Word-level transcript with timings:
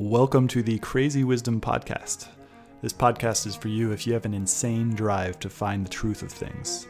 Welcome 0.00 0.46
to 0.48 0.62
the 0.62 0.78
Crazy 0.78 1.24
Wisdom 1.24 1.60
Podcast. 1.60 2.28
This 2.82 2.92
podcast 2.92 3.48
is 3.48 3.56
for 3.56 3.66
you 3.66 3.90
if 3.90 4.06
you 4.06 4.12
have 4.12 4.26
an 4.26 4.32
insane 4.32 4.94
drive 4.94 5.40
to 5.40 5.50
find 5.50 5.84
the 5.84 5.90
truth 5.90 6.22
of 6.22 6.30
things. 6.30 6.86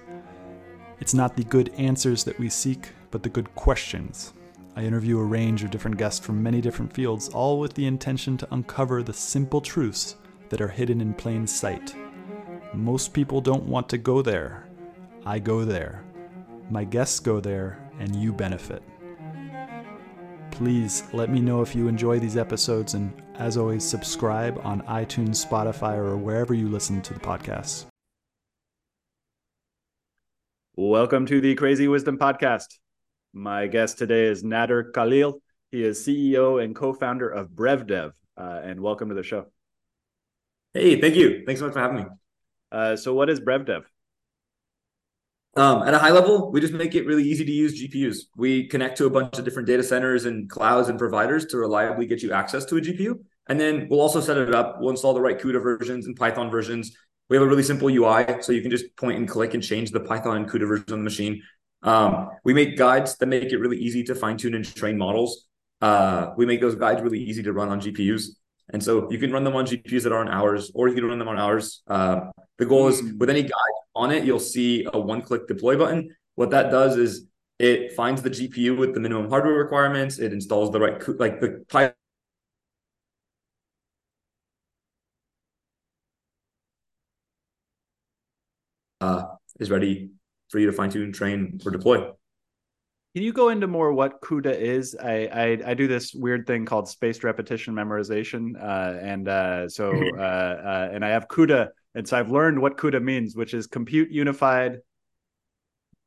It's 1.01 1.15
not 1.15 1.35
the 1.35 1.45
good 1.45 1.73
answers 1.79 2.23
that 2.25 2.39
we 2.39 2.51
seek, 2.51 2.91
but 3.11 3.23
the 3.23 3.31
good 3.31 3.55
questions. 3.55 4.35
I 4.77 4.83
interview 4.83 5.19
a 5.19 5.25
range 5.25 5.65
of 5.65 5.71
different 5.71 5.97
guests 5.97 6.21
from 6.21 6.43
many 6.43 6.61
different 6.61 6.93
fields, 6.93 7.31
all 7.31 7.59
with 7.59 7.73
the 7.73 7.87
intention 7.87 8.37
to 8.37 8.49
uncover 8.53 9.03
the 9.03 9.15
simple 9.15 9.63
truths 9.63 10.17
that 10.51 10.61
are 10.61 10.69
hidden 10.69 11.01
in 11.01 11.15
plain 11.15 11.47
sight. 11.47 11.97
Most 12.75 13.15
people 13.15 13.41
don't 13.41 13.65
want 13.65 13.89
to 13.89 13.97
go 13.97 14.21
there. 14.21 14.69
I 15.25 15.39
go 15.39 15.65
there. 15.65 16.05
My 16.69 16.85
guests 16.85 17.21
go 17.21 17.41
there, 17.41 17.91
and 17.99 18.15
you 18.15 18.35
benefit. 18.35 18.83
Please 20.59 21.05
let 21.13 21.31
me 21.31 21.41
know 21.41 21.63
if 21.63 21.77
you 21.77 21.87
enjoy 21.87 22.19
these 22.19 22.37
episodes, 22.37 22.95
and 22.95 23.13
as 23.37 23.57
always, 23.57 23.85
subscribe 23.85 24.61
on 24.65 24.83
iTunes, 24.89 25.47
Spotify, 25.47 25.97
or 25.97 26.17
wherever 26.17 26.53
you 26.53 26.69
listen 26.69 27.01
to 27.03 27.15
the 27.15 27.21
podcast. 27.21 27.87
Welcome 30.75 31.27
to 31.27 31.41
the 31.41 31.55
Crazy 31.55 31.87
Wisdom 31.87 32.19
Podcast. 32.19 32.79
My 33.33 33.69
guest 33.69 33.99
today 33.99 34.25
is 34.25 34.43
Nader 34.43 34.93
Khalil. 34.93 35.41
He 35.71 35.85
is 35.85 36.05
CEO 36.05 36.61
and 36.61 36.75
co 36.75 36.93
founder 36.93 37.29
of 37.29 37.51
BrevDev. 37.51 38.11
Uh, 38.37 38.61
and 38.65 38.81
welcome 38.81 39.11
to 39.11 39.15
the 39.15 39.23
show. 39.23 39.47
Hey, 40.75 41.01
thank 41.01 41.15
you. 41.15 41.45
Thanks 41.47 41.61
so 41.61 41.67
much 41.67 41.75
for 41.75 41.81
having 41.81 41.99
me. 41.99 42.05
Uh, 42.73 42.97
so, 42.97 43.15
what 43.15 43.31
is 43.31 43.39
BrevDev? 43.39 43.85
Um, 45.57 45.83
at 45.83 45.95
a 45.95 45.99
high 45.99 46.11
level, 46.11 46.53
we 46.53 46.61
just 46.61 46.75
make 46.75 46.95
it 46.95 47.07
really 47.07 47.25
easy 47.25 47.45
to 47.45 47.51
use 47.51 47.83
GPUs. 47.83 48.27
We 48.37 48.69
connect 48.69 48.99
to 48.99 49.07
a 49.07 49.11
bunch 49.11 49.39
of 49.39 49.45
different 49.45 49.67
data 49.67 49.83
centers 49.83 50.25
and 50.25 50.49
clouds 50.49 50.89
and 50.89 50.99
providers 50.99 51.47
to 51.47 51.57
reliably 51.59 52.07
get 52.07 52.23
you 52.23 52.33
access 52.33 52.65
to 52.67 52.77
a 52.77 52.81
GPU. 52.81 53.19
And 53.49 53.59
then 53.59 53.89
we'll 53.91 54.01
also 54.01 54.21
set 54.21 54.37
it 54.37 54.55
up. 54.55 54.77
We'll 54.79 54.91
install 54.91 55.15
the 55.15 55.21
right 55.21 55.39
CUDA 55.39 55.63
versions 55.63 56.07
and 56.07 56.15
Python 56.15 56.51
versions. 56.51 56.97
We 57.29 57.37
have 57.37 57.45
a 57.45 57.49
really 57.49 57.63
simple 57.63 57.89
UI, 57.89 58.41
so 58.41 58.53
you 58.53 58.63
can 58.63 58.71
just 58.71 58.95
point 58.97 59.19
and 59.19 59.29
click 59.29 59.55
and 59.55 59.63
change 59.63 59.91
the 59.91 60.01
Python 60.01 60.37
and 60.37 60.49
CUDA 60.49 60.69
version 60.69 60.93
on 60.93 60.99
the 61.01 61.05
machine. 61.05 61.43
Um, 61.83 62.31
we 62.45 62.55
make 62.55 62.77
guides 62.77 63.17
that 63.17 63.27
make 63.27 63.53
it 63.53 63.59
really 63.59 63.79
easy 63.79 64.03
to 64.05 64.15
fine 64.15 64.37
tune 64.37 64.55
and 64.55 64.65
train 64.65 64.97
models. 64.97 65.47
Uh, 65.81 66.31
we 66.37 66.47
make 66.47 66.61
those 66.61 66.75
guides 66.75 67.03
really 67.03 67.21
easy 67.21 67.43
to 67.43 67.53
run 67.53 67.69
on 67.69 67.81
GPUs. 67.81 68.31
And 68.71 68.83
so 68.83 69.11
you 69.11 69.19
can 69.19 69.33
run 69.33 69.45
them 69.45 69.57
on 69.57 69.67
GPUs 69.67 70.03
that 70.03 70.13
are 70.13 70.21
on 70.21 70.29
ours, 70.29 70.71
or 70.75 70.89
you 70.89 70.95
can 70.95 71.05
run 71.05 71.19
them 71.19 71.29
on 71.29 71.39
ours. 71.39 71.83
Uh, 71.87 72.21
the 72.59 72.67
goal 72.67 72.89
is 72.89 73.03
with 73.19 73.31
any 73.31 73.43
guide 73.43 73.79
on 73.95 74.11
it, 74.11 74.25
you'll 74.25 74.39
see 74.39 74.87
a 74.93 74.99
one 74.99 75.23
click 75.23 75.47
deploy 75.49 75.77
button. 75.77 76.15
What 76.35 76.51
that 76.51 76.71
does 76.71 76.97
is 76.97 77.27
it 77.59 77.93
finds 77.93 78.23
the 78.23 78.31
GPU 78.31 78.77
with 78.77 78.95
the 78.95 79.01
minimum 79.01 79.29
hardware 79.29 79.55
requirements. 79.55 80.19
It 80.19 80.33
installs 80.33 80.71
the 80.71 80.81
right, 80.81 81.09
like 81.19 81.41
the 81.41 81.65
Python. 81.69 81.95
Uh, 89.01 89.23
is 89.61 89.71
ready 89.71 90.11
for 90.49 90.59
you 90.59 90.67
to 90.67 90.73
fine 90.73 90.91
tune, 90.91 91.13
train, 91.13 91.61
or 91.65 91.71
deploy. 91.71 92.11
Can 93.15 93.23
you 93.23 93.33
go 93.33 93.49
into 93.49 93.67
more 93.67 93.93
what 93.93 94.21
CUDA 94.21 94.57
is? 94.57 94.95
I, 94.95 95.29
I, 95.33 95.71
I 95.71 95.75
do 95.75 95.89
this 95.89 96.15
weird 96.15 96.47
thing 96.47 96.65
called 96.65 96.89
spaced 96.89 97.25
repetition 97.25 97.75
memorization, 97.75 98.53
uh, 98.61 98.99
and 99.01 99.29
uh, 99.29 99.69
so 99.69 99.93
uh, 100.19 100.21
uh, 100.21 100.91
and 100.93 101.05
I 101.05 101.09
have 101.09 101.27
CUDA, 101.29 101.69
and 101.99 102.09
so 102.09 102.19
I've 102.19 102.31
learned 102.31 102.63
what 102.63 102.79
CUDA 102.79 103.03
means, 103.03 103.37
which 103.37 103.53
is 103.53 103.67
compute 103.67 104.11
unified 104.11 104.79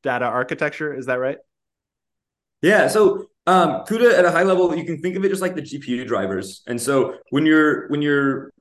data 0.01 0.25
architecture. 0.25 0.93
Is 0.93 1.05
that 1.05 1.19
right? 1.19 1.37
Yeah. 2.61 2.87
So 2.87 3.27
um, 3.45 3.83
CUDA 3.85 4.17
at 4.17 4.25
a 4.25 4.31
high 4.31 4.43
level, 4.43 4.75
you 4.75 4.85
can 4.85 5.01
think 5.01 5.15
of 5.15 5.23
it 5.23 5.29
just 5.29 5.41
like 5.41 5.55
the 5.55 5.61
GPU 5.61 6.07
drivers, 6.07 6.63
and 6.65 6.81
so 6.81 7.17
when 7.29 7.45
you're 7.45 7.87
when 7.89 8.01
you're 8.01 8.51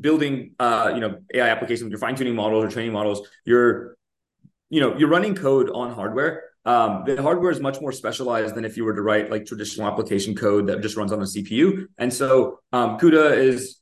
building 0.00 0.54
uh, 0.58 0.92
you 0.94 1.00
know 1.00 1.18
AI 1.34 1.48
applications, 1.48 1.90
you're 1.90 1.98
fine 1.98 2.14
tuning 2.14 2.34
models 2.34 2.64
or 2.64 2.68
training 2.68 2.92
models, 2.92 3.28
you're 3.44 3.96
you 4.70 4.80
know 4.80 4.96
you're 4.96 5.10
running 5.10 5.34
code 5.34 5.68
on 5.70 5.92
hardware 5.92 6.44
um, 6.66 7.04
the 7.06 7.22
hardware 7.22 7.52
is 7.52 7.60
much 7.60 7.80
more 7.80 7.92
specialized 7.92 8.56
than 8.56 8.64
if 8.64 8.76
you 8.76 8.84
were 8.84 8.94
to 8.94 9.00
write 9.00 9.30
like 9.30 9.46
traditional 9.46 9.86
application 9.86 10.34
code 10.34 10.66
that 10.66 10.82
just 10.82 10.96
runs 10.96 11.12
on 11.12 11.20
the 11.20 11.26
CPU. 11.26 11.86
And 11.96 12.12
so 12.12 12.58
um, 12.72 12.98
CUDA 12.98 13.36
is 13.38 13.78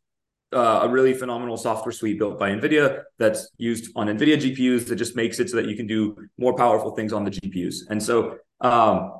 uh, 0.53 0.81
a 0.83 0.89
really 0.89 1.15
phenomenal 1.15 1.57
software 1.57 1.93
suite 1.93 2.19
built 2.19 2.39
by 2.39 2.51
NVIDIA 2.51 3.03
that's 3.19 3.51
used 3.59 3.93
on 3.97 4.07
NVIDIA 4.07 4.37
GPUs 4.37 4.87
that 4.89 4.97
just 4.97 5.17
makes 5.17 5.41
it 5.41 5.51
so 5.51 5.57
that 5.57 5.67
you 5.67 5.77
can 5.77 5.87
do 5.87 6.17
more 6.39 6.55
powerful 6.55 6.95
things 6.95 7.13
on 7.13 7.25
the 7.25 7.31
GPUs. 7.31 7.77
And 7.91 8.03
so 8.03 8.39
um, 8.61 9.13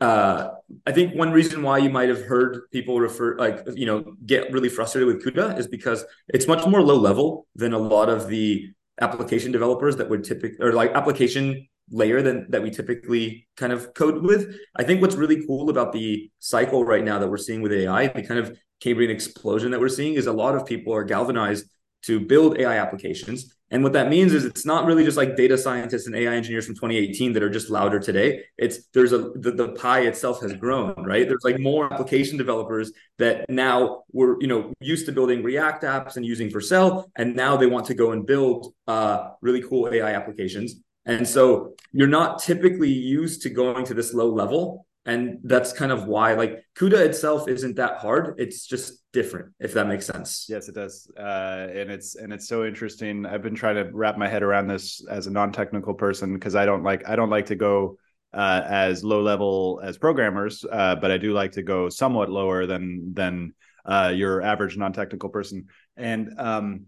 uh, 0.00 0.50
I 0.86 0.92
think 0.92 1.14
one 1.14 1.32
reason 1.32 1.62
why 1.62 1.78
you 1.78 1.90
might 1.90 2.08
have 2.08 2.22
heard 2.22 2.70
people 2.70 3.00
refer, 3.00 3.36
like, 3.36 3.60
you 3.74 3.86
know, 3.86 4.04
get 4.24 4.52
really 4.52 4.68
frustrated 4.68 5.08
with 5.08 5.24
CUDA 5.24 5.58
is 5.58 5.66
because 5.66 6.04
it's 6.28 6.46
much 6.46 6.64
more 6.66 6.82
low 6.82 6.96
level 6.96 7.46
than 7.56 7.72
a 7.72 7.78
lot 7.78 8.08
of 8.08 8.28
the 8.28 8.70
application 9.00 9.50
developers 9.50 9.96
that 9.96 10.08
would 10.08 10.24
typically, 10.24 10.64
or 10.64 10.72
like 10.72 10.92
application 10.92 11.66
layer 11.90 12.22
than 12.22 12.46
that 12.50 12.62
we 12.62 12.70
typically 12.70 13.48
kind 13.56 13.72
of 13.72 13.94
code 13.94 14.22
with. 14.22 14.54
I 14.76 14.84
think 14.84 15.00
what's 15.00 15.16
really 15.16 15.44
cool 15.46 15.70
about 15.70 15.92
the 15.92 16.30
cycle 16.38 16.84
right 16.84 17.02
now 17.02 17.18
that 17.18 17.28
we're 17.28 17.38
seeing 17.38 17.62
with 17.62 17.72
AI, 17.72 18.08
the 18.08 18.22
kind 18.22 18.38
of 18.38 18.56
Cambrian 18.80 19.10
explosion 19.10 19.70
that 19.72 19.80
we're 19.80 19.88
seeing 19.88 20.14
is 20.14 20.26
a 20.26 20.32
lot 20.32 20.54
of 20.54 20.66
people 20.66 20.94
are 20.94 21.04
galvanized 21.04 21.66
to 22.02 22.20
build 22.20 22.58
AI 22.58 22.78
applications. 22.78 23.54
And 23.70 23.82
what 23.82 23.92
that 23.92 24.08
means 24.08 24.32
is 24.32 24.44
it's 24.44 24.64
not 24.64 24.86
really 24.86 25.04
just 25.04 25.18
like 25.18 25.36
data 25.36 25.58
scientists 25.58 26.06
and 26.06 26.16
AI 26.16 26.34
engineers 26.34 26.64
from 26.64 26.74
2018 26.74 27.34
that 27.34 27.42
are 27.42 27.50
just 27.50 27.68
louder 27.68 27.98
today. 27.98 28.44
It's 28.56 28.86
there's 28.94 29.12
a 29.12 29.18
the, 29.34 29.50
the 29.50 29.68
pie 29.72 30.00
itself 30.00 30.40
has 30.40 30.54
grown, 30.54 30.94
right? 30.96 31.28
There's 31.28 31.44
like 31.44 31.58
more 31.58 31.92
application 31.92 32.38
developers 32.38 32.92
that 33.18 33.48
now 33.50 34.04
were, 34.12 34.40
you 34.40 34.46
know, 34.46 34.72
used 34.80 35.04
to 35.06 35.12
building 35.12 35.42
React 35.42 35.82
apps 35.82 36.16
and 36.16 36.24
using 36.24 36.48
Vercel, 36.48 37.04
and 37.16 37.36
now 37.36 37.56
they 37.58 37.66
want 37.66 37.86
to 37.86 37.94
go 37.94 38.12
and 38.12 38.24
build 38.24 38.72
uh, 38.86 39.30
really 39.42 39.62
cool 39.62 39.92
AI 39.92 40.12
applications. 40.12 40.76
And 41.04 41.26
so 41.26 41.74
you're 41.92 42.06
not 42.06 42.42
typically 42.42 42.92
used 42.92 43.42
to 43.42 43.50
going 43.50 43.84
to 43.86 43.94
this 43.94 44.14
low 44.14 44.32
level. 44.32 44.86
And 45.08 45.38
that's 45.42 45.72
kind 45.72 45.90
of 45.90 46.06
why, 46.06 46.34
like, 46.34 46.64
CUDA 46.76 46.98
itself 47.06 47.48
isn't 47.48 47.76
that 47.76 47.96
hard. 47.96 48.34
It's 48.36 48.66
just 48.66 49.02
different, 49.14 49.54
if 49.58 49.72
that 49.72 49.86
makes 49.88 50.04
sense. 50.04 50.46
Yes, 50.50 50.68
it 50.68 50.74
does. 50.74 51.10
Uh, 51.18 51.66
and 51.72 51.90
it's 51.90 52.14
and 52.14 52.30
it's 52.30 52.46
so 52.46 52.66
interesting. 52.66 53.24
I've 53.24 53.42
been 53.42 53.54
trying 53.54 53.76
to 53.76 53.90
wrap 53.90 54.18
my 54.18 54.28
head 54.28 54.42
around 54.42 54.68
this 54.68 55.02
as 55.08 55.26
a 55.26 55.30
non-technical 55.30 55.94
person 55.94 56.34
because 56.34 56.54
I 56.54 56.66
don't 56.66 56.82
like 56.82 57.08
I 57.08 57.16
don't 57.16 57.30
like 57.30 57.46
to 57.46 57.56
go 57.56 57.96
uh, 58.34 58.62
as 58.66 59.02
low 59.02 59.22
level 59.22 59.80
as 59.82 59.96
programmers, 59.96 60.62
uh, 60.70 60.96
but 60.96 61.10
I 61.10 61.16
do 61.16 61.32
like 61.32 61.52
to 61.52 61.62
go 61.62 61.88
somewhat 61.88 62.28
lower 62.28 62.66
than 62.66 63.14
than 63.14 63.54
uh, 63.86 64.12
your 64.14 64.42
average 64.42 64.76
non-technical 64.76 65.30
person. 65.30 65.68
And 65.96 66.34
um, 66.38 66.86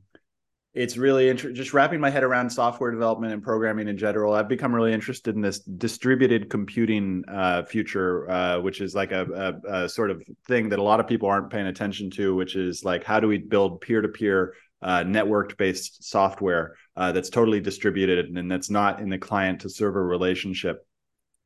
it's 0.73 0.97
really 0.97 1.29
interesting 1.29 1.55
just 1.55 1.75
wrapping 1.75 1.99
my 1.99 2.11
head 2.11 2.23
around 2.23 2.49
software 2.49 2.93
development 2.93 3.33
and 3.33 3.43
programming 3.43 3.89
in 3.89 3.97
general 3.97 4.35
i've 4.35 4.49
become 4.49 4.73
really 4.73 4.93
interested 4.93 5.35
in 5.35 5.41
this 5.41 5.59
distributed 5.61 6.49
computing 6.49 7.25
uh, 7.29 7.65
future 7.65 8.31
uh, 8.31 8.61
which 8.61 8.81
is 8.81 8.95
like 8.95 9.11
a, 9.11 9.61
a, 9.67 9.85
a, 9.85 9.89
sort 9.89 10.11
of 10.11 10.23
thing 10.47 10.69
that 10.69 10.79
a 10.79 10.83
lot 10.83 11.01
of 11.01 11.09
people 11.09 11.29
aren't 11.29 11.51
paying 11.51 11.67
attention 11.67 12.09
to 12.09 12.35
which 12.37 12.55
is 12.55 12.85
like 12.85 13.03
how 13.03 13.19
do 13.19 13.27
we 13.27 13.39
build 13.39 13.81
peer-to-peer 13.81 14.55
uh, 14.83 15.05
networked 15.05 15.57
based 15.57 16.05
software 16.05 16.77
uh, 16.97 17.13
that's 17.13 17.31
totally 17.31 17.61
distributed 17.61 18.27
and 18.27 18.51
that's 18.51 18.71
not 18.71 19.01
in 19.01 19.09
the 19.09 19.19
client 19.19 19.61
to 19.61 19.69
server 19.69 20.07
relationship? 20.07 20.87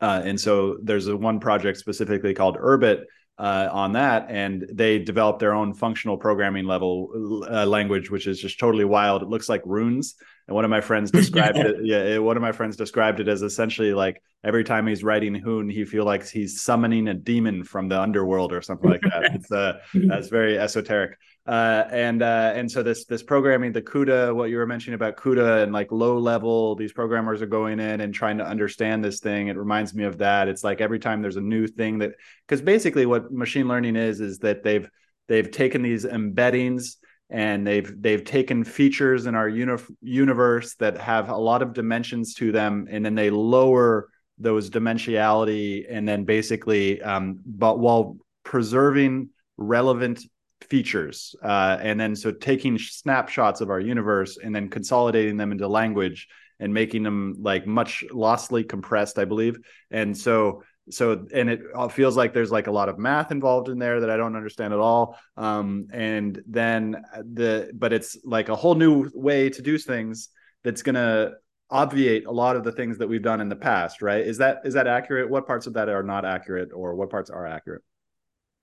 Uh, 0.00 0.22
and 0.24 0.40
so 0.40 0.76
there's 0.82 1.06
a 1.08 1.16
one 1.16 1.40
project 1.40 1.78
specifically 1.78 2.34
called 2.34 2.56
urbit 2.56 3.04
uh, 3.38 3.68
on 3.72 3.92
that, 3.92 4.26
and 4.30 4.66
they 4.72 4.98
developed 4.98 5.40
their 5.40 5.54
own 5.54 5.74
functional 5.74 6.16
programming 6.16 6.66
level 6.66 7.44
uh, 7.50 7.66
language, 7.66 8.10
which 8.10 8.26
is 8.26 8.40
just 8.40 8.58
totally 8.58 8.84
wild. 8.84 9.22
It 9.22 9.28
looks 9.28 9.48
like 9.48 9.62
runes, 9.64 10.14
and 10.46 10.54
one 10.54 10.64
of 10.64 10.70
my 10.70 10.80
friends 10.80 11.10
described 11.10 11.58
it. 11.58 11.76
Yeah, 11.82 12.02
it, 12.02 12.22
one 12.22 12.36
of 12.36 12.42
my 12.42 12.52
friends 12.52 12.76
described 12.76 13.20
it 13.20 13.28
as 13.28 13.42
essentially 13.42 13.94
like 13.94 14.22
every 14.44 14.64
time 14.64 14.86
he's 14.86 15.02
writing 15.02 15.34
Hoon, 15.34 15.68
he 15.68 15.84
feel 15.84 16.04
like 16.04 16.28
he's 16.28 16.62
summoning 16.62 17.08
a 17.08 17.14
demon 17.14 17.64
from 17.64 17.88
the 17.88 18.00
underworld 18.00 18.52
or 18.52 18.62
something 18.62 18.90
like 18.90 19.00
that. 19.02 19.34
it's 19.34 19.50
uh, 19.50 19.78
that's 19.94 20.28
very 20.28 20.58
esoteric. 20.58 21.18
Uh, 21.46 21.84
and 21.90 22.22
uh, 22.22 22.52
and 22.54 22.70
so 22.70 22.82
this 22.82 23.04
this 23.04 23.22
programming, 23.22 23.72
the 23.72 23.82
CUDA, 23.82 24.34
what 24.34 24.48
you 24.48 24.56
were 24.56 24.66
mentioning 24.66 24.94
about 24.94 25.16
CUDA 25.16 25.62
and 25.62 25.72
like 25.72 25.92
low 25.92 26.18
level, 26.18 26.74
these 26.74 26.92
programmers 26.92 27.42
are 27.42 27.46
going 27.46 27.80
in 27.80 28.00
and 28.00 28.14
trying 28.14 28.38
to 28.38 28.46
understand 28.46 29.04
this 29.04 29.20
thing. 29.20 29.48
It 29.48 29.56
reminds 29.56 29.94
me 29.94 30.04
of 30.04 30.18
that. 30.18 30.48
It's 30.48 30.64
like 30.64 30.80
every 30.80 30.98
time 30.98 31.20
there's 31.20 31.36
a 31.36 31.42
new 31.42 31.66
thing 31.66 31.98
that 31.98 32.12
because 32.46 32.62
basically 32.62 33.04
what 33.04 33.30
machine 33.30 33.68
learning 33.68 33.96
is 33.96 34.20
is 34.20 34.38
that 34.38 34.62
they've 34.62 34.88
they've 35.28 35.50
taken 35.50 35.82
these 35.82 36.06
embeddings 36.06 36.96
and 37.30 37.66
they've 37.66 38.00
they've 38.00 38.24
taken 38.24 38.64
features 38.64 39.26
in 39.26 39.34
our 39.34 39.48
uni- 39.48 39.82
universe 40.00 40.74
that 40.76 40.98
have 40.98 41.28
a 41.30 41.36
lot 41.36 41.62
of 41.62 41.72
dimensions 41.72 42.34
to 42.34 42.52
them, 42.52 42.86
and 42.90 43.04
then 43.04 43.14
they 43.14 43.30
lower 43.30 44.08
those 44.38 44.70
dimensionality 44.70 45.86
and 45.88 46.08
then 46.08 46.24
basically 46.24 47.00
um, 47.02 47.38
but 47.46 47.78
while 47.78 48.16
preserving 48.42 49.28
relevant 49.56 50.24
features 50.60 51.36
uh, 51.42 51.78
and 51.80 52.00
then 52.00 52.16
so 52.16 52.32
taking 52.32 52.78
snapshots 52.78 53.60
of 53.60 53.70
our 53.70 53.80
universe 53.80 54.38
and 54.42 54.54
then 54.54 54.68
consolidating 54.68 55.36
them 55.36 55.52
into 55.52 55.68
language 55.68 56.26
and 56.58 56.72
making 56.72 57.02
them 57.02 57.36
like 57.40 57.66
much 57.66 58.04
lossily 58.10 58.66
compressed 58.66 59.18
i 59.18 59.24
believe. 59.24 59.58
And 59.90 60.16
so 60.16 60.62
so 60.90 61.26
and 61.32 61.48
it 61.48 61.60
feels 61.92 62.16
like 62.16 62.34
there's 62.34 62.52
like 62.52 62.66
a 62.66 62.72
lot 62.72 62.88
of 62.88 62.98
math 62.98 63.30
involved 63.30 63.68
in 63.68 63.78
there 63.78 64.00
that 64.00 64.10
I 64.10 64.16
don't 64.16 64.36
understand 64.36 64.72
at 64.74 64.80
all. 64.80 65.18
Um, 65.36 65.86
and 65.92 66.42
then 66.46 67.02
the 67.14 67.70
but 67.74 67.92
it's 67.92 68.18
like 68.24 68.48
a 68.48 68.56
whole 68.56 68.74
new 68.74 69.10
way 69.14 69.50
to 69.50 69.62
do 69.62 69.78
things 69.78 70.28
that's 70.62 70.82
gonna 70.82 71.32
obviate 71.70 72.26
a 72.26 72.30
lot 72.30 72.56
of 72.56 72.64
the 72.64 72.72
things 72.72 72.98
that 72.98 73.08
we've 73.08 73.22
done 73.22 73.40
in 73.40 73.48
the 73.48 73.56
past, 73.56 74.02
right? 74.02 74.26
Is 74.26 74.38
that 74.38 74.58
is 74.64 74.74
that 74.74 74.86
accurate? 74.86 75.30
What 75.30 75.46
parts 75.46 75.66
of 75.66 75.74
that 75.74 75.88
are 75.88 76.02
not 76.02 76.24
accurate, 76.24 76.70
or 76.74 76.94
what 76.94 77.10
parts 77.10 77.30
are 77.30 77.46
accurate? 77.46 77.82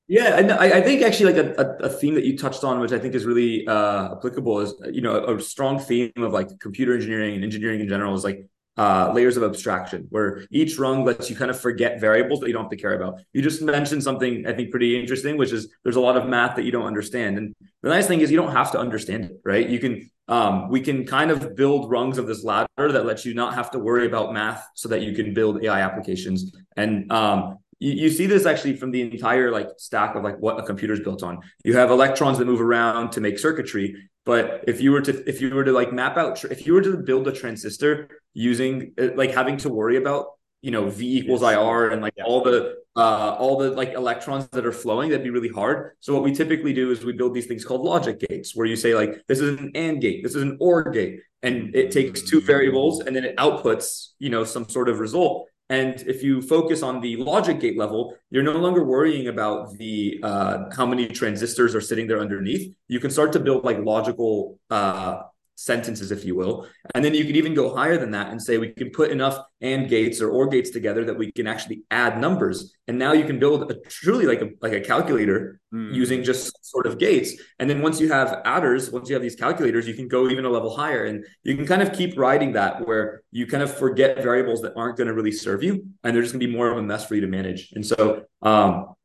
Yeah, 0.07 0.37
and 0.37 0.51
I, 0.51 0.79
I 0.79 0.81
think 0.81 1.03
actually 1.03 1.33
like 1.33 1.57
a, 1.57 1.77
a, 1.85 1.89
theme 1.89 2.15
that 2.15 2.25
you 2.25 2.37
touched 2.37 2.65
on, 2.65 2.81
which 2.81 2.91
I 2.91 2.99
think 2.99 3.15
is 3.15 3.25
really 3.25 3.65
uh, 3.65 4.11
applicable, 4.11 4.59
is 4.59 4.73
you 4.91 5.01
know 5.01 5.15
a, 5.15 5.37
a 5.37 5.41
strong 5.41 5.79
theme 5.79 6.11
of 6.17 6.33
like 6.33 6.59
computer 6.59 6.93
engineering 6.93 7.35
and 7.35 7.43
engineering 7.43 7.79
in 7.79 7.87
general 7.87 8.13
is 8.13 8.23
like 8.23 8.45
uh, 8.77 9.11
layers 9.13 9.37
of 9.37 9.43
abstraction, 9.43 10.07
where 10.09 10.45
each 10.49 10.77
rung 10.77 11.03
lets 11.03 11.29
you 11.29 11.35
kind 11.35 11.51
of 11.51 11.59
forget 11.59 11.99
variables 11.99 12.39
that 12.39 12.47
you 12.47 12.53
don't 12.53 12.63
have 12.63 12.71
to 12.71 12.77
care 12.77 12.93
about. 12.93 13.21
You 13.33 13.41
just 13.41 13.61
mentioned 13.61 14.03
something 14.03 14.47
I 14.47 14.53
think 14.53 14.71
pretty 14.71 14.99
interesting, 14.99 15.37
which 15.37 15.51
is 15.51 15.73
there's 15.83 15.97
a 15.97 16.01
lot 16.01 16.17
of 16.17 16.27
math 16.27 16.55
that 16.55 16.63
you 16.63 16.71
don't 16.71 16.85
understand, 16.85 17.37
and 17.37 17.55
the 17.83 17.89
nice 17.89 18.07
thing 18.07 18.21
is 18.21 18.31
you 18.31 18.37
don't 18.37 18.53
have 18.53 18.71
to 18.71 18.79
understand 18.79 19.25
it, 19.25 19.41
right? 19.43 19.67
You 19.67 19.79
can 19.79 20.09
um, 20.27 20.69
we 20.69 20.79
can 20.79 21.05
kind 21.05 21.31
of 21.31 21.55
build 21.55 21.91
rungs 21.91 22.17
of 22.17 22.27
this 22.27 22.43
ladder 22.43 22.67
that 22.77 23.05
lets 23.05 23.25
you 23.25 23.33
not 23.33 23.53
have 23.55 23.71
to 23.71 23.79
worry 23.79 24.05
about 24.05 24.33
math, 24.33 24.65
so 24.75 24.87
that 24.89 25.01
you 25.01 25.13
can 25.13 25.33
build 25.33 25.63
AI 25.63 25.81
applications. 25.81 26.55
And 26.77 27.11
um, 27.11 27.57
you, 27.81 27.93
you 27.93 28.09
see 28.09 28.27
this 28.27 28.45
actually 28.45 28.77
from 28.77 28.91
the 28.91 29.01
entire 29.01 29.51
like 29.51 29.67
stack 29.77 30.15
of 30.15 30.23
like 30.23 30.37
what 30.37 30.59
a 30.59 30.63
computer 30.63 30.93
is 30.93 31.01
built 31.01 31.23
on. 31.23 31.39
You 31.65 31.75
have 31.75 31.89
electrons 31.89 32.37
that 32.37 32.45
move 32.45 32.61
around 32.61 33.11
to 33.13 33.21
make 33.21 33.39
circuitry, 33.39 34.09
but 34.23 34.63
if 34.67 34.79
you 34.79 34.91
were 34.91 35.01
to 35.01 35.27
if 35.27 35.41
you 35.41 35.53
were 35.53 35.65
to 35.65 35.71
like 35.71 35.91
map 35.91 36.15
out 36.15 36.43
if 36.45 36.65
you 36.65 36.73
were 36.73 36.81
to 36.81 36.97
build 36.97 37.27
a 37.27 37.31
transistor 37.31 38.21
using 38.33 38.93
uh, 39.01 39.09
like 39.15 39.31
having 39.31 39.57
to 39.57 39.69
worry 39.69 39.97
about 39.97 40.27
you 40.61 40.69
know 40.69 40.89
v 40.89 41.17
equals 41.17 41.41
ir 41.41 41.89
and 41.89 42.01
like 42.03 42.13
yeah. 42.17 42.23
all 42.23 42.43
the 42.43 42.75
uh 42.95 43.35
all 43.39 43.57
the 43.57 43.71
like 43.71 43.93
electrons 43.93 44.47
that 44.49 44.65
are 44.65 44.71
flowing 44.71 45.09
that'd 45.09 45.23
be 45.23 45.31
really 45.31 45.49
hard 45.49 45.91
so 46.01 46.13
what 46.13 46.23
we 46.23 46.31
typically 46.31 46.73
do 46.73 46.91
is 46.91 47.03
we 47.03 47.13
build 47.13 47.33
these 47.33 47.47
things 47.47 47.65
called 47.65 47.81
logic 47.81 48.19
gates 48.19 48.55
where 48.55 48.67
you 48.67 48.75
say 48.75 48.93
like 48.93 49.23
this 49.27 49.39
is 49.39 49.59
an 49.59 49.71
and 49.73 50.01
gate 50.01 50.21
this 50.23 50.35
is 50.35 50.43
an 50.43 50.55
or 50.59 50.83
gate 50.91 51.19
and 51.41 51.75
it 51.75 51.89
takes 51.89 52.21
two 52.21 52.41
variables 52.41 52.99
and 52.99 53.15
then 53.15 53.23
it 53.23 53.35
outputs 53.37 54.09
you 54.19 54.29
know 54.29 54.43
some 54.43 54.69
sort 54.69 54.87
of 54.87 54.99
result 54.99 55.47
and 55.71 56.01
if 56.05 56.21
you 56.21 56.41
focus 56.41 56.83
on 56.83 56.99
the 56.99 57.15
logic 57.15 57.61
gate 57.61 57.77
level, 57.77 58.13
you're 58.29 58.43
no 58.43 58.57
longer 58.65 58.83
worrying 58.83 59.29
about 59.29 59.77
the 59.77 60.19
uh, 60.21 60.65
how 60.75 60.85
many 60.85 61.07
transistors 61.07 61.73
are 61.73 61.79
sitting 61.79 62.07
there 62.07 62.19
underneath. 62.19 62.75
You 62.89 62.99
can 62.99 63.09
start 63.09 63.31
to 63.33 63.39
build 63.39 63.63
like 63.63 63.79
logical 63.79 64.59
uh, 64.69 65.21
sentences, 65.55 66.11
if 66.11 66.25
you 66.25 66.35
will. 66.35 66.67
And 66.95 67.03
then 67.05 67.13
you 67.13 67.25
can 67.25 67.35
even 67.35 67.53
go 67.53 67.75
higher 67.75 67.97
than 67.97 68.11
that 68.11 68.31
and 68.31 68.41
say 68.41 68.57
we 68.57 68.69
can 68.69 68.89
put 68.89 69.11
enough 69.11 69.37
AND 69.61 69.89
gates 69.89 70.21
or 70.21 70.31
OR 70.31 70.47
gates 70.47 70.71
together 70.71 71.05
that 71.05 71.17
we 71.17 71.31
can 71.31 71.47
actually 71.47 71.83
add 71.91 72.19
numbers. 72.19 72.75
And 72.87 72.97
now 72.97 73.13
you 73.13 73.25
can 73.25 73.39
build 73.39 73.71
a 73.71 73.75
truly 73.87 74.25
like 74.25 74.41
a 74.41 74.49
like 74.61 74.73
a 74.73 74.81
calculator 74.81 75.59
mm. 75.73 75.93
using 75.93 76.23
just 76.23 76.65
sort 76.65 76.87
of 76.87 76.97
gates. 76.97 77.33
And 77.59 77.69
then 77.69 77.81
once 77.81 77.99
you 77.99 78.11
have 78.11 78.41
adders, 78.45 78.91
once 78.91 79.09
you 79.09 79.15
have 79.15 79.21
these 79.21 79.35
calculators, 79.35 79.87
you 79.87 79.93
can 79.93 80.07
go 80.07 80.29
even 80.29 80.45
a 80.45 80.49
level 80.49 80.75
higher. 80.75 81.05
And 81.05 81.25
you 81.43 81.55
can 81.55 81.67
kind 81.67 81.81
of 81.81 81.93
keep 81.93 82.17
riding 82.17 82.53
that 82.53 82.87
where 82.87 83.23
you 83.31 83.45
kind 83.45 83.63
of 83.63 83.75
forget 83.75 84.23
variables 84.23 84.61
that 84.61 84.73
aren't 84.75 84.97
going 84.97 85.07
to 85.07 85.13
really 85.13 85.31
serve 85.31 85.63
you. 85.63 85.85
And 86.03 86.15
they're 86.15 86.23
just 86.23 86.33
gonna 86.33 86.45
be 86.45 86.51
more 86.51 86.71
of 86.71 86.77
a 86.77 86.81
mess 86.81 87.05
for 87.05 87.15
you 87.15 87.21
to 87.21 87.27
manage. 87.27 87.71
And 87.73 87.85
so 87.85 88.25
um 88.41 88.95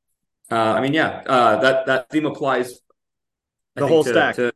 uh, 0.51 0.55
I 0.55 0.81
mean, 0.81 0.95
yeah, 0.95 1.23
uh, 1.27 1.57
that 1.61 1.87
that 1.87 2.11
theme 2.11 2.27
applies. 2.27 2.79
The 3.75 3.87
whole 3.87 4.05
to, 4.05 4.11
stack. 4.11 4.37
To, 4.37 4.53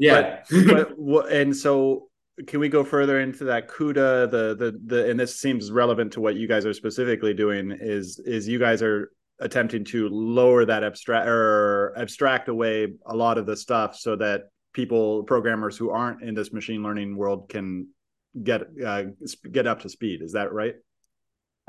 yeah. 0.00 0.42
But, 0.50 0.92
but, 0.98 1.32
and 1.32 1.54
so 1.54 2.08
can 2.46 2.60
we 2.60 2.68
go 2.68 2.84
further 2.84 3.20
into 3.20 3.44
that 3.44 3.68
CUDA 3.68 4.30
the 4.30 4.56
the 4.58 4.80
the 4.86 5.10
and 5.10 5.18
this 5.18 5.38
seems 5.38 5.70
relevant 5.70 6.12
to 6.12 6.20
what 6.20 6.36
you 6.36 6.48
guys 6.48 6.64
are 6.66 6.72
specifically 6.72 7.34
doing 7.34 7.76
is 7.78 8.18
is 8.24 8.48
you 8.48 8.58
guys 8.58 8.82
are 8.82 9.12
attempting 9.40 9.84
to 9.84 10.08
lower 10.08 10.64
that 10.64 10.84
abstract 10.84 11.26
or 11.26 11.94
abstract 11.96 12.48
away 12.48 12.88
a 13.06 13.14
lot 13.14 13.38
of 13.38 13.46
the 13.46 13.56
stuff 13.56 13.96
so 13.96 14.16
that 14.16 14.50
people 14.72 15.22
programmers 15.24 15.76
who 15.76 15.90
aren't 15.90 16.22
in 16.22 16.34
this 16.34 16.52
machine 16.52 16.82
learning 16.82 17.16
world 17.16 17.48
can 17.48 17.88
get 18.42 18.62
uh, 18.84 19.04
get 19.50 19.66
up 19.66 19.80
to 19.80 19.88
speed 19.88 20.22
is 20.22 20.32
that 20.32 20.52
right 20.52 20.76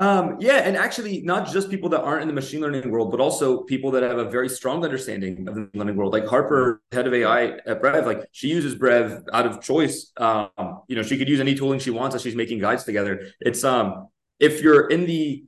um, 0.00 0.36
yeah, 0.40 0.62
and 0.64 0.76
actually, 0.76 1.22
not 1.22 1.48
just 1.52 1.70
people 1.70 1.88
that 1.90 2.00
aren't 2.00 2.22
in 2.22 2.28
the 2.28 2.34
machine 2.34 2.60
learning 2.60 2.90
world, 2.90 3.10
but 3.10 3.20
also 3.20 3.62
people 3.62 3.90
that 3.92 4.02
have 4.02 4.18
a 4.18 4.24
very 4.24 4.48
strong 4.48 4.84
understanding 4.84 5.46
of 5.48 5.54
the 5.54 5.70
learning 5.74 5.96
world. 5.96 6.12
Like 6.12 6.26
Harper, 6.26 6.82
head 6.90 7.06
of 7.06 7.14
AI 7.14 7.58
at 7.66 7.80
Brev, 7.80 8.04
like 8.06 8.24
she 8.32 8.48
uses 8.48 8.74
Brev 8.74 9.22
out 9.32 9.46
of 9.46 9.62
choice. 9.62 10.10
Um, 10.16 10.48
you 10.88 10.96
know, 10.96 11.02
she 11.02 11.16
could 11.16 11.28
use 11.28 11.40
any 11.40 11.54
tooling 11.54 11.78
she 11.78 11.90
wants 11.90 12.16
as 12.16 12.22
she's 12.22 12.34
making 12.34 12.58
guides 12.58 12.84
together. 12.84 13.28
It's 13.40 13.62
um, 13.62 14.08
if 14.40 14.60
you're 14.60 14.88
in 14.88 15.06
the 15.06 15.44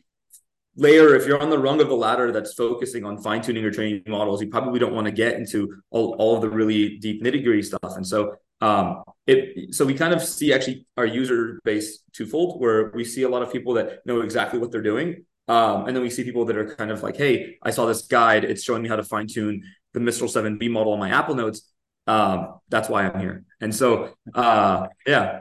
layer, 0.76 1.14
if 1.14 1.26
you're 1.26 1.40
on 1.40 1.50
the 1.50 1.58
rung 1.58 1.80
of 1.80 1.88
the 1.88 1.96
ladder 1.96 2.32
that's 2.32 2.54
focusing 2.54 3.04
on 3.04 3.18
fine 3.18 3.42
tuning 3.42 3.64
or 3.64 3.70
training 3.70 4.02
models, 4.06 4.40
you 4.40 4.48
probably 4.48 4.78
don't 4.78 4.94
want 4.94 5.06
to 5.06 5.12
get 5.12 5.34
into 5.34 5.74
all, 5.90 6.14
all 6.18 6.36
of 6.36 6.42
the 6.42 6.50
really 6.50 6.98
deep 6.98 7.22
nitty 7.22 7.42
gritty 7.44 7.62
stuff. 7.62 7.96
And 7.96 8.06
so 8.06 8.36
um, 8.60 9.02
it 9.26 9.74
so 9.74 9.84
we 9.84 9.94
kind 9.94 10.12
of 10.12 10.22
see 10.22 10.52
actually 10.52 10.86
our 10.96 11.06
user 11.06 11.60
base 11.64 12.00
twofold, 12.12 12.60
where 12.60 12.90
we 12.94 13.04
see 13.04 13.22
a 13.22 13.28
lot 13.28 13.42
of 13.42 13.52
people 13.52 13.74
that 13.74 14.04
know 14.06 14.20
exactly 14.20 14.58
what 14.58 14.70
they're 14.70 14.82
doing, 14.82 15.24
um, 15.48 15.86
and 15.86 15.96
then 15.96 16.02
we 16.02 16.10
see 16.10 16.24
people 16.24 16.44
that 16.46 16.56
are 16.56 16.74
kind 16.74 16.90
of 16.90 17.02
like, 17.02 17.16
"Hey, 17.16 17.56
I 17.62 17.70
saw 17.70 17.86
this 17.86 18.02
guide. 18.02 18.44
It's 18.44 18.62
showing 18.62 18.82
me 18.82 18.88
how 18.88 18.96
to 18.96 19.04
fine 19.04 19.26
tune 19.26 19.62
the 19.92 20.00
Mistral 20.00 20.28
7B 20.28 20.70
model 20.70 20.92
on 20.92 20.98
my 20.98 21.10
Apple 21.10 21.34
Notes. 21.34 21.70
Um, 22.06 22.60
that's 22.68 22.88
why 22.88 23.06
I'm 23.06 23.20
here." 23.20 23.44
And 23.60 23.74
so, 23.74 24.14
uh, 24.34 24.88
yeah, 25.06 25.40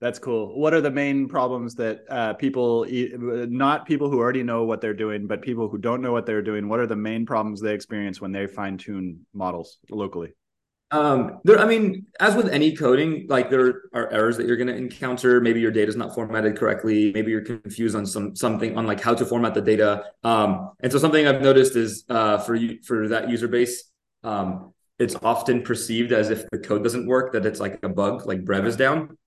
that's 0.00 0.18
cool. 0.18 0.58
What 0.58 0.74
are 0.74 0.82
the 0.82 0.90
main 0.90 1.26
problems 1.26 1.74
that 1.76 2.04
uh, 2.10 2.34
people, 2.34 2.86
not 2.90 3.86
people 3.86 4.10
who 4.10 4.18
already 4.18 4.42
know 4.42 4.64
what 4.64 4.80
they're 4.82 4.94
doing, 4.94 5.26
but 5.26 5.40
people 5.40 5.68
who 5.68 5.78
don't 5.78 6.02
know 6.02 6.12
what 6.12 6.26
they're 6.26 6.42
doing, 6.42 6.68
what 6.68 6.80
are 6.80 6.86
the 6.86 6.96
main 6.96 7.24
problems 7.24 7.60
they 7.60 7.72
experience 7.72 8.20
when 8.20 8.30
they 8.30 8.46
fine 8.46 8.76
tune 8.76 9.26
models 9.32 9.78
locally? 9.90 10.32
Um, 10.92 11.40
there, 11.42 11.58
I 11.58 11.66
mean, 11.66 12.06
as 12.20 12.36
with 12.36 12.48
any 12.48 12.76
coding, 12.76 13.26
like 13.28 13.50
there 13.50 13.82
are 13.92 14.08
errors 14.12 14.36
that 14.36 14.46
you're 14.46 14.56
going 14.56 14.68
to 14.68 14.76
encounter. 14.76 15.40
Maybe 15.40 15.60
your 15.60 15.72
data 15.72 15.88
is 15.88 15.96
not 15.96 16.14
formatted 16.14 16.56
correctly. 16.56 17.12
Maybe 17.12 17.32
you're 17.32 17.40
confused 17.44 17.96
on 17.96 18.06
some 18.06 18.36
something 18.36 18.78
on 18.78 18.86
like 18.86 19.00
how 19.00 19.14
to 19.14 19.24
format 19.24 19.54
the 19.54 19.60
data. 19.60 20.04
Um, 20.22 20.70
and 20.80 20.92
so 20.92 20.98
something 20.98 21.26
I've 21.26 21.42
noticed 21.42 21.74
is 21.74 22.04
uh, 22.08 22.38
for 22.38 22.54
you 22.54 22.78
for 22.84 23.08
that 23.08 23.28
user 23.28 23.48
base, 23.48 23.90
um, 24.22 24.72
it's 24.98 25.16
often 25.22 25.62
perceived 25.62 26.12
as 26.12 26.30
if 26.30 26.48
the 26.50 26.58
code 26.58 26.84
doesn't 26.84 27.06
work, 27.06 27.32
that 27.32 27.44
it's 27.44 27.60
like 27.60 27.80
a 27.82 27.88
bug, 27.88 28.26
like 28.26 28.44
Brev 28.44 28.64
is 28.64 28.76
down. 28.76 29.18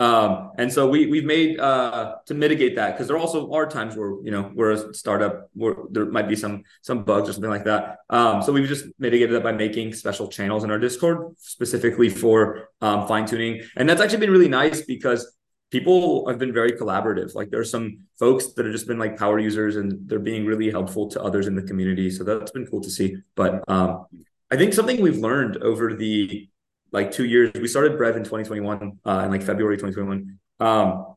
Um, 0.00 0.50
and 0.58 0.72
so 0.72 0.88
we 0.88 1.06
we've 1.06 1.24
made 1.24 1.60
uh, 1.60 2.16
to 2.26 2.34
mitigate 2.34 2.74
that 2.76 2.92
because 2.92 3.06
there 3.06 3.16
also 3.16 3.52
are 3.52 3.66
times 3.66 3.96
where 3.96 4.20
you 4.24 4.32
know 4.32 4.50
we're 4.54 4.72
a 4.72 4.94
startup 4.94 5.50
where 5.54 5.76
there 5.90 6.06
might 6.06 6.28
be 6.28 6.34
some 6.34 6.64
some 6.82 7.04
bugs 7.04 7.28
or 7.28 7.32
something 7.32 7.50
like 7.50 7.64
that. 7.64 7.98
Um, 8.10 8.42
so 8.42 8.52
we've 8.52 8.68
just 8.68 8.86
mitigated 8.98 9.36
that 9.36 9.44
by 9.44 9.52
making 9.52 9.92
special 9.94 10.26
channels 10.26 10.64
in 10.64 10.70
our 10.72 10.80
Discord 10.80 11.36
specifically 11.38 12.08
for 12.08 12.70
um, 12.80 13.06
fine 13.06 13.24
tuning, 13.26 13.62
and 13.76 13.88
that's 13.88 14.00
actually 14.00 14.18
been 14.18 14.32
really 14.32 14.48
nice 14.48 14.82
because 14.82 15.36
people 15.70 16.28
have 16.28 16.38
been 16.38 16.52
very 16.52 16.72
collaborative. 16.72 17.34
Like 17.34 17.50
there 17.50 17.60
are 17.60 17.64
some 17.64 17.98
folks 18.18 18.52
that 18.54 18.64
have 18.64 18.72
just 18.72 18.88
been 18.88 18.98
like 18.98 19.16
power 19.16 19.38
users 19.38 19.76
and 19.76 20.08
they're 20.08 20.18
being 20.20 20.44
really 20.46 20.70
helpful 20.70 21.08
to 21.10 21.22
others 21.22 21.46
in 21.46 21.54
the 21.54 21.62
community. 21.62 22.10
So 22.10 22.22
that's 22.22 22.52
been 22.52 22.66
cool 22.66 22.80
to 22.80 22.90
see. 22.90 23.16
But 23.34 23.64
um, 23.68 24.06
I 24.52 24.56
think 24.56 24.72
something 24.72 25.00
we've 25.00 25.18
learned 25.18 25.56
over 25.58 25.94
the 25.94 26.48
like 26.94 27.10
two 27.10 27.26
years. 27.26 27.50
We 27.54 27.66
started 27.66 27.98
Brev 27.98 28.16
in 28.16 28.22
2021, 28.22 29.00
uh, 29.04 29.22
in 29.24 29.30
like 29.30 29.42
February 29.42 29.76
2021. 29.76 30.38
Um, 30.60 31.16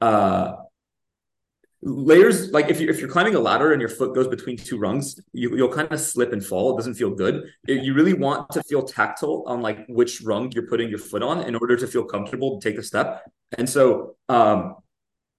uh, 0.00 0.56
layers 1.80 2.50
like 2.50 2.68
if 2.68 2.80
you 2.80 2.88
if 2.88 3.00
you're 3.00 3.08
climbing 3.08 3.34
a 3.36 3.38
ladder 3.38 3.72
and 3.72 3.80
your 3.80 3.88
foot 3.88 4.14
goes 4.14 4.28
between 4.28 4.58
two 4.58 4.78
rungs, 4.78 5.18
you, 5.32 5.56
you'll 5.56 5.72
kind 5.72 5.90
of 5.90 5.98
slip 5.98 6.32
and 6.32 6.44
fall. 6.44 6.74
It 6.74 6.76
doesn't 6.76 6.94
feel 6.94 7.10
good. 7.10 7.50
It, 7.66 7.82
you 7.84 7.94
really 7.94 8.12
want 8.12 8.50
to 8.50 8.62
feel 8.64 8.82
tactile 8.82 9.44
on 9.46 9.62
like 9.62 9.86
which 9.88 10.20
rung 10.20 10.52
you're 10.52 10.68
putting 10.68 10.90
your 10.90 10.98
foot 10.98 11.22
on 11.22 11.42
in 11.42 11.56
order 11.56 11.76
to 11.76 11.86
feel 11.86 12.04
comfortable 12.04 12.60
to 12.60 12.70
take 12.70 12.78
a 12.78 12.82
step. 12.82 13.24
And 13.56 13.68
so, 13.68 14.16
um, 14.28 14.76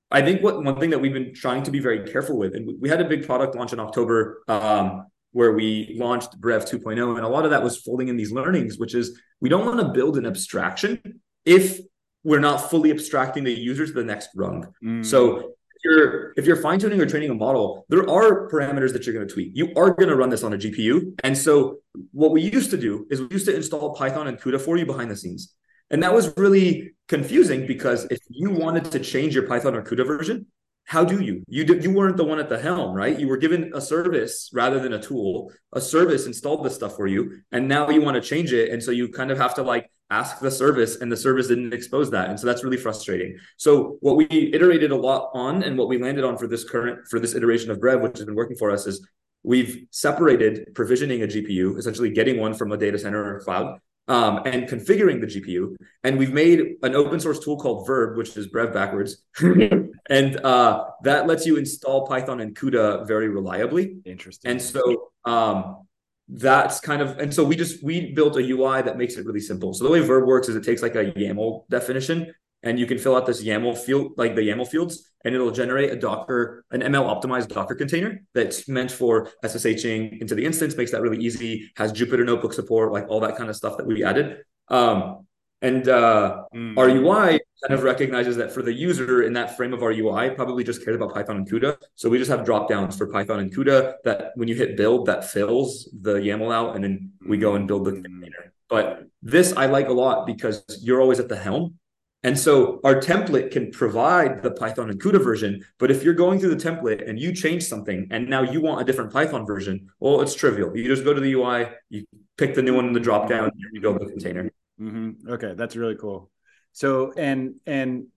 I 0.10 0.24
think 0.24 0.42
what 0.42 0.64
one 0.64 0.80
thing 0.80 0.90
that 0.90 1.00
we've 1.00 1.14
been 1.14 1.36
trying 1.36 1.62
to 1.64 1.72
be 1.72 1.80
very 1.80 2.12
careful 2.12 2.38
with, 2.38 2.56
and 2.56 2.82
we 2.82 2.90
had 2.90 3.00
a 3.00 3.06
big 3.06 3.28
product 3.28 3.56
launch 3.56 3.72
in 3.72 3.80
October. 3.80 4.42
Um, 4.48 5.06
where 5.32 5.54
we 5.54 5.96
launched 6.00 6.40
Brev 6.40 6.66
2.0. 6.66 7.16
And 7.16 7.26
a 7.26 7.28
lot 7.28 7.46
of 7.46 7.52
that 7.52 7.64
was 7.64 7.78
folding 7.78 8.08
in 8.08 8.18
these 8.18 8.32
learnings, 8.32 8.78
which 8.78 8.96
is 8.96 9.20
we 9.42 9.50
don't 9.50 9.66
want 9.66 9.80
to 9.80 9.90
build 9.90 10.18
an 10.18 10.26
abstraction 10.26 11.22
if 11.46 11.80
we're 12.24 12.40
not 12.40 12.70
fully 12.70 12.92
abstracting 12.92 13.44
the 13.44 13.54
user 13.54 13.86
to 13.86 13.94
the 13.94 14.04
next 14.04 14.30
rung. 14.36 14.74
Mm. 14.84 15.06
So 15.06 15.54
if 15.82 15.84
you're 15.84 16.34
if 16.36 16.46
you're 16.46 16.62
fine 16.62 16.80
tuning 16.80 17.00
or 17.00 17.06
training 17.06 17.30
a 17.30 17.36
model, 17.36 17.86
there 17.90 18.10
are 18.10 18.50
parameters 18.50 18.92
that 18.94 19.06
you're 19.06 19.16
going 19.16 19.28
to 19.28 19.34
tweak. 19.34 19.52
You 19.54 19.72
are 19.76 19.92
going 19.92 20.10
to 20.10 20.16
run 20.16 20.30
this 20.30 20.44
on 20.44 20.54
a 20.54 20.58
GPU, 20.58 21.20
and 21.24 21.38
so 21.38 21.78
what 22.12 22.32
we 22.32 22.42
used 22.42 22.70
to 22.72 22.78
do 22.78 23.08
is 23.10 23.22
we 23.22 23.28
used 23.32 23.46
to 23.46 23.56
install 23.56 23.96
Python 23.96 24.28
and 24.28 24.40
CUDA 24.40 24.60
for 24.60 24.78
you 24.78 24.86
behind 24.86 25.10
the 25.10 25.16
scenes, 25.16 25.56
and 25.90 26.04
that 26.04 26.14
was 26.14 26.36
really 26.38 26.92
confusing 27.08 27.66
because 27.66 28.06
if 28.12 28.20
you 28.30 28.50
wanted 28.50 28.92
to 28.92 29.00
change 29.00 29.34
your 29.34 29.48
Python 29.48 29.74
or 29.76 29.82
CUDA 29.82 30.06
version, 30.06 30.48
how 30.90 31.06
do 31.06 31.22
you? 31.22 31.44
You 31.48 31.66
you 31.80 31.92
weren't 31.92 32.18
the 32.18 32.24
one 32.24 32.40
at 32.40 32.50
the 32.50 32.58
helm 32.58 32.96
right? 32.96 33.18
You 33.18 33.28
were 33.28 33.38
given 33.38 33.72
a 33.76 33.80
service 33.80 34.50
rather 34.52 34.80
than 34.80 34.94
a 34.94 35.00
tool. 35.00 35.52
A 35.72 35.80
service 35.80 36.26
installed 36.26 36.66
this 36.66 36.74
stuff 36.74 36.96
for 36.96 37.06
you 37.06 37.42
and 37.52 37.68
now 37.68 37.88
you 37.92 38.02
want 38.02 38.16
to 38.16 38.28
change 38.28 38.54
it 38.54 38.72
and 38.72 38.82
so 38.82 38.90
you 38.90 39.08
kind 39.10 39.30
of 39.30 39.38
have 39.38 39.54
to 39.56 39.62
like 39.62 39.88
ask 40.10 40.40
the 40.40 40.50
service 40.50 41.00
and 41.00 41.12
the 41.12 41.16
service 41.16 41.48
didn't 41.48 41.76
expose 41.76 42.10
that 42.10 42.32
and 42.32 42.40
so 42.40 42.48
that's 42.48 42.64
really 42.64 42.76
frustrating. 42.76 43.38
So 43.58 43.98
what 44.02 44.16
we 44.18 44.26
iterated 44.52 44.90
a 44.90 44.96
lot 44.96 45.30
on 45.36 45.62
and 45.62 45.78
what 45.78 45.90
we 45.90 46.00
landed 46.02 46.24
on 46.24 46.40
for 46.40 46.48
this 46.48 46.64
current 46.64 47.08
for 47.08 47.20
this 47.20 47.36
iteration 47.36 47.70
of 47.70 47.78
brev 47.78 48.02
which 48.02 48.18
has 48.18 48.26
been 48.26 48.34
working 48.34 48.58
for 48.58 48.72
us 48.72 48.88
is 48.88 49.08
we've 49.44 49.86
separated 49.92 50.74
provisioning 50.74 51.22
a 51.22 51.28
gpu 51.28 51.78
essentially 51.78 52.10
getting 52.10 52.40
one 52.40 52.54
from 52.54 52.72
a 52.72 52.78
data 52.78 53.00
center 53.00 53.36
or 53.36 53.40
cloud 53.40 53.80
um, 54.10 54.42
and 54.46 54.68
configuring 54.68 55.22
the 55.22 55.28
gpu 55.28 55.76
and 56.04 56.18
we've 56.18 56.34
made 56.34 56.60
an 56.82 56.94
open 56.94 57.22
source 57.22 57.40
tool 57.40 57.58
called 57.58 57.88
verb 57.88 58.18
which 58.18 58.36
is 58.36 58.48
brev 58.48 58.74
backwards 58.74 59.24
and 60.10 60.38
uh, 60.38 60.86
that 61.04 61.28
lets 61.28 61.46
you 61.46 61.58
install 61.58 62.08
python 62.08 62.40
and 62.40 62.56
cuda 62.56 63.08
very 63.08 63.30
reliably 63.30 63.98
interesting 64.06 64.52
and 64.52 64.62
so 64.62 65.12
um, 65.26 65.88
that's 66.30 66.80
kind 66.80 67.02
of 67.02 67.18
and 67.18 67.34
so 67.34 67.44
we 67.44 67.56
just 67.56 67.84
we 67.84 68.14
built 68.14 68.36
a 68.38 68.42
UI 68.42 68.82
that 68.84 68.98
makes 68.98 69.16
it 69.18 69.26
really 69.26 69.40
simple. 69.40 69.74
So 69.74 69.84
the 69.84 69.90
way 69.90 70.00
Verb 70.00 70.28
works 70.28 70.48
is 70.48 70.56
it 70.56 70.64
takes 70.64 70.82
like 70.82 70.96
a 70.96 71.06
YAML 71.06 71.68
definition 71.70 72.34
and 72.62 72.78
you 72.78 72.86
can 72.86 72.98
fill 72.98 73.16
out 73.16 73.26
this 73.26 73.44
YAML 73.44 73.78
field, 73.78 74.14
like 74.18 74.36
the 74.36 74.42
YAML 74.42 74.68
fields, 74.68 75.12
and 75.24 75.34
it'll 75.34 75.52
generate 75.52 75.92
a 75.92 75.96
Docker, 75.96 76.66
an 76.72 76.82
ML 76.82 77.06
optimized 77.06 77.48
Docker 77.48 77.74
container 77.74 78.22
that's 78.34 78.68
meant 78.68 78.92
for 78.92 79.30
SSHing 79.44 80.20
into 80.22 80.36
the 80.36 80.46
instance, 80.46 80.76
makes 80.76 80.92
that 80.92 81.02
really 81.02 81.24
easy, 81.24 81.72
has 81.78 81.94
Jupyter 81.94 82.26
notebook 82.26 82.54
support, 82.54 82.92
like 82.92 83.08
all 83.08 83.22
that 83.22 83.38
kind 83.38 83.50
of 83.50 83.56
stuff 83.56 83.78
that 83.78 83.88
we 83.88 84.04
added. 84.04 84.40
Um, 84.68 85.26
and 85.62 85.88
uh, 85.88 86.44
mm. 86.54 86.78
our 86.78 86.90
UI 86.90 87.39
kind 87.62 87.78
of 87.78 87.84
recognizes 87.84 88.38
that 88.38 88.52
for 88.52 88.62
the 88.62 88.74
user 88.74 89.24
in 89.24 89.34
that 89.34 89.58
frame 89.58 89.74
of 89.74 89.84
our 89.84 89.92
UI, 89.92 90.30
probably 90.32 90.64
just 90.64 90.84
cares 90.84 90.96
about 90.96 91.14
Python 91.14 91.38
and 91.38 91.50
CUDA. 91.50 91.78
So 91.96 92.10
we 92.10 92.18
just 92.18 92.30
have 92.30 92.46
drop 92.46 92.70
downs 92.70 92.98
for 92.98 93.08
Python 93.08 93.40
and 93.40 93.54
CUDA 93.54 93.96
that 94.04 94.32
when 94.36 94.48
you 94.48 94.56
hit 94.56 94.78
build, 94.78 95.06
that 95.08 95.30
fills 95.30 95.90
the 96.02 96.16
YAML 96.16 96.54
out, 96.54 96.76
and 96.76 96.84
then 96.84 97.12
we 97.28 97.38
go 97.38 97.56
and 97.56 97.68
build 97.68 97.86
the 97.86 97.92
mm. 97.92 98.04
container. 98.04 98.54
But 98.70 99.08
this 99.22 99.54
I 99.54 99.66
like 99.66 99.90
a 99.90 99.94
lot 99.94 100.26
because 100.28 100.64
you're 100.82 101.02
always 101.02 101.20
at 101.20 101.28
the 101.28 101.36
helm. 101.36 101.76
And 102.24 102.38
so 102.38 102.82
our 102.84 102.96
template 102.96 103.52
can 103.52 103.72
provide 103.72 104.44
the 104.44 104.52
Python 104.52 104.90
and 104.90 105.02
CUDA 105.02 105.24
version. 105.24 105.64
But 105.78 105.90
if 105.90 106.04
you're 106.04 106.14
going 106.14 106.40
through 106.40 106.54
the 106.54 106.70
template 106.70 107.08
and 107.08 107.18
you 107.18 107.34
change 107.34 107.64
something 107.64 108.08
and 108.12 108.30
now 108.30 108.42
you 108.42 108.60
want 108.60 108.82
a 108.82 108.84
different 108.84 109.14
Python 109.14 109.46
version, 109.46 109.90
well, 110.02 110.22
it's 110.22 110.36
trivial. 110.36 110.76
You 110.76 110.86
just 110.88 111.06
go 111.06 111.14
to 111.14 111.22
the 111.22 111.34
UI, 111.34 111.70
you 111.90 112.06
pick 112.38 112.56
the 112.56 112.62
new 112.62 112.76
one 112.76 112.88
in 112.88 112.94
the 112.94 113.00
drop 113.00 113.30
down, 113.30 113.46
and 113.46 113.56
you 113.72 113.80
build 113.80 114.00
the 114.02 114.06
container. 114.06 114.52
Mm-hmm. 114.80 115.30
Okay, 115.30 115.54
that's 115.56 115.78
really 115.78 115.96
cool. 115.96 116.30
So 116.74 117.14
and 117.18 117.56
and 117.66 118.08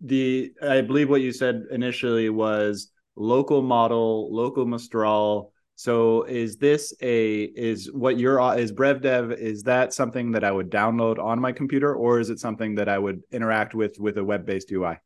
the 0.00 0.52
I 0.62 0.80
believe 0.80 1.08
what 1.08 1.20
you 1.20 1.32
said 1.32 1.66
initially 1.70 2.30
was 2.30 2.90
local 3.16 3.62
model, 3.62 4.32
local 4.34 4.64
Mistral. 4.64 5.52
So 5.74 6.22
is 6.24 6.56
this 6.56 6.94
a 7.00 7.42
is 7.42 7.90
what 7.90 8.18
your 8.18 8.38
is 8.56 8.72
BrevDev 8.72 9.36
is 9.36 9.62
that 9.64 9.92
something 9.92 10.32
that 10.32 10.44
I 10.44 10.52
would 10.52 10.70
download 10.70 11.18
on 11.18 11.40
my 11.40 11.52
computer 11.52 11.94
or 11.94 12.20
is 12.20 12.30
it 12.30 12.38
something 12.38 12.76
that 12.76 12.88
I 12.88 12.98
would 12.98 13.22
interact 13.32 13.74
with 13.74 13.98
with 13.98 14.18
a 14.18 14.24
web-based 14.24 14.70
UI? 14.70 14.98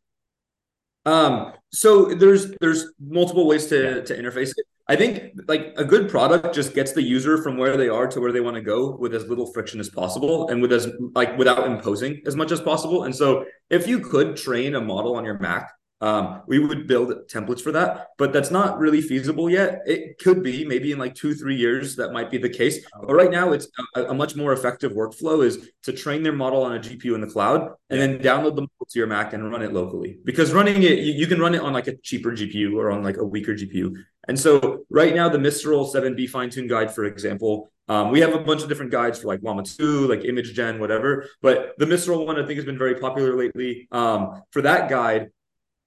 Um, 1.07 1.53
so 1.73 2.07
there's 2.07 2.53
there's 2.61 2.93
multiple 3.01 3.47
ways 3.47 3.67
to 3.69 3.83
yeah. 3.83 4.01
to 4.03 4.19
interface 4.21 4.51
it. 4.57 4.67
I 4.89 4.95
think 4.95 5.33
like 5.49 5.75
a 5.77 5.85
good 5.85 6.09
product 6.09 6.55
just 6.55 6.73
gets 6.75 6.93
the 6.93 7.03
user 7.03 7.43
from 7.43 7.57
where 7.57 7.77
they 7.77 7.89
are 7.89 8.07
to 8.07 8.21
where 8.21 8.31
they 8.31 8.41
want 8.41 8.55
to 8.55 8.63
go 8.63 8.97
with 8.97 9.15
as 9.15 9.27
little 9.27 9.53
friction 9.53 9.81
as 9.81 9.89
possible 9.89 10.49
and 10.49 10.63
with 10.63 10.73
as 10.73 10.89
like 11.15 11.37
without 11.37 11.67
imposing 11.67 12.23
as 12.25 12.37
much 12.37 12.53
as 12.53 12.61
possible. 12.61 13.03
And 13.03 13.15
so 13.15 13.45
if 13.69 13.89
you 13.89 13.99
could 13.99 14.37
train 14.37 14.77
a 14.77 14.81
model 14.81 15.17
on 15.17 15.25
your 15.25 15.39
Mac 15.41 15.73
um, 16.01 16.43
we 16.47 16.59
would 16.59 16.87
build 16.87 17.13
templates 17.29 17.61
for 17.61 17.73
that, 17.73 18.09
but 18.19 18.33
that's 18.33 18.51
not 18.51 18.79
really 18.79 19.01
feasible 19.01 19.49
yet. 19.49 19.81
It 19.87 20.19
could 20.19 20.43
be 20.43 20.65
maybe 20.65 20.93
in 20.93 20.99
like 20.99 21.15
two, 21.15 21.35
three 21.35 21.57
years 21.57 21.97
that 21.97 22.13
might 22.13 22.31
be 22.31 22.37
the 22.37 22.51
case. 22.51 22.87
But 23.01 23.15
right 23.15 23.31
now, 23.31 23.53
it's 23.53 23.69
a, 23.95 24.05
a 24.05 24.15
much 24.15 24.37
more 24.37 24.53
effective 24.53 24.93
workflow 24.93 25.45
is 25.45 25.71
to 25.85 25.93
train 25.93 26.23
their 26.23 26.35
model 26.35 26.63
on 26.63 26.77
a 26.77 26.79
GPU 26.79 27.15
in 27.15 27.23
the 27.23 27.27
cloud 27.27 27.73
and 27.89 28.01
then 28.01 28.19
download 28.19 28.57
the 28.57 28.63
model 28.63 28.87
to 28.91 28.99
your 28.99 29.07
Mac 29.07 29.33
and 29.33 29.51
run 29.51 29.63
it 29.63 29.73
locally. 29.73 30.19
Because 30.25 30.53
running 30.53 30.83
it, 30.83 30.99
you, 30.99 31.15
you 31.15 31.27
can 31.27 31.41
run 31.41 31.55
it 31.55 31.63
on 31.63 31.73
like 31.73 31.87
a 31.87 31.97
cheaper 31.97 32.33
GPU 32.33 32.75
or 32.75 32.91
on 32.91 33.03
like 33.03 33.17
a 33.17 33.25
weaker 33.25 33.55
GPU. 33.55 33.95
And 34.29 34.39
so 34.39 34.85
right 34.91 35.15
now, 35.15 35.29
the 35.29 35.39
Mistral 35.39 35.91
7B 35.91 36.29
fine 36.29 36.51
tune 36.51 36.69
guide, 36.69 36.95
for 36.95 37.05
example, 37.05 37.71
um, 37.89 38.11
we 38.11 38.21
have 38.21 38.35
a 38.35 38.39
bunch 38.39 38.63
of 38.63 38.69
different 38.69 38.91
guides 38.91 39.21
for 39.21 39.29
like 39.29 39.43
Llama 39.43 39.63
2, 39.63 40.09
like 40.09 40.25
image 40.25 40.53
gen, 40.55 40.81
whatever. 40.81 41.29
But 41.41 41.75
the 41.79 41.87
Mistral 41.87 42.27
one, 42.27 42.37
I 42.39 42.45
think, 42.45 42.57
has 42.57 42.65
been 42.65 42.79
very 42.79 42.97
popular 42.97 43.37
lately. 43.37 43.87
Um, 43.93 44.43
for 44.51 44.63
that 44.63 44.91
guide, 44.91 45.31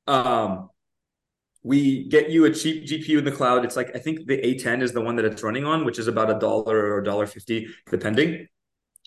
um, 0.10 0.70
we 1.64 2.08
get 2.10 2.30
you 2.30 2.46
a 2.46 2.54
cheap 2.54 2.86
GPU 2.86 3.20
in 3.20 3.26
the 3.26 3.32
cloud. 3.32 3.64
It's 3.66 3.76
like 3.76 3.96
I 3.96 4.00
think 4.00 4.26
the 4.26 4.38
A10 4.38 4.82
is 4.82 4.94
the 4.94 5.02
one 5.02 5.16
that 5.18 5.26
it's 5.26 5.44
running 5.44 5.66
on, 5.66 5.86
which 5.86 6.00
is 6.00 6.08
about 6.08 6.30
a 6.30 6.40
dollar 6.40 6.78
or 6.78 7.00
a 7.00 7.04
dollar 7.04 7.28
fifty, 7.28 7.68
depending. 7.90 8.48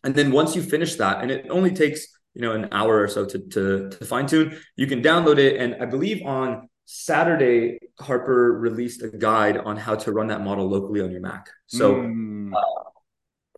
And 0.04 0.14
then 0.14 0.32
once 0.32 0.54
you 0.56 0.62
finish 0.62 0.96
that, 0.96 1.22
and 1.22 1.30
it 1.30 1.46
only 1.50 1.70
takes 1.70 2.06
you 2.34 2.42
know 2.42 2.52
an 2.52 2.68
hour 2.72 3.02
or 3.02 3.08
so 3.08 3.24
to 3.26 3.38
to, 3.38 3.90
to 3.90 4.04
fine 4.04 4.26
tune, 4.26 4.58
you 4.76 4.86
can 4.86 5.02
download 5.02 5.38
it. 5.38 5.56
And 5.56 5.82
I 5.82 5.86
believe 5.86 6.24
on 6.24 6.68
Saturday, 6.84 7.78
Harper 7.98 8.58
released 8.58 9.02
a 9.02 9.08
guide 9.08 9.56
on 9.56 9.76
how 9.76 9.94
to 9.94 10.12
run 10.12 10.28
that 10.28 10.42
model 10.42 10.68
locally 10.68 11.00
on 11.00 11.10
your 11.10 11.20
Mac. 11.20 11.48
So 11.66 11.94
mm. 11.94 12.52
uh, 12.54 12.90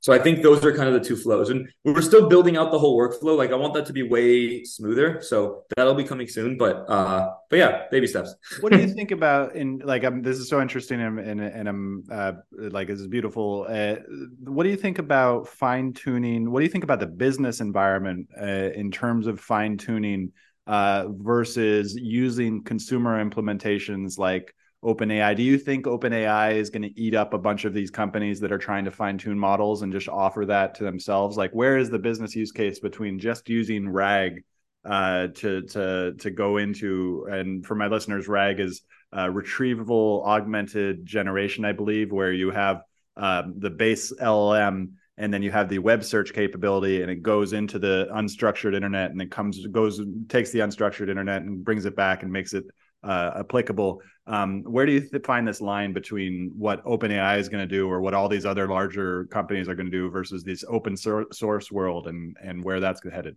so 0.05 0.13
I 0.13 0.19
think 0.19 0.43
those 0.43 0.63
are 0.67 0.77
kind 0.77 0.87
of 0.87 0.93
the 0.93 1.01
two 1.01 1.17
flows. 1.17 1.49
And 1.49 1.67
we're 1.83 2.03
still 2.03 2.29
building 2.29 2.59
out 2.59 2.71
the 2.71 2.79
whole 2.79 2.95
workflow. 3.01 3.39
Like 3.39 3.53
I 3.53 3.55
want 3.55 3.73
that 3.73 3.87
to 3.87 3.95
be 3.95 4.03
way 4.03 4.63
smoother. 4.63 5.23
So 5.23 5.63
that'll 5.75 5.95
be 5.95 6.05
coming 6.05 6.29
soon. 6.29 6.59
But 6.59 6.85
uh 6.91 7.31
but 7.49 7.57
yeah, 7.57 7.85
baby 7.91 8.07
steps. 8.07 8.35
what 8.61 8.71
do 8.71 8.79
you 8.81 8.87
think 8.87 9.13
about 9.13 9.57
in 9.57 9.79
like 9.83 10.05
I'm 10.05 10.21
this 10.21 10.37
is 10.37 10.51
so 10.51 10.61
interesting 10.61 11.01
and 11.01 11.19
and, 11.19 11.41
and 11.41 11.67
I'm 11.67 12.05
uh 12.13 12.33
like 12.53 12.89
this 12.89 13.01
is 13.01 13.07
beautiful. 13.07 13.67
Uh, 13.67 13.97
what 14.41 14.65
do 14.65 14.69
you 14.69 14.77
think 14.77 14.99
about 14.99 15.49
fine 15.49 15.95
tuning? 15.95 16.51
What 16.51 16.61
do 16.61 16.65
you 16.65 16.71
think 16.71 16.85
about 16.85 17.01
the 17.01 17.07
business 17.07 17.63
environment 17.63 18.29
uh, 18.39 18.73
in 18.75 18.91
terms 18.91 19.27
of 19.27 19.41
fine 19.41 19.79
tuning 19.79 20.33
uh 20.67 21.07
versus 21.09 21.95
using 21.95 22.63
consumer 22.63 23.25
implementations 23.25 24.19
like 24.19 24.55
OpenAI. 24.85 25.35
Do 25.35 25.43
you 25.43 25.59
think 25.59 25.87
OpenAI 25.87 26.55
is 26.55 26.71
going 26.71 26.83
to 26.83 27.01
eat 27.01 27.15
up 27.15 27.33
a 27.33 27.39
bunch 27.39 27.65
of 27.65 27.73
these 27.73 27.91
companies 27.91 28.41
that 28.41 28.53
are 28.53 28.59
trying 28.59 28.85
to 28.85 28.91
fine 28.91 29.19
tune 29.19 29.39
models 29.39 29.83
and 29.83 29.93
just 29.93 30.09
offer 30.09 30.45
that 30.47 30.75
to 30.77 30.85
themselves? 30.85 31.37
Like, 31.37 31.53
where 31.53 31.79
is 31.79 31.91
the 31.91 31.99
business 31.99 32.37
use 32.37 32.53
case 32.53 32.79
between 32.79 33.19
just 33.19 33.49
using 33.49 33.89
RAG 33.89 34.45
uh, 34.85 35.29
to 35.29 35.63
to 35.63 36.15
to 36.19 36.31
go 36.31 36.59
into? 36.59 37.27
And 37.31 37.65
for 37.65 37.75
my 37.75 37.87
listeners, 37.87 38.29
RAG 38.29 38.61
is 38.61 38.83
uh, 39.13 39.27
retrievable 39.27 40.25
augmented 40.27 41.07
generation, 41.07 41.65
I 41.65 41.73
believe, 41.73 42.13
where 42.13 42.33
you 42.33 42.51
have 42.51 42.83
um, 43.17 43.55
the 43.59 43.71
base 43.71 44.13
LLM 44.13 44.93
and 45.17 45.33
then 45.33 45.43
you 45.43 45.51
have 45.51 45.69
the 45.69 45.79
web 45.79 46.03
search 46.03 46.33
capability 46.33 47.03
and 47.03 47.11
it 47.11 47.23
goes 47.23 47.53
into 47.53 47.79
the 47.79 48.09
unstructured 48.13 48.75
internet 48.75 49.13
and 49.13 49.23
it 49.23 49.31
comes 49.31 49.65
goes 49.67 50.01
takes 50.29 50.51
the 50.51 50.59
unstructured 50.59 51.09
internet 51.09 51.43
and 51.43 51.65
brings 51.65 51.85
it 51.85 51.95
back 51.95 52.23
and 52.23 52.33
makes 52.33 52.53
it 52.53 52.65
uh, 53.05 53.41
applicable. 53.41 54.01
Um, 54.27 54.63
where 54.63 54.87
do 54.87 54.93
you 54.93 55.01
th- 55.01 55.23
find 55.25 55.47
this 55.47 55.61
line 55.61 55.93
between 55.93 56.53
what 56.57 56.83
OpenAI 56.85 57.39
is 57.39 57.49
going 57.49 57.67
to 57.67 57.73
do 57.73 57.89
or 57.89 58.01
what 58.01 58.15
all 58.15 58.29
these 58.29 58.47
other 58.47 58.67
larger 58.67 59.27
companies 59.27 59.69
are 59.69 59.75
going 59.75 59.87
to 59.87 59.93
do 59.93 60.11
versus 60.11 60.43
this 60.43 60.65
open 60.69 60.97
source 60.97 61.71
world 61.71 62.07
and 62.09 62.37
and 62.43 62.65
where 62.65 62.81
that's 62.81 63.03
headed? 63.13 63.37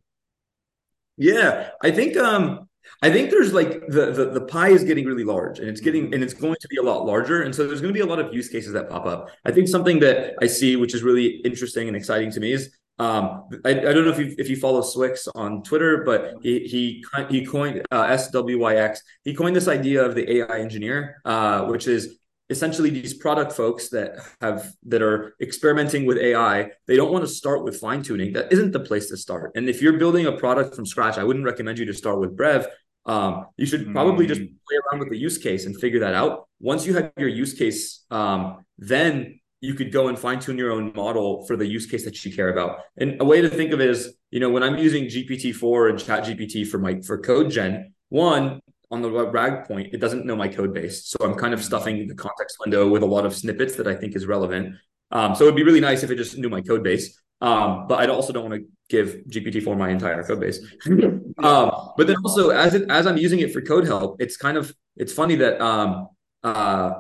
Yeah, 1.18 1.72
I 1.82 1.92
think 1.92 2.16
um, 2.16 2.70
I 3.02 3.12
think 3.12 3.32
there's 3.32 3.54
like 3.54 3.88
the, 3.88 4.12
the 4.12 4.30
the 4.32 4.42
pie 4.42 4.70
is 4.70 4.84
getting 4.84 5.06
really 5.06 5.24
large 5.24 5.60
and 5.60 5.68
it's 5.68 5.82
getting 5.82 6.06
mm-hmm. 6.06 6.14
and 6.14 6.24
it's 6.24 6.34
going 6.34 6.56
to 6.62 6.68
be 6.70 6.78
a 6.78 6.84
lot 6.84 7.06
larger 7.06 7.42
and 7.42 7.54
so 7.54 7.68
there's 7.68 7.82
going 7.82 7.94
to 7.94 7.98
be 7.98 8.04
a 8.04 8.06
lot 8.06 8.20
of 8.20 8.34
use 8.34 8.50
cases 8.50 8.74
that 8.74 8.90
pop 8.90 9.06
up. 9.06 9.30
I 9.44 9.52
think 9.52 9.68
something 9.68 10.00
that 10.00 10.36
I 10.42 10.48
see 10.48 10.76
which 10.76 10.94
is 10.94 11.04
really 11.04 11.42
interesting 11.44 11.88
and 11.88 11.98
exciting 11.98 12.32
to 12.32 12.40
me 12.40 12.54
is 12.54 12.76
um, 13.00 13.50
I, 13.64 13.70
I 13.70 13.94
don't 13.94 14.06
know 14.06 14.12
if 14.12 14.20
you 14.20 14.36
if 14.38 14.50
you 14.50 14.56
follow 14.56 14.82
Swix 14.82 15.28
on 15.36 15.62
Twitter, 15.64 16.04
but 16.04 16.36
he 16.42 16.60
he 16.68 17.06
he 17.30 17.46
coined 17.46 17.86
uh, 17.92 18.08
SWYX. 18.08 18.98
He 19.24 19.36
coined 19.36 19.56
this 19.56 19.68
idea 19.68 20.04
of 20.04 20.16
the 20.16 20.38
AI 20.38 20.60
engineer, 20.60 21.22
uh, 21.24 21.66
which 21.66 21.88
is 21.88 22.18
essentially 22.50 22.90
these 22.90 23.14
product 23.14 23.52
folks 23.52 23.90
that 23.90 24.18
have 24.42 24.72
that 24.84 25.04
are 25.04 25.36
experimenting 25.42 26.06
with 26.06 26.18
AI. 26.18 26.72
They 26.88 26.96
don't 26.96 27.12
want 27.12 27.24
to 27.24 27.30
start 27.30 27.64
with 27.64 27.80
fine 27.80 28.02
tuning. 28.02 28.34
That 28.34 28.52
isn't 28.52 28.72
the 28.72 28.80
place 28.80 29.10
to 29.10 29.18
start. 29.18 29.52
And 29.56 29.70
if 29.70 29.80
you're 29.82 30.00
building 30.00 30.26
a 30.26 30.32
product 30.32 30.76
from 30.76 30.86
scratch, 30.86 31.20
I 31.20 31.24
wouldn't 31.24 31.46
recommend 31.46 31.78
you 31.78 31.86
to 31.86 31.94
start 31.94 32.20
with 32.20 32.36
Brev. 32.36 32.66
Um, 33.06 33.46
you 33.58 33.66
should 33.66 33.92
probably 33.94 34.26
mm. 34.26 34.30
just 34.30 34.42
play 34.42 34.78
around 34.86 35.00
with 35.00 35.10
the 35.10 35.18
use 35.18 35.38
case 35.38 35.66
and 35.66 35.80
figure 35.80 36.02
that 36.02 36.14
out. 36.14 36.48
Once 36.60 36.86
you 36.86 36.96
have 36.96 37.12
your 37.18 37.30
use 37.30 37.54
case, 37.54 38.06
um, 38.12 38.66
then 38.78 39.40
you 39.60 39.74
could 39.74 39.92
go 39.92 40.08
and 40.08 40.18
fine 40.18 40.40
tune 40.40 40.58
your 40.58 40.72
own 40.72 40.92
model 40.96 41.46
for 41.48 41.56
the 41.56 41.66
use 41.66 41.86
case 41.86 42.06
that 42.06 42.24
you 42.24 42.36
care 42.36 42.50
about. 42.50 42.80
And 42.98 43.20
a 43.22 43.26
way 43.26 43.42
to 43.42 43.50
think 43.50 43.72
of 43.72 43.82
it 43.82 43.90
is, 43.90 44.14
you 44.30 44.40
know, 44.40 44.50
when 44.50 44.64
I'm 44.64 44.78
using 44.78 45.06
GPT-4 45.06 45.90
and 45.90 46.00
Chat 46.00 46.26
GPT 46.26 46.68
for 46.68 46.78
my 46.78 47.02
for 47.02 47.18
code 47.18 47.50
gen, 47.50 47.94
one 48.10 48.62
on 48.92 49.02
the 49.02 49.12
RAG 49.12 49.68
point, 49.68 49.94
it 49.94 50.00
doesn't 50.00 50.26
know 50.26 50.36
my 50.36 50.48
code 50.48 50.74
base, 50.74 51.08
so 51.08 51.18
I'm 51.22 51.36
kind 51.36 51.54
of 51.54 51.64
stuffing 51.64 52.08
the 52.08 52.16
context 52.16 52.58
window 52.60 52.88
with 52.88 53.04
a 53.04 53.06
lot 53.06 53.26
of 53.26 53.36
snippets 53.36 53.76
that 53.76 53.88
I 53.88 53.96
think 53.96 54.16
is 54.16 54.26
relevant. 54.26 54.76
Um, 55.12 55.36
so 55.36 55.44
it'd 55.44 55.56
be 55.56 55.64
really 55.64 55.80
nice 55.80 56.04
if 56.04 56.12
it 56.12 56.16
just 56.16 56.38
knew 56.38 56.50
my 56.50 56.62
code 56.62 56.84
base. 56.84 57.20
Um, 57.40 57.88
but 57.88 58.00
I 58.00 58.08
also 58.08 58.34
don't 58.34 58.50
want 58.50 58.62
to 58.62 58.68
give 58.90 59.22
GPT-4 59.30 59.78
my 59.78 59.90
entire 59.90 60.24
code 60.24 60.40
base. 60.40 60.60
um, 60.88 61.72
but 61.98 62.08
then 62.08 62.16
also 62.24 62.50
as 62.50 62.74
it 62.74 62.90
as 62.90 63.06
I'm 63.06 63.18
using 63.18 63.40
it 63.40 63.54
for 63.54 63.62
code 63.62 63.86
help, 63.86 64.22
it's 64.22 64.38
kind 64.38 64.58
of 64.58 64.74
it's 64.96 65.14
funny 65.14 65.36
that 65.36 65.62
um, 65.62 66.08
uh, 66.44 66.92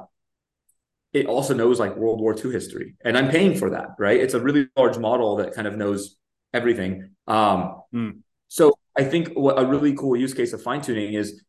it 1.19 1.25
also 1.25 1.53
knows 1.53 1.79
like 1.79 1.95
World 1.95 2.19
War 2.19 2.35
II 2.35 2.51
history, 2.51 2.95
and 3.03 3.17
I'm 3.17 3.29
paying 3.29 3.57
for 3.57 3.69
that, 3.71 3.89
right? 3.97 4.19
It's 4.19 4.33
a 4.33 4.39
really 4.39 4.67
large 4.77 4.97
model 4.97 5.37
that 5.37 5.53
kind 5.53 5.67
of 5.67 5.75
knows 5.75 6.17
everything. 6.53 7.11
Um, 7.27 7.81
Mm. 7.93 8.19
So 8.47 8.77
I 8.97 9.03
think 9.03 9.29
what 9.33 9.59
a 9.59 9.65
really 9.65 9.93
cool 9.93 10.15
use 10.15 10.33
case 10.33 10.53
of 10.53 10.61
fine 10.61 10.81
tuning 10.81 11.13
is 11.13 11.41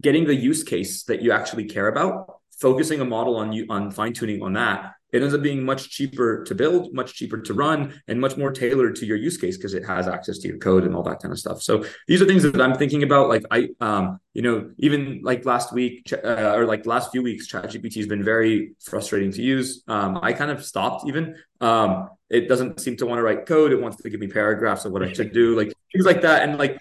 getting 0.00 0.24
the 0.24 0.34
use 0.34 0.62
case 0.62 1.04
that 1.04 1.22
you 1.22 1.32
actually 1.32 1.64
care 1.64 1.88
about, 1.88 2.40
focusing 2.58 3.00
a 3.00 3.04
model 3.04 3.36
on 3.36 3.52
you 3.52 3.66
on 3.68 3.90
fine 3.90 4.12
tuning 4.12 4.42
on 4.42 4.54
that, 4.54 4.94
it 5.14 5.22
ends 5.22 5.32
up 5.32 5.42
being 5.42 5.64
much 5.64 5.90
cheaper 5.90 6.42
to 6.42 6.56
build, 6.56 6.92
much 6.92 7.14
cheaper 7.14 7.40
to 7.40 7.54
run, 7.54 7.94
and 8.08 8.20
much 8.20 8.36
more 8.36 8.50
tailored 8.50 8.96
to 8.96 9.06
your 9.06 9.16
use 9.16 9.36
case 9.36 9.56
because 9.56 9.72
it 9.72 9.84
has 9.84 10.08
access 10.08 10.38
to 10.38 10.48
your 10.48 10.58
code 10.58 10.82
and 10.82 10.96
all 10.96 11.04
that 11.04 11.22
kind 11.22 11.30
of 11.30 11.38
stuff. 11.38 11.62
So 11.62 11.84
these 12.08 12.20
are 12.20 12.26
things 12.26 12.42
that 12.42 12.60
I'm 12.60 12.74
thinking 12.74 13.04
about. 13.04 13.28
Like 13.28 13.44
I, 13.48 13.68
um, 13.80 14.18
you 14.32 14.42
know, 14.42 14.72
even 14.78 15.20
like 15.22 15.44
last 15.44 15.72
week 15.72 16.12
uh, 16.12 16.54
or 16.56 16.66
like 16.66 16.84
last 16.84 17.12
few 17.12 17.22
weeks, 17.22 17.46
ChatGPT 17.46 17.94
has 17.98 18.08
been 18.08 18.24
very 18.24 18.74
frustrating 18.80 19.30
to 19.30 19.40
use. 19.40 19.84
Um, 19.86 20.18
I 20.20 20.32
kind 20.32 20.50
of 20.50 20.64
stopped 20.64 21.06
even. 21.06 21.36
Um, 21.60 22.08
it 22.28 22.48
doesn't 22.48 22.80
seem 22.80 22.96
to 22.96 23.06
want 23.06 23.20
to 23.20 23.22
write 23.22 23.46
code. 23.46 23.70
It 23.70 23.80
wants 23.80 23.98
to 23.98 24.10
give 24.10 24.18
me 24.18 24.26
paragraphs 24.26 24.84
of 24.84 24.90
what 24.90 25.04
I 25.04 25.12
should 25.12 25.32
do, 25.32 25.56
like 25.56 25.72
things 25.92 26.06
like 26.06 26.22
that. 26.22 26.42
And 26.42 26.58
like 26.58 26.76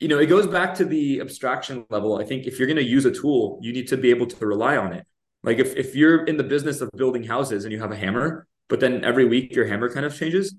you 0.00 0.08
know, 0.08 0.18
it 0.18 0.26
goes 0.26 0.46
back 0.46 0.74
to 0.76 0.84
the 0.84 1.20
abstraction 1.20 1.84
level. 1.90 2.18
I 2.18 2.24
think 2.24 2.46
if 2.46 2.58
you're 2.58 2.66
going 2.66 2.78
to 2.78 2.82
use 2.82 3.04
a 3.04 3.10
tool, 3.10 3.58
you 3.62 3.72
need 3.72 3.88
to 3.88 3.98
be 3.98 4.10
able 4.10 4.26
to 4.26 4.46
rely 4.46 4.76
on 4.78 4.94
it. 4.94 5.06
Like 5.42 5.58
if, 5.58 5.76
if 5.76 5.94
you're 5.94 6.24
in 6.24 6.36
the 6.36 6.44
business 6.44 6.80
of 6.80 6.90
building 6.96 7.24
houses 7.24 7.64
and 7.64 7.72
you 7.72 7.80
have 7.80 7.92
a 7.92 7.96
hammer, 7.96 8.46
but 8.68 8.80
then 8.80 9.04
every 9.04 9.24
week 9.24 9.54
your 9.54 9.66
hammer 9.66 9.92
kind 9.92 10.04
of 10.04 10.16
changes, 10.16 10.54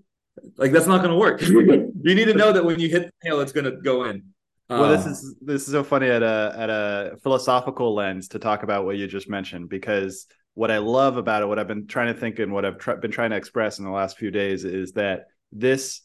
like 0.57 0.71
that's 0.71 0.87
not 0.87 0.99
going 0.99 1.11
to 1.11 1.17
work. 1.17 1.41
you 1.41 2.15
need 2.15 2.25
to 2.25 2.33
know 2.33 2.51
that 2.51 2.65
when 2.65 2.79
you 2.79 2.89
hit 2.89 3.03
the 3.03 3.29
nail, 3.29 3.39
it's 3.39 3.51
going 3.51 3.65
to 3.65 3.77
go 3.77 4.05
in. 4.05 4.23
Well, 4.69 4.89
this 4.89 5.05
um, 5.05 5.11
is 5.11 5.35
this 5.41 5.67
is 5.67 5.71
so 5.73 5.83
funny 5.83 6.07
at 6.07 6.23
a 6.23 6.55
at 6.57 6.69
a 6.69 7.17
philosophical 7.23 7.93
lens 7.93 8.29
to 8.29 8.39
talk 8.39 8.63
about 8.63 8.85
what 8.85 8.95
you 8.95 9.05
just 9.05 9.29
mentioned 9.29 9.67
because 9.67 10.27
what 10.53 10.71
I 10.71 10.77
love 10.77 11.17
about 11.17 11.41
it, 11.41 11.47
what 11.47 11.59
I've 11.59 11.67
been 11.67 11.87
trying 11.87 12.13
to 12.13 12.19
think 12.19 12.39
and 12.39 12.53
what 12.53 12.63
I've 12.63 13.01
been 13.01 13.11
trying 13.11 13.31
to 13.31 13.35
express 13.35 13.79
in 13.79 13.85
the 13.85 13.91
last 13.91 14.17
few 14.17 14.31
days 14.31 14.63
is 14.63 14.93
that 14.93 15.25
this 15.51 16.01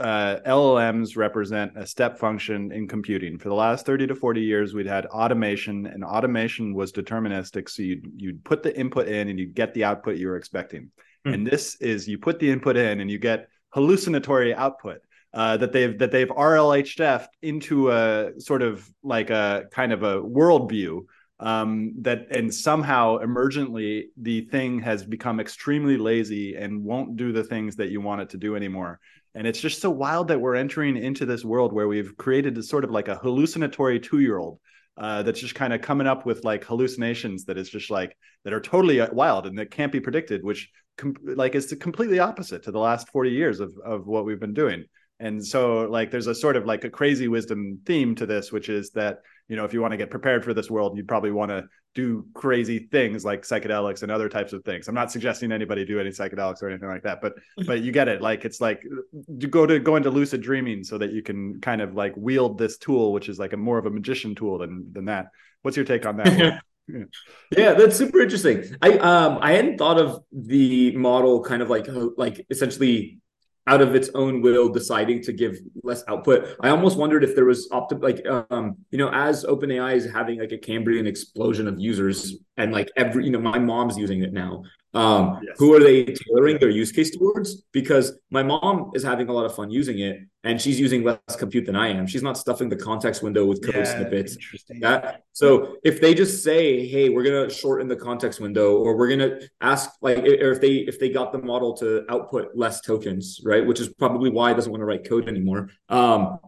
uh, 0.00 0.40
LLMs 0.46 1.16
represent 1.16 1.72
a 1.76 1.86
step 1.86 2.18
function 2.18 2.72
in 2.72 2.88
computing. 2.88 3.38
For 3.38 3.48
the 3.48 3.54
last 3.54 3.86
30 3.86 4.08
to 4.08 4.14
40 4.14 4.40
years, 4.40 4.74
we'd 4.74 4.86
had 4.86 5.06
automation, 5.06 5.86
and 5.86 6.04
automation 6.04 6.74
was 6.74 6.92
deterministic. 6.92 7.68
So 7.68 7.82
you'd, 7.82 8.10
you'd 8.16 8.44
put 8.44 8.62
the 8.62 8.76
input 8.78 9.08
in 9.08 9.28
and 9.28 9.38
you'd 9.38 9.54
get 9.54 9.74
the 9.74 9.84
output 9.84 10.16
you 10.16 10.28
were 10.28 10.36
expecting. 10.36 10.90
Mm. 11.26 11.34
And 11.34 11.46
this 11.46 11.76
is 11.76 12.08
you 12.08 12.18
put 12.18 12.38
the 12.38 12.50
input 12.50 12.76
in 12.76 13.00
and 13.00 13.10
you 13.10 13.18
get 13.18 13.48
hallucinatory 13.70 14.54
output. 14.54 15.00
Uh, 15.34 15.58
that 15.58 15.72
they've 15.72 15.98
that 15.98 16.10
they've 16.10 16.28
RLHF 16.28 17.26
into 17.42 17.90
a 17.90 18.30
sort 18.40 18.62
of 18.62 18.90
like 19.02 19.28
a 19.28 19.66
kind 19.70 19.92
of 19.92 20.02
a 20.02 20.14
worldview 20.22 21.02
um, 21.40 21.92
that 22.00 22.26
and 22.30 22.52
somehow 22.52 23.18
emergently 23.18 24.06
the 24.16 24.42
thing 24.42 24.80
has 24.80 25.04
become 25.04 25.38
extremely 25.38 25.96
lazy 25.96 26.56
and 26.56 26.82
won't 26.82 27.16
do 27.16 27.32
the 27.32 27.44
things 27.44 27.76
that 27.76 27.90
you 27.90 28.00
want 28.00 28.22
it 28.22 28.30
to 28.30 28.36
do 28.36 28.56
anymore. 28.56 29.00
And 29.38 29.46
it's 29.46 29.60
just 29.60 29.80
so 29.80 29.88
wild 29.88 30.26
that 30.28 30.40
we're 30.40 30.56
entering 30.56 30.96
into 30.96 31.24
this 31.24 31.44
world 31.44 31.72
where 31.72 31.86
we've 31.86 32.16
created 32.16 32.58
a 32.58 32.62
sort 32.62 32.82
of 32.82 32.90
like 32.90 33.06
a 33.06 33.14
hallucinatory 33.14 34.00
two 34.00 34.18
year 34.18 34.36
old 34.36 34.58
uh, 34.96 35.22
that's 35.22 35.38
just 35.38 35.54
kind 35.54 35.72
of 35.72 35.80
coming 35.80 36.08
up 36.08 36.26
with 36.26 36.42
like 36.42 36.64
hallucinations 36.64 37.44
that 37.44 37.56
is 37.56 37.70
just 37.70 37.88
like 37.88 38.16
that 38.42 38.52
are 38.52 38.60
totally 38.60 39.00
uh, 39.00 39.06
wild 39.12 39.46
and 39.46 39.56
that 39.56 39.70
can't 39.70 39.92
be 39.92 40.00
predicted, 40.00 40.42
which 40.42 40.68
com- 40.96 41.14
like 41.22 41.54
is 41.54 41.72
completely 41.78 42.18
opposite 42.18 42.64
to 42.64 42.72
the 42.72 42.80
last 42.80 43.10
40 43.10 43.30
years 43.30 43.60
of, 43.60 43.72
of 43.84 44.08
what 44.08 44.24
we've 44.24 44.40
been 44.40 44.54
doing. 44.54 44.84
And 45.20 45.46
so 45.46 45.82
like 45.82 46.10
there's 46.10 46.26
a 46.26 46.34
sort 46.34 46.56
of 46.56 46.66
like 46.66 46.82
a 46.82 46.90
crazy 46.90 47.28
wisdom 47.28 47.78
theme 47.86 48.16
to 48.16 48.26
this, 48.26 48.50
which 48.50 48.68
is 48.68 48.90
that 48.90 49.20
you 49.46 49.54
know 49.54 49.64
if 49.64 49.72
you 49.72 49.80
want 49.80 49.92
to 49.92 49.98
get 49.98 50.10
prepared 50.10 50.44
for 50.44 50.52
this 50.52 50.68
world 50.68 50.96
you'd 50.96 51.06
probably 51.06 51.30
want 51.30 51.52
to 51.52 51.64
do 51.98 52.24
crazy 52.32 52.78
things 52.78 53.24
like 53.24 53.42
psychedelics 53.42 54.04
and 54.04 54.12
other 54.12 54.28
types 54.28 54.52
of 54.52 54.64
things. 54.64 54.86
I'm 54.86 54.94
not 54.94 55.10
suggesting 55.10 55.50
anybody 55.50 55.84
do 55.84 55.98
any 55.98 56.10
psychedelics 56.10 56.62
or 56.62 56.68
anything 56.68 56.88
like 56.88 57.02
that 57.02 57.20
but 57.20 57.34
but 57.66 57.80
you 57.80 57.90
get 57.90 58.06
it. 58.06 58.22
Like 58.22 58.44
it's 58.44 58.60
like 58.60 58.84
you 59.26 59.48
go 59.48 59.66
to 59.66 59.80
go 59.80 59.96
into 59.96 60.08
lucid 60.08 60.40
dreaming 60.40 60.84
so 60.84 60.96
that 60.98 61.10
you 61.10 61.22
can 61.22 61.60
kind 61.60 61.80
of 61.80 61.94
like 61.94 62.14
wield 62.16 62.56
this 62.56 62.78
tool 62.78 63.12
which 63.12 63.28
is 63.28 63.40
like 63.40 63.52
a 63.52 63.56
more 63.56 63.78
of 63.78 63.86
a 63.86 63.90
magician 63.90 64.36
tool 64.36 64.58
than 64.58 64.92
than 64.92 65.06
that. 65.06 65.26
What's 65.62 65.76
your 65.76 65.86
take 65.86 66.06
on 66.06 66.18
that 66.18 66.38
yeah. 66.88 67.04
yeah 67.50 67.72
that's 67.72 67.96
super 67.96 68.20
interesting. 68.20 68.62
I 68.80 68.92
um 68.98 69.38
i 69.42 69.52
hadn't 69.52 69.78
thought 69.78 69.98
of 69.98 70.22
the 70.30 70.96
model 70.96 71.42
kind 71.42 71.62
of 71.62 71.68
like 71.68 71.88
like 72.16 72.46
essentially 72.48 73.18
out 73.68 73.82
of 73.82 73.94
its 73.94 74.08
own 74.14 74.40
will 74.40 74.68
deciding 74.70 75.22
to 75.22 75.32
give 75.32 75.58
less 75.82 76.02
output. 76.08 76.56
I 76.60 76.70
almost 76.70 76.96
wondered 76.96 77.22
if 77.22 77.34
there 77.34 77.44
was 77.44 77.68
opti- 77.68 78.02
like 78.02 78.26
um 78.50 78.76
you 78.90 78.98
know 78.98 79.10
as 79.12 79.44
OpenAI 79.44 79.94
is 79.94 80.10
having 80.10 80.40
like 80.40 80.52
a 80.52 80.58
Cambrian 80.58 81.06
explosion 81.06 81.68
of 81.68 81.78
users 81.78 82.36
and 82.56 82.72
like 82.72 82.90
every 82.96 83.26
you 83.26 83.30
know 83.30 83.40
my 83.40 83.58
mom's 83.58 83.98
using 83.98 84.22
it 84.22 84.32
now 84.32 84.62
um, 84.94 85.40
yes. 85.42 85.54
who 85.58 85.74
are 85.74 85.80
they 85.80 86.04
tailoring 86.04 86.58
their 86.58 86.70
use 86.70 86.92
case 86.92 87.10
towards? 87.14 87.62
Because 87.72 88.18
my 88.30 88.42
mom 88.42 88.92
is 88.94 89.02
having 89.02 89.28
a 89.28 89.32
lot 89.32 89.44
of 89.44 89.54
fun 89.54 89.70
using 89.70 89.98
it, 89.98 90.20
and 90.44 90.60
she's 90.60 90.80
using 90.80 91.04
less 91.04 91.18
compute 91.38 91.66
than 91.66 91.76
I 91.76 91.88
am. 91.88 92.06
She's 92.06 92.22
not 92.22 92.38
stuffing 92.38 92.70
the 92.70 92.76
context 92.76 93.22
window 93.22 93.44
with 93.44 93.62
code 93.62 93.74
yeah, 93.74 93.84
snippets. 93.84 94.36
That 94.80 95.24
so 95.32 95.76
if 95.84 96.00
they 96.00 96.14
just 96.14 96.42
say, 96.42 96.86
"Hey, 96.86 97.10
we're 97.10 97.22
gonna 97.22 97.50
shorten 97.50 97.86
the 97.86 97.96
context 97.96 98.40
window," 98.40 98.78
or 98.78 98.96
we're 98.96 99.10
gonna 99.10 99.40
ask 99.60 99.90
like, 100.00 100.18
or 100.18 100.52
if 100.52 100.60
they 100.60 100.76
if 100.76 100.98
they 100.98 101.10
got 101.10 101.32
the 101.32 101.38
model 101.38 101.76
to 101.78 102.04
output 102.08 102.52
less 102.54 102.80
tokens, 102.80 103.40
right? 103.44 103.66
Which 103.66 103.80
is 103.80 103.88
probably 103.88 104.30
why 104.30 104.52
it 104.52 104.54
doesn't 104.54 104.72
want 104.72 104.80
to 104.80 104.86
write 104.86 105.06
code 105.06 105.28
anymore. 105.28 105.68
Um, 105.90 106.38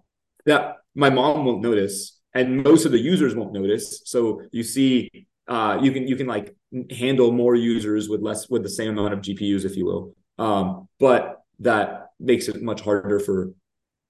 that 0.46 0.76
my 0.94 1.10
mom 1.10 1.44
won't 1.44 1.60
notice, 1.60 2.18
and 2.32 2.62
most 2.62 2.86
of 2.86 2.92
the 2.92 2.98
users 2.98 3.34
won't 3.34 3.52
notice. 3.52 4.00
So 4.06 4.42
you 4.50 4.62
see 4.62 5.26
uh, 5.48 5.78
you 5.82 5.92
can 5.92 6.06
you 6.06 6.16
can 6.16 6.26
like 6.26 6.54
handle 6.90 7.32
more 7.32 7.54
users 7.54 8.08
with 8.08 8.20
less 8.20 8.48
with 8.48 8.62
the 8.62 8.68
same 8.68 8.90
amount 8.90 9.14
of 9.14 9.20
GPUs, 9.20 9.64
if 9.64 9.76
you 9.76 9.84
will. 9.84 10.14
Um, 10.38 10.88
but 10.98 11.42
that 11.60 12.10
makes 12.18 12.48
it 12.48 12.62
much 12.62 12.80
harder 12.80 13.18
for 13.20 13.52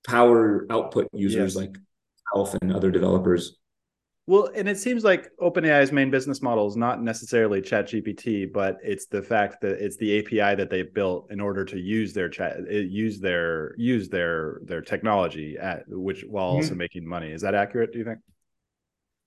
power 0.07 0.67
output 0.71 1.09
users 1.13 1.55
yes. 1.55 1.57
like 1.57 1.77
Alf 2.35 2.55
and 2.61 2.73
other 2.73 2.91
developers. 2.91 3.57
Well, 4.27 4.51
and 4.55 4.69
it 4.69 4.79
seems 4.79 5.03
like 5.03 5.29
OpenAI's 5.41 5.91
main 5.91 6.09
business 6.09 6.41
model 6.41 6.69
is 6.69 6.77
not 6.77 7.03
necessarily 7.03 7.61
ChatGPT, 7.61 8.53
but 8.53 8.77
it's 8.81 9.07
the 9.07 9.23
fact 9.23 9.61
that 9.63 9.85
it's 9.85 9.97
the 9.97 10.21
API 10.21 10.55
that 10.55 10.71
they 10.71 10.83
built 10.83 11.33
in 11.33 11.41
order 11.41 11.65
to 11.65 11.77
use 11.77 12.13
their 12.13 12.29
chat, 12.29 12.59
use 12.71 13.19
their 13.19 13.75
use 13.77 14.09
their 14.09 14.61
their 14.65 14.83
technology 14.83 15.57
at 15.59 15.83
which 15.89 16.25
while 16.29 16.51
mm-hmm. 16.51 16.57
also 16.57 16.77
making 16.77 17.05
money. 17.05 17.33
Is 17.33 17.43
that 17.43 17.57
accurate? 17.57 17.93
Do 17.93 17.99
you 17.99 18.05
think? 18.05 18.21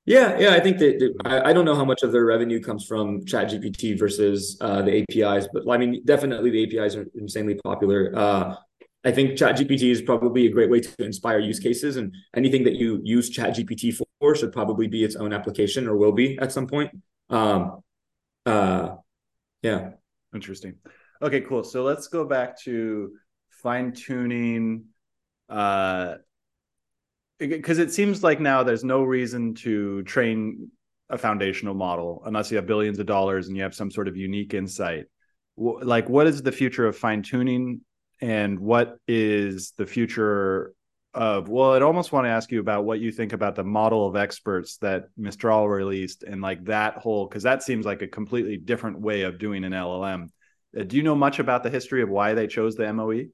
Yeah, 0.06 0.38
yeah, 0.38 0.54
I 0.54 0.60
think 0.60 0.80
that, 0.80 1.00
that 1.00 1.14
I, 1.24 1.52
I, 1.52 1.54
don't 1.54 1.64
know 1.64 1.76
how 1.76 1.86
much 1.86 2.04
of 2.04 2.12
their 2.12 2.26
revenue 2.26 2.62
comes 2.62 2.86
from 2.86 3.22
ChatGPT 3.22 3.98
versus 3.98 4.58
uh, 4.60 4.82
the 4.82 5.02
APIs, 5.02 5.48
but 5.54 5.64
I 5.70 5.78
mean, 5.78 6.02
definitely 6.04 6.50
the 6.50 6.78
APIs 6.78 6.96
are 6.98 7.08
insanely 7.16 7.56
popular. 7.64 8.12
Uh, 8.14 8.56
I 9.06 9.12
think 9.12 9.32
ChatGPT 9.32 9.84
is 9.92 10.02
probably 10.02 10.46
a 10.46 10.50
great 10.50 10.70
way 10.70 10.82
to 10.82 11.04
inspire 11.04 11.40
use 11.40 11.60
cases, 11.60 11.96
and 11.96 12.14
anything 12.36 12.66
that 12.66 12.76
you 12.76 13.00
use 13.04 13.36
ChatGPT 13.36 13.96
for 13.96 14.36
should 14.36 14.52
probably 14.52 14.88
be 14.88 15.04
its 15.04 15.16
own 15.16 15.34
application 15.34 15.88
or 15.88 15.98
will 15.98 16.14
be 16.14 16.38
at 16.40 16.52
some 16.52 16.68
point. 16.68 16.92
Um, 17.30 17.82
uh, 18.46 18.96
yeah, 19.62 19.92
interesting. 20.34 20.76
Okay, 21.22 21.42
cool. 21.42 21.64
So 21.64 21.84
let's 21.84 22.08
go 22.08 22.26
back 22.26 22.60
to 22.62 23.12
fine 23.50 23.94
tuning. 23.94 24.86
Uh, 25.50 26.16
because 27.40 27.80
it 27.80 27.92
seems 27.92 28.24
like 28.24 28.40
now 28.40 28.64
there's 28.64 28.84
no 28.84 29.04
reason 29.04 29.54
to 29.56 30.04
train 30.04 30.70
a 31.10 31.18
foundational 31.18 31.74
model 31.74 32.24
unless 32.26 32.50
you 32.50 32.58
have 32.58 32.66
billions 32.66 33.00
of 33.00 33.06
dollars 33.06 33.48
and 33.48 33.58
you 33.58 33.64
have 33.64 33.76
some 33.76 33.92
sort 33.92 34.08
of 34.08 34.18
unique 34.18 34.54
insight. 34.54 35.06
Like 35.58 36.10
what 36.10 36.28
is 36.28 36.42
the 36.42 36.52
future 36.52 36.88
of 36.88 36.98
fine 36.98 37.22
tuning 37.22 37.82
and 38.22 38.60
what 38.60 38.98
is 39.08 39.74
the 39.78 39.86
future 39.86 40.74
of 41.14 41.48
well 41.48 41.74
i'd 41.74 41.84
almost 41.84 42.12
want 42.12 42.26
to 42.26 42.30
ask 42.30 42.52
you 42.52 42.60
about 42.60 42.86
what 42.86 43.00
you 43.00 43.12
think 43.12 43.34
about 43.34 43.54
the 43.54 43.64
model 43.64 44.08
of 44.08 44.16
experts 44.16 44.78
that 44.78 45.10
mistral 45.16 45.70
released 45.70 46.24
and 46.24 46.42
like 46.42 46.64
that 46.64 46.98
whole 46.98 47.28
because 47.28 47.44
that 47.44 47.62
seems 47.62 47.86
like 47.86 48.02
a 48.02 48.08
completely 48.08 48.58
different 48.58 49.00
way 49.00 49.22
of 49.22 49.38
doing 49.38 49.64
an 49.64 49.74
llm 49.74 50.28
uh, 50.80 50.84
do 50.84 50.98
you 50.98 51.04
know 51.04 51.16
much 51.16 51.38
about 51.38 51.62
the 51.62 51.70
history 51.70 52.02
of 52.02 52.10
why 52.10 52.34
they 52.34 52.48
chose 52.48 52.76
the 52.76 52.92
moe 52.92 53.26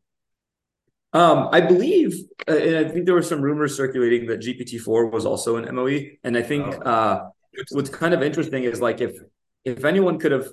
um, 1.14 1.50
I 1.52 1.62
believe, 1.62 2.14
uh, 2.48 2.56
and 2.56 2.76
I 2.78 2.90
think 2.90 3.06
there 3.06 3.16
were 3.16 3.24
some 3.24 3.42
rumors 3.42 3.76
circulating 3.76 4.28
that 4.28 4.42
GPT-4 4.42 5.12
was 5.12 5.26
also 5.26 5.58
an 5.58 5.74
MOE. 5.74 6.02
And 6.24 6.38
I 6.38 6.42
think 6.42 6.66
oh. 6.68 6.82
uh, 6.82 7.30
what's 7.72 7.90
kind 7.90 8.14
of 8.14 8.22
interesting 8.22 8.64
is 8.64 8.82
like 8.82 9.02
if 9.02 9.18
if 9.66 9.84
anyone 9.84 10.20
could 10.20 10.32
have 10.32 10.48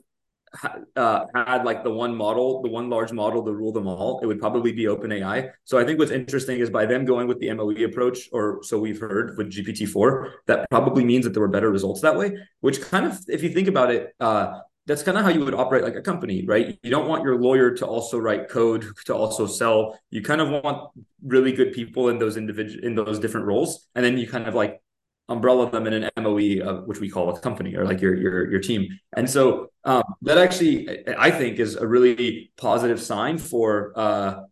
uh, 0.97 1.27
had 1.35 1.65
like 1.65 1.85
the 1.85 1.91
one 1.91 2.15
model, 2.17 2.63
the 2.63 2.69
one 2.71 2.89
large 2.89 3.13
model 3.13 3.45
to 3.45 3.53
rule 3.53 3.73
them 3.73 3.87
all, 3.87 4.21
it 4.21 4.27
would 4.27 4.41
probably 4.41 4.73
be 4.73 4.85
OpenAI. 4.85 5.51
So 5.65 5.79
I 5.79 5.85
think 5.85 5.99
what's 5.99 6.11
interesting 6.11 6.59
is 6.59 6.71
by 6.71 6.87
them 6.87 7.05
going 7.05 7.27
with 7.29 7.39
the 7.41 7.53
MOE 7.53 7.85
approach, 7.85 8.29
or 8.33 8.63
so 8.63 8.79
we've 8.79 9.01
heard 9.01 9.37
with 9.37 9.53
GPT-4, 9.53 10.31
that 10.47 10.71
probably 10.71 11.05
means 11.05 11.25
that 11.25 11.35
there 11.35 11.43
were 11.43 11.49
better 11.49 11.71
results 11.71 12.01
that 12.01 12.17
way. 12.17 12.37
Which 12.61 12.81
kind 12.81 13.05
of, 13.05 13.19
if 13.29 13.43
you 13.43 13.51
think 13.51 13.69
about 13.69 13.91
it, 13.91 14.15
uh, 14.21 14.61
that's 14.87 15.03
kind 15.03 15.19
of 15.19 15.25
how 15.25 15.31
you 15.31 15.45
would 15.45 15.55
operate 15.55 15.83
like 15.83 15.97
a 15.97 16.03
company, 16.03 16.45
right? 16.47 16.79
You 16.83 16.91
don't 16.91 17.09
want 17.09 17.25
your 17.25 17.41
lawyer 17.41 17.73
to 17.73 17.87
also 17.87 18.19
write 18.19 18.49
code 18.49 18.87
to 19.07 19.15
also 19.15 19.47
sell. 19.47 19.99
You 20.11 20.23
kind 20.23 20.41
of 20.41 20.63
want 20.63 20.91
really 21.25 21.53
good 21.53 21.73
people 21.73 22.09
in 22.09 22.19
those 22.19 22.37
individual 22.37 22.85
in 22.85 22.95
those 22.95 23.19
different 23.19 23.47
roles, 23.47 23.89
and 23.95 24.05
then 24.05 24.17
you 24.17 24.29
kind 24.29 24.47
of 24.47 24.55
like 24.55 24.81
umbrella 25.29 25.69
them 25.71 25.89
in 25.89 25.93
an 25.93 26.11
MOE, 26.17 26.61
uh, 26.63 26.81
which 26.83 27.01
we 27.01 27.11
call 27.11 27.29
a 27.31 27.41
company 27.41 27.75
or 27.75 27.85
like 27.85 28.01
your 28.01 28.15
your 28.15 28.51
your 28.51 28.61
team. 28.61 28.87
And 29.17 29.29
so 29.29 29.71
um, 29.85 30.05
that 30.23 30.39
actually, 30.39 31.05
I 31.19 31.31
think, 31.31 31.59
is 31.59 31.75
a 31.75 31.87
really 31.87 32.53
positive 32.57 33.03
sign 33.03 33.39
for 33.39 33.93
uh, 33.97 34.43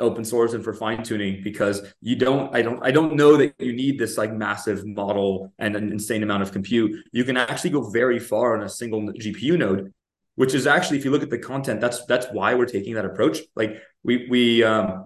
open 0.00 0.24
source 0.24 0.52
and 0.52 0.64
for 0.64 0.72
fine 0.72 1.02
tuning 1.02 1.42
because 1.42 1.92
you 2.00 2.16
don't 2.16 2.54
I 2.54 2.62
don't 2.62 2.84
I 2.84 2.90
don't 2.90 3.14
know 3.14 3.36
that 3.36 3.54
you 3.58 3.72
need 3.72 3.98
this 3.98 4.18
like 4.18 4.32
massive 4.32 4.86
model 4.86 5.52
and 5.58 5.76
an 5.76 5.92
insane 5.92 6.22
amount 6.22 6.42
of 6.42 6.52
compute. 6.52 7.04
You 7.12 7.24
can 7.24 7.36
actually 7.36 7.70
go 7.70 7.88
very 7.90 8.18
far 8.18 8.56
on 8.56 8.62
a 8.64 8.68
single 8.68 9.02
GPU 9.02 9.58
node, 9.58 9.92
which 10.34 10.54
is 10.54 10.66
actually 10.66 10.98
if 10.98 11.04
you 11.04 11.10
look 11.10 11.22
at 11.22 11.30
the 11.30 11.38
content, 11.38 11.80
that's 11.80 12.04
that's 12.06 12.26
why 12.32 12.54
we're 12.54 12.66
taking 12.66 12.94
that 12.94 13.04
approach. 13.04 13.38
Like 13.54 13.80
we 14.02 14.26
we 14.28 14.64
um, 14.64 15.04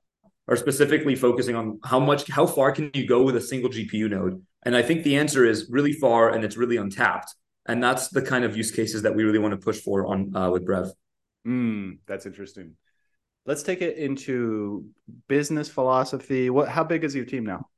are 0.48 0.57
specifically 0.57 1.14
focusing 1.14 1.57
on 1.57 1.80
how 1.85 2.00
much 2.00 2.28
how 2.28 2.46
far 2.46 2.72
can 2.72 2.90
you 2.94 3.07
go 3.07 3.22
with 3.22 3.37
a 3.37 3.40
single 3.40 3.70
GPU 3.70 4.11
node, 4.11 4.42
and 4.64 4.76
I 4.76 4.83
think 4.83 5.02
the 5.02 5.16
answer 5.16 5.44
is 5.44 5.68
really 5.70 5.92
far 5.92 6.30
and 6.30 6.44
it's 6.44 6.57
really 6.57 6.76
untapped. 6.76 7.35
And 7.66 7.83
that's 7.83 8.09
the 8.09 8.20
kind 8.20 8.44
of 8.44 8.57
use 8.57 8.70
cases 8.70 9.02
that 9.02 9.14
we 9.14 9.24
really 9.24 9.38
want 9.38 9.52
to 9.52 9.59
push 9.59 9.80
for 9.80 10.07
on 10.07 10.37
uh, 10.37 10.50
with 10.50 10.66
Brev. 10.66 10.90
Mm, 11.46 11.98
that's 12.07 12.26
interesting. 12.26 12.76
Let's 13.46 13.62
take 13.62 13.83
it 13.83 13.98
into 13.98 14.87
business 15.28 15.68
philosophy. 15.68 16.48
What? 16.50 16.68
How 16.68 16.85
big 16.85 17.04
is 17.04 17.14
your 17.14 17.26
team 17.26 17.44
now? 17.44 17.68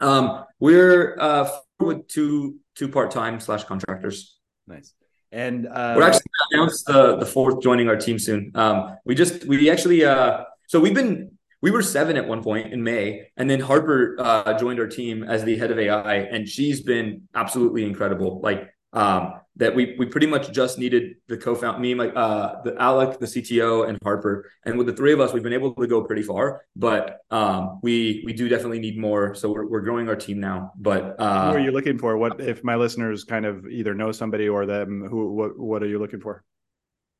Um, 0.00 0.44
we're 0.58 1.16
uh, 1.20 1.48
with 1.78 2.08
two 2.08 2.56
two 2.74 2.88
part 2.88 3.10
time 3.10 3.38
slash 3.40 3.64
contractors. 3.64 4.36
Nice. 4.66 4.92
And 5.30 5.66
uh, 5.66 5.94
we're 5.96 6.02
actually 6.02 6.22
announced 6.52 6.86
the 6.86 7.16
the 7.16 7.26
fourth 7.26 7.62
joining 7.62 7.88
our 7.88 7.96
team 7.96 8.18
soon. 8.18 8.50
Um, 8.54 8.96
we 9.04 9.14
just 9.14 9.44
we 9.44 9.70
actually 9.70 10.04
uh, 10.04 10.44
so 10.66 10.80
we've 10.80 10.94
been 10.94 11.32
we 11.62 11.70
were 11.70 11.82
seven 11.82 12.16
at 12.16 12.26
one 12.26 12.42
point 12.42 12.72
in 12.72 12.82
May, 12.82 13.28
and 13.36 13.48
then 13.48 13.60
Harper 13.60 14.16
uh, 14.18 14.58
joined 14.58 14.78
our 14.80 14.86
team 14.86 15.22
as 15.22 15.44
the 15.44 15.56
head 15.56 15.70
of 15.70 15.78
AI, 15.78 16.16
and 16.16 16.48
she's 16.48 16.82
been 16.82 17.22
absolutely 17.34 17.84
incredible. 17.84 18.40
Like 18.42 18.73
um, 18.94 19.34
that 19.56 19.74
we 19.74 19.94
we 19.98 20.06
pretty 20.06 20.26
much 20.26 20.50
just 20.50 20.78
needed 20.78 21.16
the 21.28 21.36
co-found 21.36 21.80
me, 21.80 21.94
my 21.94 22.08
uh, 22.08 22.62
the 22.62 22.74
Alec, 22.80 23.18
the 23.20 23.26
CTO, 23.26 23.88
and 23.88 23.98
Harper, 24.02 24.50
and 24.64 24.76
with 24.76 24.86
the 24.86 24.92
three 24.92 25.12
of 25.12 25.20
us, 25.20 25.32
we've 25.32 25.42
been 25.42 25.52
able 25.52 25.74
to 25.74 25.86
go 25.86 26.02
pretty 26.02 26.22
far. 26.22 26.62
But 26.74 27.20
um, 27.30 27.80
we 27.82 28.22
we 28.24 28.32
do 28.32 28.48
definitely 28.48 28.80
need 28.80 28.98
more, 28.98 29.34
so 29.34 29.52
we're, 29.52 29.66
we're 29.66 29.82
growing 29.82 30.08
our 30.08 30.16
team 30.16 30.40
now. 30.40 30.72
But 30.76 31.16
uh, 31.20 31.50
who 31.50 31.58
are 31.58 31.60
you 31.60 31.70
looking 31.70 31.98
for? 31.98 32.16
What 32.16 32.40
if 32.40 32.64
my 32.64 32.74
listeners 32.74 33.24
kind 33.24 33.46
of 33.46 33.66
either 33.66 33.94
know 33.94 34.10
somebody 34.10 34.48
or 34.48 34.66
them? 34.66 35.06
Who 35.08 35.34
what 35.34 35.58
what 35.58 35.82
are 35.82 35.88
you 35.88 35.98
looking 35.98 36.20
for? 36.20 36.42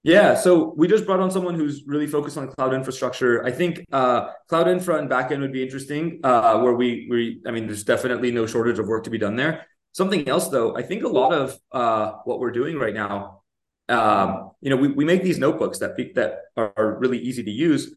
Yeah, 0.02 0.34
so 0.34 0.74
we 0.76 0.86
just 0.86 1.06
brought 1.06 1.20
on 1.20 1.30
someone 1.30 1.54
who's 1.54 1.84
really 1.86 2.06
focused 2.06 2.36
on 2.36 2.48
cloud 2.48 2.74
infrastructure. 2.74 3.42
I 3.42 3.50
think 3.50 3.86
uh, 3.90 4.28
cloud 4.48 4.68
infra 4.68 4.96
and 4.98 5.08
backend 5.08 5.40
would 5.40 5.52
be 5.52 5.62
interesting. 5.62 6.20
Uh, 6.22 6.58
where 6.60 6.74
we 6.74 7.06
we 7.08 7.40
I 7.46 7.52
mean, 7.52 7.66
there's 7.66 7.84
definitely 7.84 8.30
no 8.30 8.44
shortage 8.44 8.78
of 8.78 8.86
work 8.86 9.04
to 9.04 9.10
be 9.10 9.18
done 9.18 9.36
there. 9.36 9.66
Something 9.94 10.28
else, 10.28 10.48
though, 10.48 10.76
I 10.76 10.82
think 10.82 11.04
a 11.04 11.08
lot 11.08 11.32
of 11.32 11.56
uh, 11.70 12.14
what 12.24 12.40
we're 12.40 12.50
doing 12.50 12.76
right 12.76 12.92
now, 12.92 13.42
um, 13.88 14.50
you 14.60 14.70
know, 14.70 14.76
we, 14.76 14.88
we 14.88 15.04
make 15.04 15.22
these 15.22 15.38
notebooks 15.38 15.78
that 15.78 15.96
that 16.16 16.40
are 16.56 16.98
really 16.98 17.18
easy 17.18 17.44
to 17.44 17.50
use. 17.50 17.94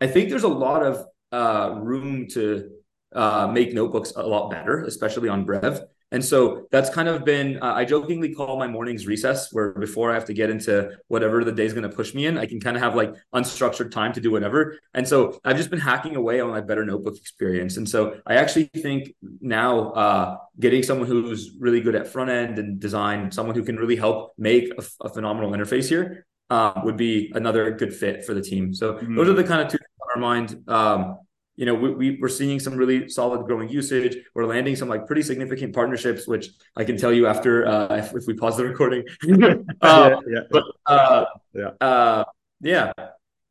I 0.00 0.08
think 0.08 0.28
there's 0.28 0.42
a 0.42 0.48
lot 0.48 0.82
of 0.82 1.06
uh, 1.30 1.78
room 1.80 2.26
to 2.30 2.70
uh, 3.14 3.46
make 3.46 3.72
notebooks 3.72 4.12
a 4.16 4.26
lot 4.26 4.50
better, 4.50 4.82
especially 4.82 5.28
on 5.28 5.46
Brev. 5.46 5.86
And 6.12 6.24
so 6.24 6.66
that's 6.70 6.88
kind 6.88 7.08
of 7.08 7.24
been, 7.24 7.58
uh, 7.60 7.72
I 7.74 7.84
jokingly 7.84 8.32
call 8.32 8.58
my 8.58 8.68
mornings 8.68 9.06
recess, 9.06 9.52
where 9.52 9.72
before 9.72 10.10
I 10.10 10.14
have 10.14 10.24
to 10.26 10.34
get 10.34 10.50
into 10.50 10.92
whatever 11.08 11.42
the 11.42 11.50
day's 11.50 11.72
going 11.72 11.88
to 11.88 11.94
push 11.94 12.14
me 12.14 12.26
in, 12.26 12.38
I 12.38 12.46
can 12.46 12.60
kind 12.60 12.76
of 12.76 12.82
have 12.82 12.94
like 12.94 13.12
unstructured 13.34 13.90
time 13.90 14.12
to 14.12 14.20
do 14.20 14.30
whatever. 14.30 14.78
And 14.94 15.06
so 15.06 15.40
I've 15.44 15.56
just 15.56 15.68
been 15.68 15.80
hacking 15.80 16.14
away 16.14 16.40
on 16.40 16.50
my 16.50 16.60
better 16.60 16.84
notebook 16.84 17.16
experience. 17.16 17.76
And 17.76 17.88
so 17.88 18.20
I 18.24 18.36
actually 18.36 18.70
think 18.76 19.14
now 19.40 19.90
uh, 19.90 20.36
getting 20.60 20.84
someone 20.84 21.08
who's 21.08 21.56
really 21.58 21.80
good 21.80 21.96
at 21.96 22.06
front 22.06 22.30
end 22.30 22.58
and 22.60 22.78
design, 22.78 23.32
someone 23.32 23.56
who 23.56 23.64
can 23.64 23.76
really 23.76 23.96
help 23.96 24.32
make 24.38 24.72
a, 24.78 24.84
a 25.00 25.08
phenomenal 25.08 25.50
interface 25.50 25.88
here 25.88 26.24
um, 26.50 26.82
would 26.84 26.96
be 26.96 27.32
another 27.34 27.72
good 27.72 27.92
fit 27.92 28.24
for 28.24 28.32
the 28.32 28.42
team. 28.42 28.72
So 28.72 28.94
mm-hmm. 28.94 29.16
those 29.16 29.28
are 29.28 29.32
the 29.32 29.44
kind 29.44 29.60
of 29.60 29.68
two 29.68 29.78
on 30.02 30.08
our 30.14 30.20
mind. 30.20 30.62
Um, 30.68 31.18
you 31.56 31.64
know, 31.64 31.74
we, 31.74 31.90
we 31.90 32.22
are 32.22 32.28
seeing 32.28 32.60
some 32.60 32.74
really 32.74 33.08
solid 33.08 33.46
growing 33.46 33.68
usage. 33.68 34.16
We're 34.34 34.44
landing 34.44 34.76
some 34.76 34.88
like 34.88 35.06
pretty 35.06 35.22
significant 35.22 35.74
partnerships, 35.74 36.28
which 36.28 36.50
I 36.76 36.84
can 36.84 36.96
tell 36.96 37.12
you 37.12 37.26
after 37.26 37.66
uh, 37.66 37.96
if, 37.96 38.14
if 38.14 38.26
we 38.26 38.34
pause 38.34 38.56
the 38.56 38.64
recording. 38.64 39.04
uh, 39.24 39.30
yeah, 39.82 40.20
yeah, 40.28 40.40
but 40.50 40.64
uh, 40.86 41.24
yeah, 41.54 41.70
uh, 41.80 42.24
yeah. 42.60 42.92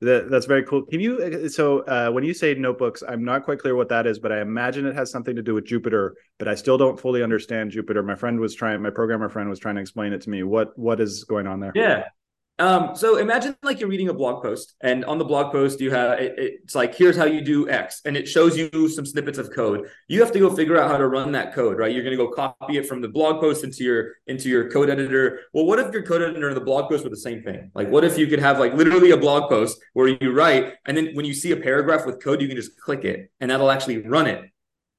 That, 0.02 0.30
that's 0.30 0.46
very 0.46 0.64
cool. 0.64 0.84
Can 0.84 1.00
you 1.00 1.48
so 1.48 1.80
uh, 1.80 2.12
when 2.12 2.24
you 2.24 2.34
say 2.34 2.54
notebooks, 2.54 3.02
I'm 3.08 3.24
not 3.24 3.44
quite 3.44 3.60
clear 3.60 3.76
what 3.76 3.90
that 3.90 4.06
is, 4.06 4.20
but 4.20 4.32
I 4.32 4.42
imagine 4.42 4.86
it 4.86 4.94
has 4.94 5.10
something 5.10 5.36
to 5.36 5.42
do 5.42 5.56
with 5.56 5.66
Jupyter. 5.66 6.12
But 6.38 6.50
I 6.50 6.56
still 6.56 6.78
don't 6.78 7.00
fully 7.00 7.24
understand 7.24 7.72
Jupyter. 7.72 8.06
My 8.06 8.14
friend 8.14 8.40
was 8.40 8.54
trying, 8.54 8.82
my 8.82 8.90
programmer 8.90 9.30
friend 9.30 9.50
was 9.50 9.58
trying 9.58 9.76
to 9.76 9.82
explain 9.82 10.12
it 10.12 10.22
to 10.24 10.30
me. 10.30 10.44
What 10.44 10.78
what 10.78 11.00
is 11.00 11.24
going 11.24 11.48
on 11.48 11.62
there? 11.62 11.72
Yeah, 11.74 12.10
um, 12.58 12.96
so 12.96 13.18
imagine 13.18 13.56
like 13.64 13.80
you're 13.80 13.90
reading 13.90 14.10
a 14.10 14.14
blog 14.14 14.42
post, 14.42 14.76
and 14.82 15.04
on 15.06 15.18
the 15.18 15.26
blog 15.26 15.52
post 15.52 15.82
you 15.82 15.92
have 15.92 16.20
it, 16.20 16.36
it's 16.38 16.76
like 16.76 16.96
here's 16.96 17.18
how 17.18 17.26
you 17.26 17.42
do 17.42 17.70
X, 17.70 18.02
and 18.06 18.16
it 18.16 18.28
shows 18.28 18.58
you 18.58 18.88
some 18.88 19.06
snippets 19.06 19.38
of 19.38 19.52
code. 19.54 19.90
You 20.08 20.22
have 20.22 20.32
to 20.32 20.40
go 20.40 20.56
figure 20.56 20.78
out 20.78 20.90
how 20.90 20.98
to 20.98 21.08
run 21.08 21.34
that 21.34 21.54
code, 21.54 21.78
right? 21.78 21.92
You're 21.92 22.04
going 22.04 22.18
to 22.18 22.24
go 22.24 22.32
copy 22.32 22.78
it 22.78 22.88
from 22.88 23.02
the 23.02 23.10
blog 23.10 23.42
post 23.42 23.64
into 23.64 23.84
your 23.84 24.14
into 24.28 24.48
your 24.48 24.70
code 24.70 24.90
editor. 24.90 25.42
Well, 25.54 25.66
what 25.66 25.80
if 25.80 25.92
your 25.94 26.04
code 26.04 26.22
editor 26.22 26.48
and 26.48 26.56
the 26.56 26.62
blog 26.62 26.90
post 26.90 27.04
were 27.04 27.10
the 27.10 27.18
same 27.18 27.44
thing? 27.44 27.72
Like, 27.76 27.90
what 27.90 28.06
if 28.06 28.18
you 28.18 28.28
could 28.28 28.40
have 28.40 28.58
like 28.58 28.74
literally 28.74 29.12
a 29.12 29.18
blog 29.18 29.50
post 29.50 29.78
where 29.94 30.08
you 30.08 30.32
write, 30.32 30.76
and 30.86 30.96
then 30.96 31.10
when 31.14 31.26
you 31.26 31.34
see 31.34 31.52
a 31.52 31.58
paragraph 31.58 32.06
with 32.06 32.24
code, 32.24 32.42
you 32.42 32.48
can 32.48 32.58
just 32.58 32.80
click 32.80 33.04
it, 33.04 33.32
and 33.42 33.52
that'll 33.52 33.72
actually 33.72 34.00
run 34.00 34.28
it. 34.28 34.50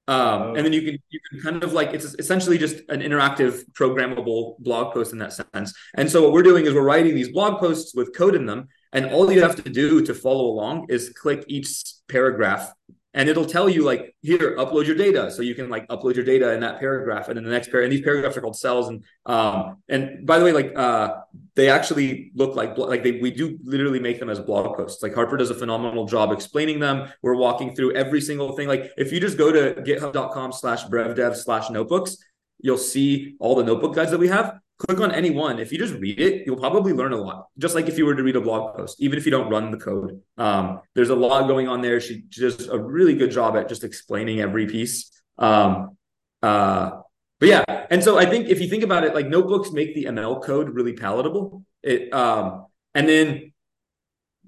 Um, 0.09 0.55
and 0.55 0.64
then 0.64 0.73
you 0.73 0.83
can 0.83 0.99
you 1.11 1.21
can 1.31 1.40
kind 1.40 1.64
of 1.64 1.73
like 1.73 1.92
it's 1.92 2.14
essentially 2.19 2.59
just 2.59 2.77
an 2.88 3.01
interactive 3.01 3.64
programmable 3.73 4.57
blog 4.61 4.95
post 4.95 5.12
in 5.12 5.19
that 5.19 5.33
sense. 5.33 5.75
And 5.95 6.09
so 6.11 6.23
what 6.23 6.33
we're 6.33 6.45
doing 6.45 6.64
is 6.64 6.75
we're 6.75 6.83
writing 6.83 7.14
these 7.14 7.31
blog 7.31 7.59
posts 7.59 7.95
with 7.95 8.14
code 8.14 8.37
in 8.37 8.47
them, 8.47 8.69
and 8.92 9.07
all 9.07 9.31
you 9.33 9.42
have 9.42 9.57
to 9.57 9.69
do 9.69 10.05
to 10.07 10.14
follow 10.14 10.47
along 10.47 10.87
is 10.90 11.11
click 11.11 11.45
each 11.49 11.83
paragraph 12.09 12.73
and 13.16 13.31
it'll 13.31 13.46
tell 13.46 13.68
you 13.68 13.83
like 13.83 14.14
here 14.20 14.57
upload 14.57 14.87
your 14.87 14.94
data. 14.94 15.31
So 15.31 15.42
you 15.42 15.55
can 15.55 15.68
like 15.70 15.88
upload 15.88 16.14
your 16.14 16.24
data 16.24 16.52
in 16.52 16.61
that 16.61 16.79
paragraph 16.79 17.29
and 17.29 17.37
then 17.37 17.44
the 17.44 17.50
next 17.50 17.68
paragraph 17.68 17.90
and 17.90 17.92
these 17.92 18.05
paragraphs 18.05 18.37
are 18.37 18.42
called 18.42 18.57
cells. 18.57 18.88
And 18.88 19.05
um 19.24 19.79
and 19.88 20.26
by 20.26 20.38
the 20.38 20.44
way 20.44 20.52
like 20.52 20.76
uh 20.76 21.16
they 21.55 21.70
actually 21.70 22.31
look 22.35 22.55
like 22.55 22.76
like 22.76 23.02
they 23.02 23.12
we 23.12 23.31
do 23.31 23.59
literally 23.64 23.98
make 23.98 24.20
them 24.20 24.29
as 24.29 24.38
blog 24.38 24.76
posts. 24.76 25.02
Like 25.02 25.14
harper 25.14 25.38
does 25.38 25.50
a 25.50 25.55
phenomenal 25.55 26.05
job 26.05 26.31
explaining 26.31 26.79
them. 26.79 27.11
We're 27.22 27.37
walking 27.37 27.74
through 27.74 27.94
every 27.94 28.20
single 28.20 28.52
thing. 28.52 28.68
Like 28.68 28.92
if 28.98 29.11
you 29.12 29.18
just 29.18 29.38
go 29.38 29.50
to 29.50 29.81
github.com 29.81 30.52
slash 30.52 30.85
brevdev 30.85 31.35
slash 31.37 31.70
notebooks 31.70 32.18
you'll 32.61 32.79
see 32.79 33.37
all 33.38 33.55
the 33.55 33.64
notebook 33.64 33.94
guides 33.94 34.11
that 34.11 34.18
we 34.18 34.29
have 34.29 34.59
click 34.79 35.01
on 35.01 35.12
any 35.12 35.31
one. 35.31 35.59
If 35.59 35.73
you 35.73 35.79
just 35.79 35.95
read 35.95 36.21
it, 36.21 36.47
you'll 36.47 36.59
probably 36.59 36.93
learn 36.93 37.12
a 37.12 37.17
lot. 37.17 37.47
Just 37.59 37.75
like 37.75 37.89
if 37.89 37.97
you 37.97 38.05
were 38.05 38.15
to 38.15 38.23
read 38.23 38.37
a 38.37 38.41
blog 38.41 38.77
post, 38.77 39.01
even 39.01 39.19
if 39.19 39.25
you 39.25 39.31
don't 39.31 39.49
run 39.49 39.71
the 39.71 39.79
code. 39.79 40.21
Um, 40.37 40.81
there's 40.95 41.11
a 41.11 41.15
lot 41.15 41.47
going 41.49 41.69
on 41.69 41.81
there. 41.81 42.01
She 42.01 42.23
does 42.23 42.69
a 42.69 42.79
really 42.79 43.15
good 43.15 43.31
job 43.31 43.57
at 43.57 43.69
just 43.69 43.85
explaining 43.85 44.41
every 44.41 44.67
piece. 44.67 45.11
Um, 45.39 45.97
uh, 46.43 47.01
but 47.39 47.49
yeah, 47.49 47.65
and 47.91 48.03
so 48.03 48.19
I 48.19 48.27
think 48.27 48.49
if 48.49 48.61
you 48.61 48.69
think 48.69 48.83
about 48.83 49.05
it, 49.05 49.15
like 49.15 49.27
notebooks 49.27 49.71
make 49.71 49.95
the 49.95 50.05
ML 50.05 50.43
code 50.43 50.71
really 50.71 50.95
palatable. 50.95 51.65
It 51.83 52.12
um, 52.12 52.67
and 52.95 53.09
then 53.09 53.53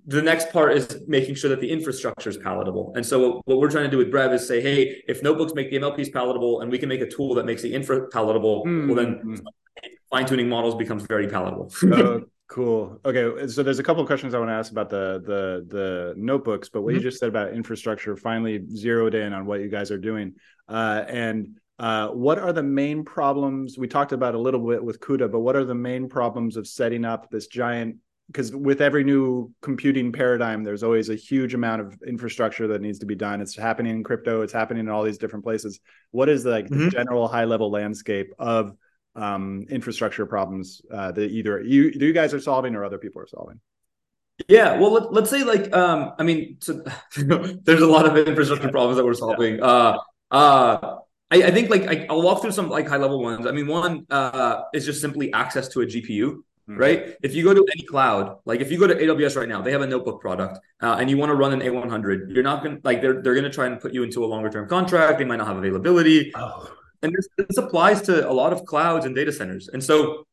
the 0.07 0.23
next 0.23 0.51
part 0.53 0.73
is 0.73 1.03
making 1.07 1.35
sure 1.35 1.51
that 1.51 1.61
the 1.61 1.71
infrastructure 1.71 2.31
is 2.31 2.39
palatable. 2.39 2.95
And 2.97 3.05
so 3.05 3.43
what, 3.45 3.59
we're 3.59 3.71
trying 3.71 3.85
to 3.85 3.91
do 3.91 3.99
with 3.99 4.11
Brev 4.11 4.33
is 4.33 4.49
say, 4.49 4.63
hey, 4.63 5.03
if 5.07 5.23
notebooks 5.23 5.53
make 5.53 5.71
the 5.71 5.77
ML 5.77 5.95
piece 5.95 6.09
palatable 6.09 6.63
and 6.63 6.71
we 6.71 6.79
can 6.79 6.89
make 6.89 7.03
a 7.03 7.07
tool 7.07 7.35
that 7.35 7.45
makes 7.45 7.61
the 7.61 7.75
infra 7.75 8.09
palatable, 8.09 8.65
mm-hmm. 8.65 8.89
well 8.89 8.97
then 8.97 9.21
hmm 9.21 9.35
fine 10.11 10.27
tuning 10.27 10.49
models 10.49 10.75
becomes 10.75 11.05
very 11.05 11.29
palatable. 11.29 11.73
oh, 11.85 12.23
cool. 12.49 13.01
Okay, 13.05 13.49
so 13.49 13.63
there's 13.63 13.79
a 13.79 13.83
couple 13.83 14.03
of 14.03 14.07
questions 14.07 14.35
I 14.35 14.39
want 14.39 14.51
to 14.51 14.55
ask 14.55 14.73
about 14.73 14.91
the 14.91 15.23
the 15.25 15.77
the 15.77 16.15
notebooks, 16.17 16.69
but 16.69 16.83
what 16.83 16.91
mm-hmm. 16.91 16.97
you 16.97 17.03
just 17.03 17.21
said 17.21 17.29
about 17.29 17.53
infrastructure 17.53 18.17
finally 18.17 18.65
zeroed 18.75 19.15
in 19.15 19.33
on 19.33 19.47
what 19.47 19.61
you 19.61 19.69
guys 19.69 19.91
are 19.91 19.99
doing, 19.99 20.35
uh, 20.69 21.05
and. 21.09 21.59
Uh, 21.81 22.09
what 22.09 22.41
are 22.41 22.53
the 22.53 22.61
main 22.61 23.05
problems? 23.05 23.79
We 23.79 23.87
talked 23.87 24.11
about 24.11 24.35
a 24.35 24.39
little 24.39 24.59
bit 24.67 24.83
with 24.83 24.99
CUDA, 24.99 25.31
but 25.31 25.39
what 25.39 25.55
are 25.55 25.63
the 25.63 25.77
main 25.77 26.09
problems 26.09 26.57
of 26.57 26.67
setting 26.67 27.05
up 27.05 27.31
this 27.31 27.47
giant 27.47 27.99
because 28.29 28.55
with 28.55 28.83
every 28.83 29.05
new 29.05 29.53
computing 29.63 30.13
paradigm, 30.13 30.63
there's 30.63 30.83
always 30.83 31.09
a 31.09 31.15
huge 31.15 31.55
amount 31.55 31.81
of 31.81 31.99
infrastructure 32.07 32.69
that 32.69 32.83
needs 32.83 32.99
to 32.99 33.07
be 33.07 33.15
done. 33.15 33.41
It's 33.41 33.57
happening 33.57 33.97
in 33.97 34.05
crypto. 34.05 34.43
It's 34.43 34.53
happening 34.53 34.81
in 34.81 34.91
all 34.91 35.03
these 35.03 35.19
different 35.19 35.45
places. 35.45 35.81
What 36.11 36.29
is 36.29 36.45
like 36.45 36.67
mm-hmm. 36.67 36.85
the 36.85 36.91
general 36.91 37.27
high 37.27 37.47
level 37.47 37.71
landscape 37.71 38.33
of 38.39 38.77
um, 39.19 39.67
infrastructure 39.69 40.25
problems 40.27 40.81
uh, 40.93 41.13
that 41.13 41.31
either 41.31 41.61
you 41.63 41.91
you 41.95 42.13
guys 42.13 42.33
are 42.33 42.41
solving 42.41 42.75
or 42.75 42.85
other 42.85 42.99
people 42.99 43.21
are 43.21 43.27
solving? 43.27 43.61
Yeah, 44.47 44.79
well, 44.79 44.93
let, 44.93 45.25
us 45.25 45.31
say 45.31 45.43
like 45.43 45.75
um, 45.75 46.13
I 46.19 46.23
mean, 46.23 46.59
so, 46.61 46.85
there's 47.17 47.83
a 47.83 47.87
lot 47.87 48.07
of 48.07 48.17
infrastructure 48.17 48.69
problems 48.71 48.97
that 48.97 49.05
we're 49.05 49.15
solving. 49.15 49.61
Uh, 49.61 49.99
uh, 50.31 50.97
I, 51.31 51.43
I, 51.43 51.51
think 51.51 51.71
like 51.71 51.83
I, 52.09 52.13
will 52.13 52.23
walk 52.23 52.41
through 52.41 52.53
some 52.53 52.71
like 52.71 52.87
high 52.87 52.97
level 52.97 53.21
ones. 53.21 53.47
I 53.47 53.51
mean, 53.51 53.67
one 53.67 54.07
uh, 54.11 54.63
is 54.73 54.87
just 54.87 55.01
simply 55.01 55.33
access 55.33 55.69
to 55.69 55.81
a 55.81 55.87
GPU. 55.87 56.43
Mm-hmm. 56.69 56.77
Right. 56.77 57.17
If 57.23 57.35
you 57.35 57.43
go 57.45 57.55
to 57.55 57.65
any 57.75 57.87
cloud, 57.87 58.41
like 58.45 58.61
if 58.61 58.71
you 58.71 58.79
go 58.79 58.87
to 58.87 58.95
AWS 58.95 59.37
right 59.37 59.49
now, 59.49 59.63
they 59.63 59.73
have 59.73 59.81
a 59.81 59.87
notebook 59.87 60.21
product, 60.21 60.59
uh, 60.83 60.99
and 61.01 61.09
you 61.09 61.17
want 61.17 61.31
to 61.31 61.35
run 61.35 61.55
an 61.55 61.61
A100, 61.61 62.35
you're 62.35 62.43
not 62.43 62.63
gonna 62.63 62.77
like 62.85 63.01
they're 63.01 63.23
they're 63.23 63.35
gonna 63.35 63.49
try 63.49 63.67
and 63.67 63.81
put 63.81 63.95
you 63.95 64.03
into 64.03 64.23
a 64.23 64.27
longer 64.27 64.51
term 64.51 64.69
contract. 64.69 65.19
They 65.19 65.25
might 65.25 65.37
not 65.37 65.47
have 65.47 65.57
availability. 65.57 66.31
Oh 66.35 66.69
and 67.03 67.15
this, 67.15 67.29
this 67.37 67.59
applies 67.59 68.03
to 68.03 68.29
a 68.29 68.33
lot 68.33 68.53
of 68.53 68.65
clouds 68.65 69.07
and 69.07 69.15
data 69.15 69.33
centers. 69.33 69.69
And 69.69 69.83
so 69.83 70.25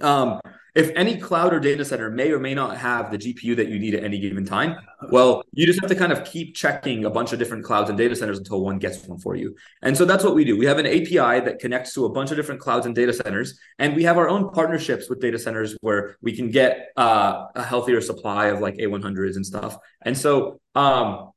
um, 0.00 0.40
if 0.74 0.90
any 0.96 1.16
cloud 1.16 1.54
or 1.54 1.60
data 1.60 1.84
center 1.84 2.10
may 2.10 2.32
or 2.32 2.40
may 2.40 2.52
not 2.52 2.76
have 2.76 3.12
the 3.12 3.18
GPU 3.18 3.54
that 3.56 3.68
you 3.68 3.78
need 3.78 3.94
at 3.94 4.02
any 4.02 4.18
given 4.18 4.44
time, 4.44 4.76
well, 5.10 5.44
you 5.52 5.66
just 5.66 5.80
have 5.80 5.88
to 5.88 5.94
kind 5.94 6.10
of 6.10 6.24
keep 6.24 6.56
checking 6.56 7.04
a 7.04 7.10
bunch 7.10 7.32
of 7.32 7.38
different 7.38 7.64
clouds 7.64 7.90
and 7.90 7.96
data 7.96 8.16
centers 8.16 8.38
until 8.38 8.60
one 8.60 8.78
gets 8.78 9.06
one 9.06 9.18
for 9.20 9.36
you. 9.36 9.54
And 9.82 9.96
so 9.96 10.04
that's 10.04 10.24
what 10.24 10.34
we 10.34 10.44
do. 10.44 10.58
We 10.58 10.66
have 10.66 10.78
an 10.78 10.86
API 10.86 11.44
that 11.44 11.60
connects 11.60 11.94
to 11.94 12.06
a 12.06 12.08
bunch 12.08 12.32
of 12.32 12.36
different 12.36 12.60
clouds 12.60 12.86
and 12.86 12.94
data 12.94 13.12
centers, 13.12 13.58
and 13.78 13.94
we 13.94 14.02
have 14.02 14.18
our 14.18 14.28
own 14.28 14.50
partnerships 14.50 15.08
with 15.08 15.20
data 15.20 15.38
centers 15.38 15.76
where 15.80 16.16
we 16.20 16.34
can 16.34 16.50
get 16.50 16.88
uh, 16.96 17.46
a 17.54 17.62
healthier 17.62 18.00
supply 18.00 18.46
of 18.46 18.60
like 18.60 18.74
A100s 18.76 19.36
and 19.36 19.46
stuff. 19.46 19.78
And 20.02 20.18
so 20.18 20.60
um, 20.74 21.30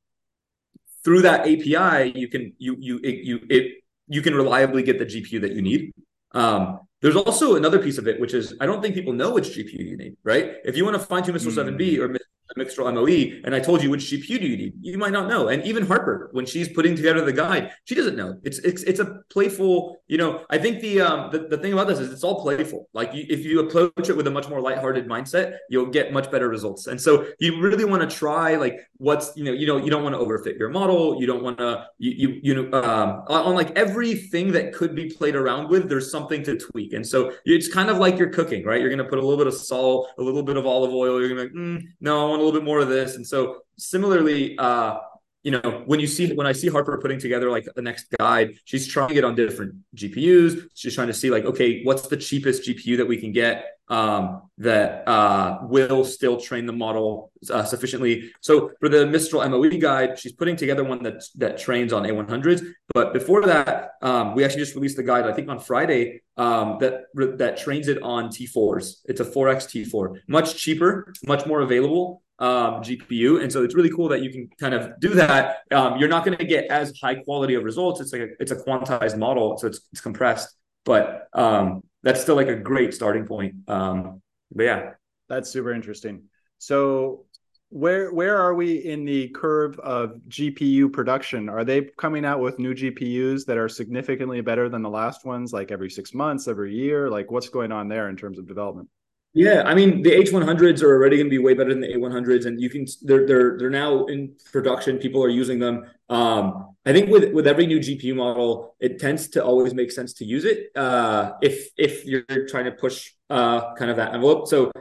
through 1.03 1.21
that 1.21 1.41
API, 1.41 2.19
you 2.19 2.27
can 2.27 2.53
you 2.57 2.75
you 2.79 2.99
it, 3.03 3.23
you 3.23 3.39
it 3.49 3.83
you 4.07 4.21
can 4.21 4.35
reliably 4.35 4.83
get 4.83 4.99
the 4.99 5.05
GPU 5.05 5.41
that 5.41 5.53
you 5.53 5.61
need. 5.61 5.93
Um, 6.31 6.79
there's 7.01 7.15
also 7.15 7.55
another 7.55 7.79
piece 7.79 7.97
of 7.97 8.07
it, 8.07 8.19
which 8.19 8.33
is 8.33 8.55
I 8.59 8.65
don't 8.65 8.81
think 8.81 8.95
people 8.95 9.13
know 9.13 9.31
which 9.31 9.49
GPU 9.49 9.79
you 9.79 9.97
need, 9.97 10.17
right? 10.23 10.55
If 10.65 10.75
you 10.75 10.83
want 10.83 10.95
to 10.95 11.05
fine 11.05 11.23
tune 11.23 11.33
Mistral 11.33 11.53
mm. 11.53 11.77
7B 11.77 11.99
or 11.99 12.09
Mixtral 12.57 12.93
MOE, 12.93 13.41
and 13.45 13.55
I 13.55 13.59
told 13.59 13.83
you 13.83 13.89
which 13.89 14.05
GPU 14.05 14.39
do 14.39 14.47
you 14.47 14.57
need, 14.57 14.73
you 14.81 14.97
might 14.97 15.13
not 15.13 15.27
know. 15.27 15.47
And 15.49 15.63
even 15.63 15.85
Harper, 15.85 16.29
when 16.31 16.45
she's 16.45 16.69
putting 16.69 16.95
together 16.95 17.23
the 17.23 17.33
guide, 17.33 17.71
she 17.85 17.95
doesn't 17.95 18.15
know. 18.15 18.39
It's 18.43 18.59
it's 18.59 18.83
it's 18.83 18.99
a 18.99 19.21
playful, 19.29 20.01
you 20.07 20.17
know. 20.17 20.45
I 20.49 20.57
think 20.57 20.81
the 20.81 21.01
um 21.01 21.31
the, 21.31 21.47
the 21.47 21.57
thing 21.57 21.73
about 21.73 21.87
this 21.87 21.99
is 21.99 22.11
it's 22.11 22.23
all 22.23 22.41
playful. 22.41 22.89
Like 22.93 23.13
you, 23.13 23.25
if 23.29 23.45
you 23.45 23.59
approach 23.61 24.09
it 24.09 24.17
with 24.17 24.27
a 24.27 24.31
much 24.31 24.49
more 24.49 24.61
lighthearted 24.61 25.07
mindset, 25.07 25.57
you'll 25.69 25.87
get 25.87 26.13
much 26.13 26.31
better 26.31 26.49
results. 26.49 26.87
And 26.87 26.99
so 26.99 27.27
you 27.39 27.61
really 27.61 27.85
want 27.85 28.07
to 28.07 28.15
try 28.15 28.55
like 28.55 28.79
what's 28.97 29.35
you 29.35 29.43
know 29.43 29.51
you 29.51 29.67
know 29.67 29.77
you 29.77 29.89
don't 29.89 30.03
want 30.03 30.15
to 30.15 30.19
overfit 30.19 30.57
your 30.57 30.69
model. 30.69 31.19
You 31.19 31.27
don't 31.27 31.43
want 31.43 31.57
to 31.59 31.87
you 31.97 32.11
you 32.11 32.39
you 32.43 32.55
know 32.55 32.81
um 32.81 33.23
on 33.27 33.55
like 33.55 33.71
everything 33.77 34.51
that 34.51 34.73
could 34.73 34.95
be 34.95 35.09
played 35.09 35.35
around 35.35 35.69
with, 35.69 35.89
there's 35.89 36.11
something 36.11 36.43
to 36.43 36.57
tweak. 36.57 36.93
And 36.93 37.05
so 37.05 37.33
it's 37.45 37.67
kind 37.67 37.89
of 37.89 37.97
like 37.97 38.17
you're 38.17 38.29
cooking, 38.29 38.65
right? 38.65 38.79
You're 38.79 38.89
going 38.89 39.03
to 39.03 39.05
put 39.05 39.19
a 39.19 39.21
little 39.21 39.37
bit 39.37 39.47
of 39.47 39.53
salt, 39.53 40.09
a 40.17 40.21
little 40.21 40.43
bit 40.43 40.57
of 40.57 40.65
olive 40.65 40.91
oil. 40.91 41.19
You're 41.19 41.29
going 41.29 41.47
to 41.47 41.53
be 41.53 41.59
like, 41.59 41.81
mm, 41.81 41.87
no, 42.01 42.25
I 42.25 42.29
want 42.29 42.41
a 42.41 42.45
little 42.47 42.59
bit 42.59 42.65
more 42.65 42.79
of 42.79 42.89
this. 42.89 43.15
And 43.15 43.25
so 43.25 43.61
similarly, 43.77 44.57
uh, 44.57 44.97
you 45.43 45.51
know, 45.51 45.83
when 45.85 46.01
you 46.01 46.07
see 46.07 46.33
when 46.33 46.45
I 46.45 46.51
see 46.51 46.67
Harper 46.67 46.97
putting 46.97 47.19
together 47.19 47.49
like 47.49 47.67
the 47.73 47.81
next 47.81 48.07
guide, 48.19 48.55
she's 48.65 48.85
trying 48.85 49.15
it 49.15 49.23
on 49.23 49.33
different 49.35 49.75
GPUs. 49.95 50.67
She's 50.73 50.93
trying 50.93 51.07
to 51.07 51.13
see 51.13 51.29
like, 51.29 51.45
okay, 51.45 51.83
what's 51.83 52.07
the 52.07 52.17
cheapest 52.17 52.67
GPU 52.67 52.97
that 52.97 53.07
we 53.07 53.15
can 53.15 53.31
get 53.31 53.65
um, 53.87 54.41
that 54.57 55.07
uh, 55.07 55.59
will 55.61 56.03
still 56.03 56.37
train 56.37 56.65
the 56.65 56.73
model 56.73 57.31
uh, 57.49 57.63
sufficiently. 57.63 58.31
So 58.41 58.71
for 58.81 58.89
the 58.89 59.05
Mixtral 59.05 59.49
MOE 59.49 59.79
guide, 59.79 60.19
she's 60.19 60.33
putting 60.33 60.57
together 60.57 60.83
one 60.83 61.01
that 61.03 61.23
that 61.35 61.57
trains 61.57 61.93
on 61.93 62.03
A100s. 62.03 62.67
But 62.93 63.13
before 63.13 63.45
that, 63.45 63.91
um, 64.01 64.35
we 64.35 64.43
actually 64.43 64.63
just 64.63 64.75
released 64.75 64.97
the 64.97 65.03
guide 65.03 65.25
I 65.25 65.33
think 65.33 65.47
on 65.47 65.59
Friday 65.59 66.23
um, 66.35 66.77
that 66.81 67.05
that 67.37 67.57
trains 67.57 67.87
it 67.87 68.01
on 68.01 68.29
T4s. 68.29 68.97
It's 69.05 69.21
a 69.21 69.25
4x 69.25 69.87
T4, 69.89 70.17
much 70.27 70.57
cheaper, 70.57 71.13
much 71.25 71.45
more 71.45 71.61
available 71.61 72.21
um, 72.39 72.81
GPU. 72.81 73.41
And 73.41 73.51
so 73.51 73.63
it's 73.63 73.75
really 73.75 73.89
cool 73.89 74.07
that 74.09 74.21
you 74.21 74.29
can 74.31 74.49
kind 74.59 74.73
of 74.73 74.99
do 74.99 75.09
that. 75.15 75.59
Um, 75.71 75.97
you're 75.97 76.09
not 76.09 76.25
going 76.25 76.37
to 76.37 76.45
get 76.45 76.65
as 76.65 76.93
high 77.01 77.15
quality 77.15 77.55
of 77.55 77.63
results. 77.63 77.99
It's 78.01 78.13
like 78.13 78.21
a, 78.21 78.27
it's 78.39 78.51
a 78.51 78.55
quantized 78.55 79.17
model, 79.17 79.57
so 79.57 79.67
it's, 79.67 79.81
it's 79.91 80.01
compressed, 80.01 80.55
but 80.85 81.27
um, 81.33 81.81
that's 82.03 82.21
still 82.21 82.35
like 82.35 82.47
a 82.47 82.55
great 82.55 82.93
starting 82.93 83.25
point. 83.25 83.55
Um, 83.67 84.21
but 84.53 84.63
yeah, 84.63 84.91
that's 85.27 85.49
super 85.49 85.73
interesting. 85.73 86.23
So 86.59 87.25
where 87.69 88.13
where 88.13 88.37
are 88.37 88.53
we 88.53 88.77
in 88.77 89.03
the 89.03 89.27
curve 89.29 89.77
of 89.79 90.15
GPU 90.29 90.91
production? 90.91 91.49
Are 91.49 91.65
they 91.65 91.81
coming 91.97 92.23
out 92.23 92.39
with 92.39 92.59
new 92.59 92.73
GPUs 92.73 93.45
that 93.45 93.57
are 93.57 93.67
significantly 93.67 94.39
better 94.41 94.69
than 94.69 94.81
the 94.81 94.89
last 94.89 95.25
ones, 95.25 95.51
like 95.51 95.71
every 95.71 95.89
six 95.89 96.13
months, 96.13 96.47
every 96.47 96.73
year? 96.73 97.09
Like 97.09 97.29
what's 97.29 97.49
going 97.49 97.71
on 97.71 97.89
there 97.89 98.09
in 98.09 98.15
terms 98.15 98.39
of 98.39 98.47
development? 98.47 98.89
Yeah, 99.37 99.61
I 99.67 99.75
mean 99.75 100.01
the 100.01 100.09
H100s 100.15 100.81
are 100.81 100.91
already 100.95 101.17
going 101.17 101.27
to 101.27 101.29
be 101.29 101.37
way 101.37 101.53
better 101.53 101.69
than 101.69 101.79
the 101.79 101.93
A100s, 101.93 102.47
and 102.47 102.59
you 102.59 102.71
can 102.71 102.87
they're 103.03 103.27
they're 103.27 103.55
they're 103.59 103.69
now 103.69 104.05
in 104.05 104.33
production. 104.51 104.97
People 104.97 105.23
are 105.23 105.29
using 105.29 105.59
them. 105.59 105.85
Um, 106.09 106.73
I 106.87 106.91
think 106.91 107.11
with 107.11 107.31
with 107.33 107.45
every 107.45 107.67
new 107.67 107.79
GPU 107.79 108.15
model, 108.15 108.75
it 108.79 108.97
tends 108.99 109.27
to 109.29 109.45
always 109.45 109.75
make 109.75 109.91
sense 109.91 110.13
to 110.13 110.25
use 110.25 110.43
it 110.43 110.75
uh, 110.75 111.33
if 111.43 111.69
if 111.77 112.03
you're 112.03 112.47
trying 112.47 112.65
to 112.65 112.71
push 112.71 113.11
uh, 113.29 113.75
kind 113.75 113.91
of 113.91 113.97
that 113.97 114.15
envelope. 114.15 114.47
So 114.47 114.71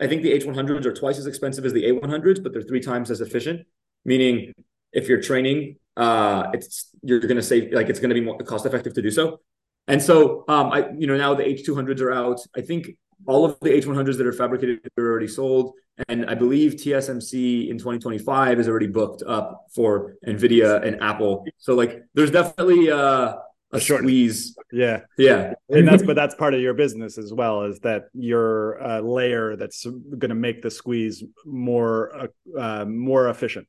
I 0.00 0.06
think 0.06 0.22
the 0.22 0.32
H100s 0.32 0.86
are 0.86 0.94
twice 0.94 1.18
as 1.18 1.26
expensive 1.26 1.66
as 1.66 1.74
the 1.74 1.84
A100s, 1.84 2.42
but 2.42 2.54
they're 2.54 2.62
three 2.62 2.80
times 2.80 3.10
as 3.10 3.20
efficient. 3.20 3.66
Meaning, 4.06 4.54
if 4.90 5.06
you're 5.06 5.20
training, 5.20 5.76
uh, 5.98 6.44
it's 6.54 6.88
you're 7.02 7.20
going 7.20 7.36
to 7.36 7.42
save 7.42 7.74
like 7.74 7.90
it's 7.90 8.00
going 8.00 8.08
to 8.08 8.14
be 8.14 8.22
more 8.22 8.38
cost 8.38 8.64
effective 8.64 8.94
to 8.94 9.02
do 9.02 9.10
so. 9.10 9.40
And 9.86 10.02
so, 10.02 10.44
um, 10.48 10.72
I 10.72 10.88
you 10.96 11.06
know 11.06 11.18
now 11.18 11.34
the 11.34 11.44
H200s 11.44 12.00
are 12.00 12.10
out. 12.12 12.40
I 12.56 12.62
think 12.62 12.96
all 13.26 13.44
of 13.44 13.58
the 13.60 13.70
H100s 13.70 14.16
that 14.16 14.26
are 14.26 14.32
fabricated 14.32 14.80
are 14.98 15.06
already 15.06 15.28
sold. 15.28 15.74
And 16.08 16.26
I 16.26 16.34
believe 16.34 16.74
TSMC 16.74 17.68
in 17.68 17.78
2025 17.78 18.60
is 18.60 18.68
already 18.68 18.86
booked 18.86 19.22
up 19.26 19.66
for 19.74 20.14
NVIDIA 20.26 20.86
and 20.86 21.02
Apple. 21.02 21.44
So 21.58 21.74
like 21.74 22.04
there's 22.14 22.30
definitely 22.30 22.90
uh, 22.90 23.34
a 23.72 23.80
short 23.80 24.02
squeeze. 24.02 24.56
Yeah. 24.72 25.00
Yeah. 25.16 25.54
and 25.68 25.86
that's, 25.88 26.02
but 26.02 26.14
that's 26.14 26.34
part 26.36 26.54
of 26.54 26.60
your 26.60 26.74
business 26.74 27.18
as 27.18 27.32
well, 27.32 27.64
is 27.64 27.80
that 27.80 28.04
your 28.14 28.74
a 28.74 29.02
layer 29.02 29.56
that's 29.56 29.84
going 29.84 30.28
to 30.28 30.34
make 30.34 30.62
the 30.62 30.70
squeeze 30.70 31.24
more, 31.44 32.14
uh, 32.16 32.58
uh, 32.58 32.84
more 32.84 33.28
efficient. 33.28 33.66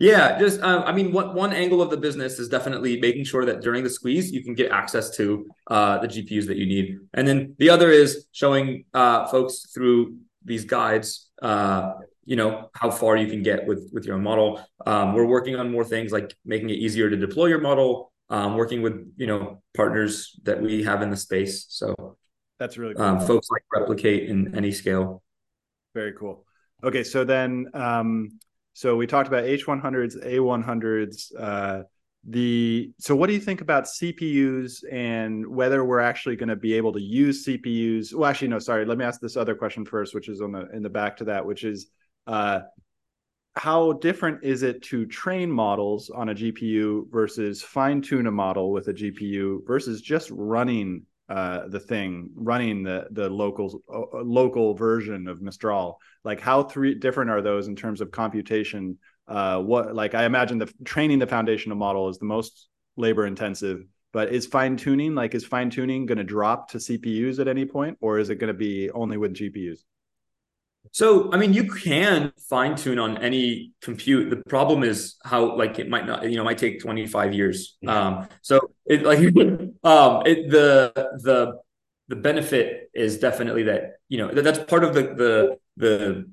Yeah, 0.00 0.38
just 0.38 0.62
um, 0.62 0.82
I 0.86 0.92
mean, 0.92 1.12
one 1.12 1.34
one 1.34 1.52
angle 1.52 1.82
of 1.82 1.90
the 1.90 1.96
business 1.98 2.38
is 2.38 2.48
definitely 2.48 2.98
making 2.98 3.24
sure 3.24 3.44
that 3.44 3.60
during 3.60 3.84
the 3.84 3.90
squeeze 3.90 4.32
you 4.32 4.42
can 4.42 4.54
get 4.54 4.72
access 4.72 5.14
to 5.18 5.46
uh, 5.66 5.98
the 5.98 6.08
GPUs 6.08 6.46
that 6.46 6.56
you 6.56 6.64
need, 6.64 6.98
and 7.12 7.28
then 7.28 7.54
the 7.58 7.68
other 7.68 7.90
is 7.90 8.26
showing 8.32 8.86
uh, 8.94 9.26
folks 9.26 9.70
through 9.74 10.16
these 10.42 10.64
guides, 10.64 11.28
uh, 11.42 11.92
you 12.24 12.34
know, 12.34 12.70
how 12.72 12.90
far 12.90 13.18
you 13.18 13.26
can 13.26 13.42
get 13.42 13.66
with 13.66 13.90
with 13.92 14.06
your 14.06 14.16
model. 14.16 14.66
Um, 14.86 15.12
we're 15.12 15.26
working 15.26 15.56
on 15.56 15.70
more 15.70 15.84
things 15.84 16.12
like 16.12 16.34
making 16.46 16.70
it 16.70 16.78
easier 16.78 17.10
to 17.10 17.16
deploy 17.16 17.48
your 17.48 17.60
model, 17.60 18.10
um, 18.30 18.56
working 18.56 18.80
with 18.80 19.12
you 19.18 19.26
know 19.26 19.62
partners 19.76 20.34
that 20.44 20.62
we 20.62 20.82
have 20.82 21.02
in 21.02 21.10
the 21.10 21.16
space. 21.16 21.66
So 21.68 22.16
that's 22.58 22.78
really 22.78 22.96
um, 22.96 23.20
folks 23.20 23.50
like 23.50 23.64
replicate 23.70 24.30
in 24.30 24.52
Anyscale. 24.52 25.20
Very 25.92 26.14
cool. 26.14 26.46
Okay, 26.82 27.04
so 27.04 27.22
then 27.22 27.66
um, 27.74 28.40
so 28.72 28.96
we 28.96 29.06
talked 29.06 29.28
about 29.28 29.44
H100s, 29.44 30.24
A100s. 30.24 31.32
Uh, 31.38 31.82
the 32.24 32.92
so 32.98 33.16
what 33.16 33.28
do 33.28 33.32
you 33.32 33.40
think 33.40 33.62
about 33.62 33.84
CPUs 33.84 34.84
and 34.92 35.46
whether 35.46 35.84
we're 35.84 36.00
actually 36.00 36.36
going 36.36 36.50
to 36.50 36.56
be 36.56 36.74
able 36.74 36.92
to 36.92 37.00
use 37.00 37.46
CPUs? 37.46 38.14
Well, 38.14 38.28
actually, 38.28 38.48
no. 38.48 38.58
Sorry. 38.58 38.84
Let 38.84 38.98
me 38.98 39.04
ask 39.04 39.20
this 39.20 39.36
other 39.36 39.54
question 39.54 39.86
first, 39.86 40.14
which 40.14 40.28
is 40.28 40.40
on 40.42 40.52
the 40.52 40.68
in 40.70 40.82
the 40.82 40.90
back 40.90 41.16
to 41.18 41.24
that, 41.24 41.46
which 41.46 41.64
is 41.64 41.86
uh, 42.26 42.60
how 43.56 43.94
different 43.94 44.44
is 44.44 44.62
it 44.62 44.82
to 44.82 45.06
train 45.06 45.50
models 45.50 46.10
on 46.10 46.28
a 46.28 46.34
GPU 46.34 47.10
versus 47.10 47.62
fine 47.62 48.00
tune 48.02 48.26
a 48.26 48.30
model 48.30 48.70
with 48.70 48.88
a 48.88 48.94
GPU 48.94 49.66
versus 49.66 50.02
just 50.02 50.30
running 50.30 51.06
uh, 51.30 51.68
the 51.68 51.78
thing 51.78 52.28
running 52.34 52.82
the 52.82 53.06
the 53.12 53.30
local 53.30 53.80
uh, 53.88 54.18
local 54.22 54.74
version 54.74 55.28
of 55.28 55.40
Mistral. 55.40 56.00
Like 56.24 56.40
how 56.40 56.64
three 56.64 56.96
different 56.96 57.30
are 57.30 57.40
those 57.40 57.68
in 57.68 57.76
terms 57.76 58.00
of 58.00 58.10
computation? 58.10 58.98
Uh, 59.28 59.60
what 59.60 59.94
like 59.94 60.14
I 60.16 60.24
imagine 60.24 60.58
the 60.58 60.72
training 60.84 61.20
the 61.20 61.28
foundational 61.28 61.76
model 61.78 62.08
is 62.08 62.18
the 62.18 62.24
most 62.24 62.68
labor 62.96 63.26
intensive. 63.26 63.84
But 64.12 64.32
is 64.32 64.44
fine 64.44 64.76
tuning 64.76 65.14
like 65.14 65.36
is 65.36 65.46
fine 65.46 65.70
tuning 65.70 66.04
going 66.04 66.18
to 66.18 66.24
drop 66.24 66.70
to 66.72 66.78
CPUs 66.78 67.38
at 67.38 67.46
any 67.46 67.64
point, 67.64 67.96
or 68.00 68.18
is 68.18 68.28
it 68.28 68.36
going 68.36 68.52
to 68.52 68.58
be 68.58 68.90
only 68.90 69.16
with 69.16 69.34
GPUs? 69.34 69.84
So, 70.92 71.32
I 71.32 71.36
mean, 71.36 71.52
you 71.52 71.70
can 71.70 72.32
fine 72.48 72.74
tune 72.74 72.98
on 72.98 73.18
any 73.18 73.72
compute. 73.80 74.30
The 74.30 74.42
problem 74.48 74.82
is 74.82 75.16
how, 75.24 75.56
like, 75.56 75.78
it 75.78 75.88
might 75.88 76.06
not, 76.06 76.28
you 76.28 76.36
know, 76.36 76.44
might 76.44 76.58
take 76.58 76.80
25 76.80 77.32
years. 77.32 77.76
Um, 77.86 78.26
so 78.42 78.72
it 78.86 79.02
like, 79.04 79.18
um, 79.84 80.22
it, 80.26 80.50
the, 80.50 80.92
the, 81.22 81.60
the 82.08 82.16
benefit 82.16 82.90
is 82.92 83.18
definitely 83.18 83.64
that, 83.64 83.98
you 84.08 84.18
know, 84.18 84.32
that, 84.32 84.42
that's 84.42 84.58
part 84.58 84.82
of 84.82 84.94
the, 84.94 85.02
the, 85.02 85.58
the, 85.76 86.30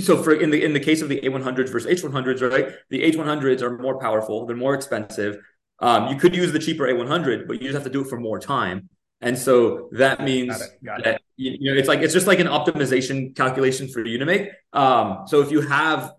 so 0.00 0.22
for 0.22 0.34
in 0.34 0.50
the 0.50 0.64
in 0.64 0.72
the 0.72 0.80
case 0.80 1.02
of 1.02 1.08
the 1.08 1.20
A100s 1.20 1.70
versus 1.70 2.02
H100s, 2.02 2.50
right? 2.50 2.74
The 2.90 3.02
H100s 3.12 3.62
are 3.62 3.78
more 3.78 3.98
powerful, 4.00 4.44
they're 4.44 4.56
more 4.56 4.74
expensive. 4.74 5.38
Um, 5.78 6.08
you 6.08 6.16
could 6.16 6.34
use 6.34 6.50
the 6.50 6.58
cheaper 6.58 6.84
A100, 6.88 7.46
but 7.46 7.54
you 7.62 7.68
just 7.68 7.74
have 7.74 7.84
to 7.84 7.90
do 7.90 8.02
it 8.02 8.08
for 8.08 8.18
more 8.18 8.40
time. 8.40 8.88
And 9.20 9.38
so 9.38 9.88
that 9.92 10.20
means 10.20 10.58
Got 10.58 10.66
it. 10.66 10.84
Got 10.84 11.04
that 11.04 11.22
you 11.38 11.72
know 11.72 11.78
it's 11.78 11.88
like 11.88 12.00
it's 12.00 12.12
just 12.12 12.26
like 12.26 12.40
an 12.40 12.48
optimization 12.48 13.34
calculation 13.34 13.88
for 13.88 14.04
you 14.04 14.18
to 14.18 14.26
make. 14.26 14.50
Um, 14.72 15.22
so 15.26 15.40
if 15.40 15.50
you 15.50 15.60
have 15.62 16.12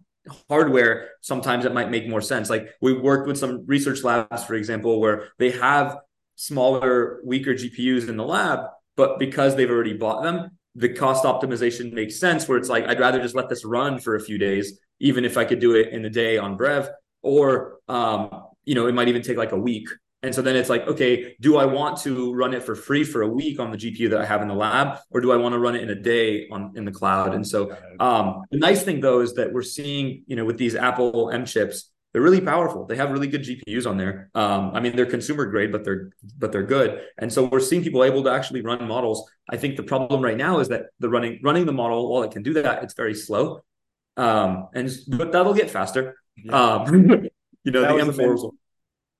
hardware, 0.49 1.09
sometimes 1.21 1.65
it 1.65 1.73
might 1.73 1.91
make 1.91 2.07
more 2.07 2.21
sense. 2.21 2.49
Like 2.49 2.69
we 2.81 2.93
worked 2.93 3.27
with 3.27 3.37
some 3.37 3.65
research 3.65 4.03
labs, 4.03 4.43
for 4.45 4.55
example, 4.55 4.99
where 4.99 5.29
they 5.37 5.51
have 5.51 5.97
smaller, 6.35 7.19
weaker 7.25 7.53
GPUs 7.53 8.07
in 8.07 8.15
the 8.15 8.23
lab, 8.23 8.61
but 8.95 9.19
because 9.19 9.55
they've 9.55 9.69
already 9.69 9.93
bought 9.93 10.23
them, 10.23 10.51
the 10.75 10.89
cost 10.89 11.25
optimization 11.25 11.91
makes 11.91 12.17
sense. 12.17 12.47
Where 12.47 12.57
it's 12.57 12.69
like 12.69 12.85
I'd 12.87 12.99
rather 12.99 13.21
just 13.21 13.35
let 13.35 13.49
this 13.49 13.65
run 13.65 13.99
for 13.99 14.15
a 14.15 14.21
few 14.21 14.37
days, 14.37 14.79
even 14.99 15.25
if 15.25 15.37
I 15.37 15.43
could 15.43 15.59
do 15.59 15.75
it 15.75 15.89
in 15.89 16.01
the 16.01 16.09
day 16.09 16.37
on 16.37 16.57
Brev, 16.57 16.89
or 17.21 17.79
um, 17.89 18.45
you 18.63 18.73
know, 18.73 18.87
it 18.87 18.93
might 18.93 19.09
even 19.09 19.21
take 19.21 19.37
like 19.37 19.51
a 19.51 19.59
week 19.59 19.89
And 20.21 20.35
so 20.35 20.41
then 20.41 20.55
it's 20.57 20.69
like, 20.69 20.85
okay, 20.85 21.35
do 21.39 21.57
I 21.57 21.65
want 21.65 21.97
to 22.01 22.33
run 22.33 22.53
it 22.53 22.63
for 22.63 22.75
free 22.75 23.05
for 23.05 23.21
a 23.21 23.27
week 23.27 23.59
on 23.59 23.71
the 23.71 23.77
GPU 23.77 24.09
that 24.09 24.19
I 24.19 24.25
have 24.25 24.41
in 24.41 24.49
the 24.49 24.53
lab, 24.53 24.99
or 25.11 25.21
do 25.21 25.31
I 25.31 25.37
want 25.37 25.53
to 25.53 25.59
run 25.59 25.75
it 25.75 25.81
in 25.81 25.89
a 25.89 25.95
day 25.95 26.47
on 26.49 26.73
in 26.75 26.83
the 26.83 26.91
cloud? 26.91 27.33
And 27.33 27.47
so 27.47 27.75
um, 27.99 28.43
the 28.51 28.57
nice 28.57 28.83
thing 28.83 28.99
though 28.99 29.21
is 29.21 29.33
that 29.35 29.53
we're 29.53 29.61
seeing, 29.61 30.23
you 30.27 30.35
know, 30.35 30.43
with 30.43 30.57
these 30.57 30.75
Apple 30.75 31.31
M 31.31 31.45
chips, 31.45 31.89
they're 32.11 32.21
really 32.21 32.41
powerful. 32.41 32.85
They 32.85 32.97
have 32.97 33.11
really 33.11 33.27
good 33.27 33.43
GPUs 33.43 33.87
on 33.87 33.97
there. 33.97 34.29
Um, 34.35 34.71
I 34.73 34.81
mean, 34.81 34.95
they're 34.95 35.05
consumer 35.05 35.45
grade, 35.45 35.71
but 35.71 35.85
they're 35.85 36.09
but 36.37 36.51
they're 36.51 36.63
good. 36.63 37.01
And 37.17 37.31
so 37.31 37.45
we're 37.45 37.59
seeing 37.61 37.83
people 37.83 38.03
able 38.03 38.23
to 38.23 38.31
actually 38.31 38.61
run 38.61 38.87
models. 38.87 39.29
I 39.49 39.55
think 39.55 39.77
the 39.77 39.83
problem 39.83 40.21
right 40.21 40.37
now 40.37 40.59
is 40.59 40.67
that 40.69 40.87
the 40.99 41.07
running 41.07 41.39
running 41.43 41.65
the 41.65 41.71
model, 41.71 42.11
while 42.11 42.23
it 42.23 42.31
can 42.31 42.43
do 42.43 42.53
that, 42.53 42.83
it's 42.83 42.93
very 42.93 43.13
slow. 43.13 43.61
Um, 44.17 44.67
and 44.73 44.91
but 45.07 45.31
that'll 45.31 45.53
get 45.53 45.69
faster. 45.69 46.17
Yeah. 46.35 46.61
Um, 46.61 46.93
you 47.63 47.71
know, 47.71 47.81
that 47.81 48.05
the 48.05 48.11
M4 48.11 48.51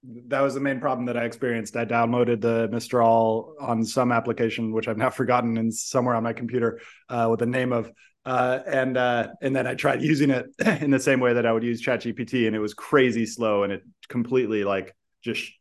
that 0.04 0.42
was 0.42 0.54
the 0.54 0.60
main 0.60 0.80
problem 0.80 1.06
that 1.08 1.18
I 1.18 1.26
experienced. 1.26 1.76
I 1.76 1.86
downloaded 1.86 2.42
the 2.42 2.70
Mistral 2.70 3.56
on 3.60 3.84
some 3.84 4.12
application, 4.12 4.72
which 4.72 4.88
I've 4.88 4.98
now 4.98 5.10
forgotten, 5.22 5.58
and 5.58 5.74
somewhere 5.74 6.16
on 6.16 6.24
my 6.24 6.34
computer 6.34 6.80
uh, 7.10 7.28
with 7.30 7.40
the 7.40 7.46
name 7.46 7.74
of 7.74 7.92
uh, 8.26 8.60
and 8.68 8.98
uh, 8.98 9.28
and 9.42 9.56
then 9.56 9.68
I 9.68 9.76
tried 9.76 10.02
using 10.12 10.30
it 10.30 10.48
in 10.82 10.92
the 10.92 11.00
same 11.00 11.20
way 11.20 11.34
that 11.34 11.46
I 11.46 11.52
would 11.52 11.64
use 11.64 11.82
ChatGPT, 11.82 12.48
and 12.48 12.56
it 12.56 12.60
was 12.60 12.74
crazy 12.74 13.26
slow, 13.26 13.64
and 13.64 13.74
it 13.74 13.84
completely 14.08 14.64
like 14.64 14.96
just 15.24 15.52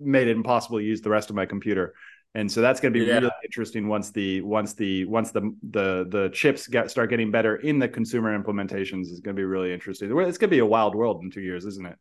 made 0.00 0.28
it 0.28 0.36
impossible 0.36 0.78
to 0.78 0.84
use 0.84 1.00
the 1.00 1.10
rest 1.10 1.30
of 1.30 1.36
my 1.36 1.46
computer. 1.46 1.94
And 2.34 2.52
so 2.52 2.60
that's 2.60 2.78
going 2.78 2.92
to 2.92 3.00
be 3.00 3.06
yeah. 3.06 3.14
really 3.14 3.30
interesting 3.42 3.88
once 3.88 4.10
the 4.10 4.42
once 4.42 4.74
the 4.74 5.06
once 5.06 5.32
the 5.32 5.56
the 5.70 6.06
the 6.08 6.30
chips 6.32 6.68
get 6.68 6.90
start 6.90 7.10
getting 7.10 7.30
better 7.30 7.56
in 7.56 7.78
the 7.78 7.88
consumer 7.88 8.38
implementations 8.38 9.10
is 9.10 9.20
going 9.20 9.34
to 9.34 9.40
be 9.40 9.44
really 9.44 9.72
interesting. 9.72 10.08
It's 10.10 10.38
going 10.38 10.50
to 10.50 10.54
be 10.54 10.58
a 10.58 10.66
wild 10.66 10.94
world 10.94 11.22
in 11.22 11.30
two 11.30 11.40
years, 11.40 11.64
isn't 11.64 11.86
it? 11.86 11.96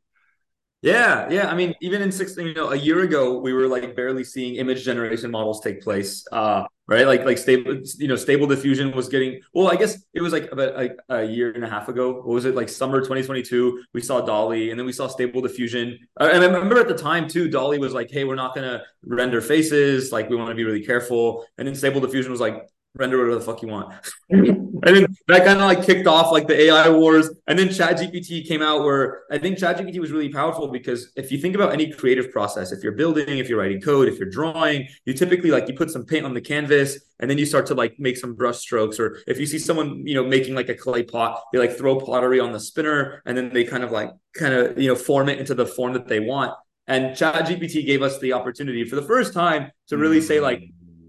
Yeah, 0.82 1.28
yeah. 1.32 1.50
I 1.50 1.56
mean, 1.56 1.74
even 1.82 2.02
in 2.04 2.12
six, 2.12 2.38
you 2.38 2.54
know, 2.54 2.70
a 2.70 2.76
year 2.76 3.02
ago, 3.02 3.40
we 3.40 3.52
were 3.52 3.68
like 3.68 3.96
barely 3.96 4.24
seeing 4.24 4.56
image 4.56 4.84
generation 4.86 5.32
models 5.32 5.60
take 5.60 5.82
place. 5.82 6.24
Uh, 6.32 6.66
right? 6.88 7.08
Like, 7.08 7.26
like 7.26 7.40
stable, 7.40 7.82
you 7.98 8.08
know, 8.08 8.16
stable 8.16 8.46
diffusion 8.46 8.92
was 8.96 9.10
getting. 9.10 9.42
Well, 9.54 9.70
I 9.72 9.76
guess 9.76 10.04
it 10.14 10.22
was 10.22 10.32
like 10.34 10.52
about 10.52 10.92
a 11.10 11.24
year 11.24 11.52
and 11.52 11.64
a 11.64 11.70
half 11.70 11.90
ago. 11.90 12.14
What 12.14 12.28
was 12.28 12.46
it 12.46 12.54
like? 12.54 12.70
Summer 12.70 13.00
2022. 13.02 13.84
We 13.94 14.02
saw 14.02 14.22
DALL-E, 14.22 14.70
and 14.70 14.80
then 14.80 14.86
we 14.86 14.94
saw 14.94 15.08
stable 15.08 15.42
diffusion. 15.42 15.98
Uh, 16.20 16.30
and 16.32 16.44
I 16.44 16.48
remember 16.48 16.80
at 16.80 16.88
the 16.88 16.98
time 16.98 17.28
too, 17.28 17.50
DALL-E 17.50 17.80
was 17.80 17.94
like, 17.94 18.12
"Hey, 18.12 18.24
we're 18.24 18.36
not 18.36 18.54
gonna 18.54 18.84
render 19.04 19.42
faces. 19.42 20.12
Like, 20.12 20.30
we 20.30 20.36
want 20.36 20.50
to 20.50 20.56
be 20.56 20.64
really 20.64 20.86
careful." 20.86 21.46
And 21.58 21.68
then 21.68 21.74
stable 21.74 22.02
diffusion 22.02 22.32
was 22.32 22.40
like, 22.42 22.68
render 22.98 23.18
whatever 23.18 23.36
the 23.36 23.42
fuck 23.42 23.62
you 23.62 23.68
want. 23.68 23.94
and 24.30 24.72
then 24.84 25.08
that 25.28 25.46
kind 25.46 25.60
of 25.60 25.66
like 25.66 25.84
kicked 25.84 26.08
off 26.08 26.32
like 26.32 26.48
the 26.48 26.60
AI 26.64 26.90
wars. 26.90 27.30
And 27.48 27.58
then 27.58 27.70
ChatGPT 27.70 28.48
came 28.48 28.62
out 28.62 28.84
where 28.84 29.24
I 29.32 29.38
think 29.38 29.58
ChatGPT 29.58 30.00
was 30.00 30.12
really 30.12 30.30
powerful 30.30 30.68
because 30.68 31.12
if 31.16 31.32
you 31.32 31.38
think 31.38 31.56
about 31.56 31.74
any 31.74 31.92
creative 31.92 32.32
process, 32.32 32.72
if 32.72 32.84
you're 32.84 32.94
building, 32.94 33.38
if 33.38 33.50
you're 33.50 33.60
writing 33.60 33.82
code, 33.82 34.08
if 34.08 34.20
you're 34.20 34.30
drawing, 34.30 34.88
you 35.06 35.14
typically 35.14 35.52
like 35.52 35.68
you 35.68 35.76
put 35.76 35.92
some 35.92 36.06
paint 36.06 36.26
on 36.26 36.34
the 36.34 36.42
canvas 36.42 37.00
and 37.20 37.30
then 37.30 37.38
you 37.38 37.46
start 37.46 37.66
to 37.68 37.74
like 37.74 38.00
make 38.00 38.18
some 38.18 38.34
brush 38.34 38.58
strokes. 38.58 39.00
Or 39.00 39.20
if 39.28 39.40
you 39.40 39.46
see 39.46 39.60
someone, 39.60 40.06
you 40.06 40.16
know, 40.16 40.24
making 40.24 40.56
like 40.56 40.70
a 40.70 40.76
clay 40.76 41.04
pot, 41.04 41.42
they 41.52 41.60
like 41.60 41.78
throw 41.78 42.00
pottery 42.00 42.40
on 42.40 42.52
the 42.52 42.60
spinner 42.60 43.22
and 43.26 43.38
then 43.38 43.50
they 43.54 43.64
kind 43.64 43.84
of 43.84 43.92
like 43.92 44.12
kind 44.34 44.54
of, 44.54 44.80
you 44.80 44.88
know, 44.88 44.96
form 44.96 45.30
it 45.30 45.40
into 45.40 45.56
the 45.56 45.66
form 45.66 45.94
that 45.94 46.08
they 46.08 46.20
want. 46.20 46.54
And 46.88 47.16
ChatGPT 47.16 47.86
gave 47.86 48.02
us 48.02 48.18
the 48.20 48.34
opportunity 48.34 48.86
for 48.86 48.96
the 48.96 49.02
first 49.02 49.34
time 49.34 49.72
to 49.88 49.98
really 49.98 50.22
say 50.22 50.40
like, 50.40 50.64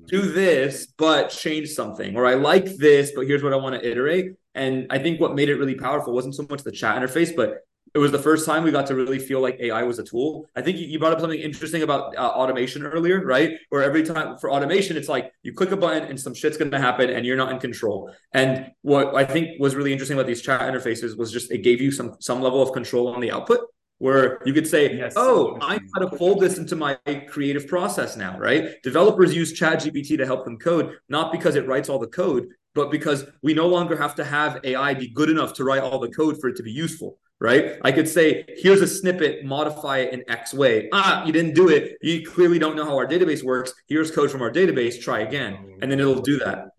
do 0.08 0.22
this, 0.22 0.86
but 0.96 1.30
change 1.30 1.68
something, 1.70 2.16
or 2.16 2.26
I 2.26 2.34
like 2.34 2.64
this, 2.76 3.12
but 3.14 3.26
here's 3.26 3.42
what 3.42 3.52
I 3.52 3.56
want 3.56 3.80
to 3.80 3.88
iterate. 3.88 4.32
And 4.54 4.86
I 4.90 4.98
think 4.98 5.20
what 5.20 5.34
made 5.34 5.48
it 5.48 5.56
really 5.56 5.74
powerful 5.74 6.12
wasn't 6.12 6.34
so 6.34 6.46
much 6.48 6.62
the 6.62 6.72
chat 6.72 7.00
interface, 7.00 7.34
but 7.34 7.58
it 7.94 7.98
was 7.98 8.12
the 8.12 8.18
first 8.18 8.44
time 8.44 8.64
we 8.64 8.70
got 8.70 8.86
to 8.88 8.94
really 8.94 9.18
feel 9.18 9.40
like 9.40 9.58
AI 9.60 9.82
was 9.82 9.98
a 9.98 10.04
tool. 10.04 10.46
I 10.54 10.62
think 10.62 10.78
you 10.78 10.98
brought 10.98 11.12
up 11.12 11.20
something 11.20 11.38
interesting 11.38 11.82
about 11.82 12.16
uh, 12.16 12.20
automation 12.20 12.84
earlier, 12.84 13.24
right? 13.24 13.52
Where 13.70 13.82
every 13.82 14.02
time 14.02 14.36
for 14.38 14.50
automation, 14.50 14.96
it's 14.96 15.08
like 15.08 15.32
you 15.42 15.52
click 15.52 15.70
a 15.70 15.76
button 15.76 16.04
and 16.04 16.20
some 16.20 16.34
shit's 16.34 16.56
going 16.56 16.70
to 16.70 16.80
happen 16.80 17.10
and 17.10 17.24
you're 17.24 17.36
not 17.36 17.50
in 17.50 17.58
control. 17.58 18.12
And 18.32 18.72
what 18.82 19.14
I 19.14 19.24
think 19.24 19.58
was 19.60 19.74
really 19.74 19.92
interesting 19.92 20.18
about 20.18 20.26
these 20.26 20.42
chat 20.42 20.60
interfaces 20.60 21.16
was 21.16 21.32
just 21.32 21.50
it 21.50 21.58
gave 21.58 21.80
you 21.80 21.90
some 21.90 22.16
some 22.20 22.42
level 22.42 22.62
of 22.62 22.72
control 22.72 23.08
on 23.08 23.20
the 23.20 23.32
output 23.32 23.60
where 23.98 24.40
you 24.44 24.52
could 24.52 24.66
say, 24.66 24.96
yes, 24.96 25.14
"Oh, 25.16 25.58
I 25.60 25.76
know 25.76 25.88
how 25.94 26.08
to 26.08 26.16
fold 26.16 26.40
this 26.40 26.58
into 26.58 26.76
my 26.76 26.94
creative 27.28 27.66
process 27.66 28.16
now." 28.16 28.38
Right? 28.38 28.82
Developers 28.82 29.34
use 29.34 29.58
ChatGPT 29.58 30.16
to 30.18 30.26
help 30.26 30.44
them 30.44 30.58
code, 30.58 30.96
not 31.08 31.32
because 31.32 31.56
it 31.56 31.66
writes 31.66 31.88
all 31.88 31.98
the 31.98 32.06
code, 32.06 32.48
but 32.74 32.90
because 32.90 33.26
we 33.42 33.54
no 33.54 33.66
longer 33.66 33.96
have 33.96 34.14
to 34.16 34.24
have 34.24 34.60
AI 34.64 34.94
be 34.94 35.08
good 35.08 35.30
enough 35.30 35.54
to 35.54 35.64
write 35.64 35.82
all 35.82 35.98
the 35.98 36.10
code 36.10 36.40
for 36.40 36.48
it 36.48 36.56
to 36.56 36.62
be 36.62 36.72
useful. 36.72 37.18
Right? 37.40 37.78
I 37.82 37.92
could 37.92 38.08
say, 38.08 38.44
"Here's 38.48 38.80
a 38.80 38.86
snippet, 38.86 39.44
modify 39.44 39.98
it 39.98 40.12
in 40.12 40.24
X 40.28 40.52
way." 40.52 40.88
Ah, 40.92 41.24
you 41.24 41.32
didn't 41.32 41.54
do 41.54 41.68
it. 41.68 41.96
You 42.02 42.26
clearly 42.26 42.58
don't 42.58 42.74
know 42.74 42.84
how 42.84 42.96
our 42.96 43.06
database 43.06 43.44
works. 43.44 43.72
Here's 43.86 44.10
code 44.10 44.30
from 44.30 44.42
our 44.42 44.50
database. 44.50 45.00
Try 45.00 45.20
again, 45.20 45.78
and 45.80 45.90
then 45.90 46.00
it'll 46.00 46.20
do 46.20 46.38
that. 46.38 46.70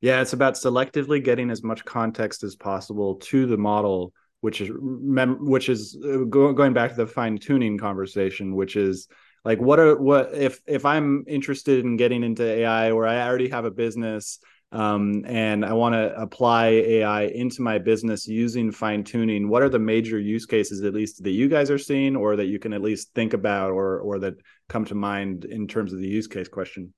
Yeah, 0.00 0.22
it's 0.22 0.32
about 0.32 0.54
selectively 0.54 1.22
getting 1.22 1.50
as 1.50 1.62
much 1.62 1.84
context 1.84 2.42
as 2.42 2.56
possible 2.56 3.16
to 3.16 3.46
the 3.46 3.58
model 3.58 4.12
which 4.40 4.60
is 4.60 4.70
which 4.72 5.68
is 5.68 5.96
uh, 6.04 6.24
go- 6.28 6.52
going 6.52 6.72
back 6.72 6.90
to 6.90 6.96
the 6.96 7.06
fine 7.06 7.38
tuning 7.38 7.78
conversation, 7.78 8.54
which 8.54 8.76
is 8.76 9.08
like 9.44 9.60
what 9.60 9.78
are 9.78 10.00
what 10.00 10.34
if 10.34 10.60
if 10.66 10.84
I'm 10.84 11.24
interested 11.26 11.84
in 11.84 11.96
getting 11.96 12.22
into 12.22 12.42
AI 12.42 12.90
or 12.90 13.06
I 13.06 13.26
already 13.26 13.48
have 13.48 13.64
a 13.64 13.70
business 13.70 14.38
um, 14.72 15.24
and 15.26 15.64
I 15.64 15.72
want 15.72 15.94
to 15.94 16.14
apply 16.20 16.68
AI 16.68 17.22
into 17.22 17.60
my 17.60 17.78
business 17.78 18.28
using 18.28 18.70
fine 18.70 19.02
tuning. 19.02 19.48
What 19.48 19.62
are 19.62 19.68
the 19.68 19.80
major 19.80 20.18
use 20.18 20.46
cases, 20.46 20.84
at 20.84 20.94
least 20.94 21.24
that 21.24 21.30
you 21.30 21.48
guys 21.48 21.70
are 21.70 21.78
seeing, 21.78 22.14
or 22.14 22.36
that 22.36 22.46
you 22.46 22.60
can 22.60 22.72
at 22.72 22.80
least 22.80 23.12
think 23.14 23.32
about, 23.32 23.72
or 23.72 23.98
or 23.98 24.20
that 24.20 24.34
come 24.68 24.84
to 24.86 24.94
mind 24.94 25.44
in 25.44 25.66
terms 25.66 25.92
of 25.92 25.98
the 25.98 26.06
use 26.06 26.28
case 26.28 26.48
question? 26.48 26.94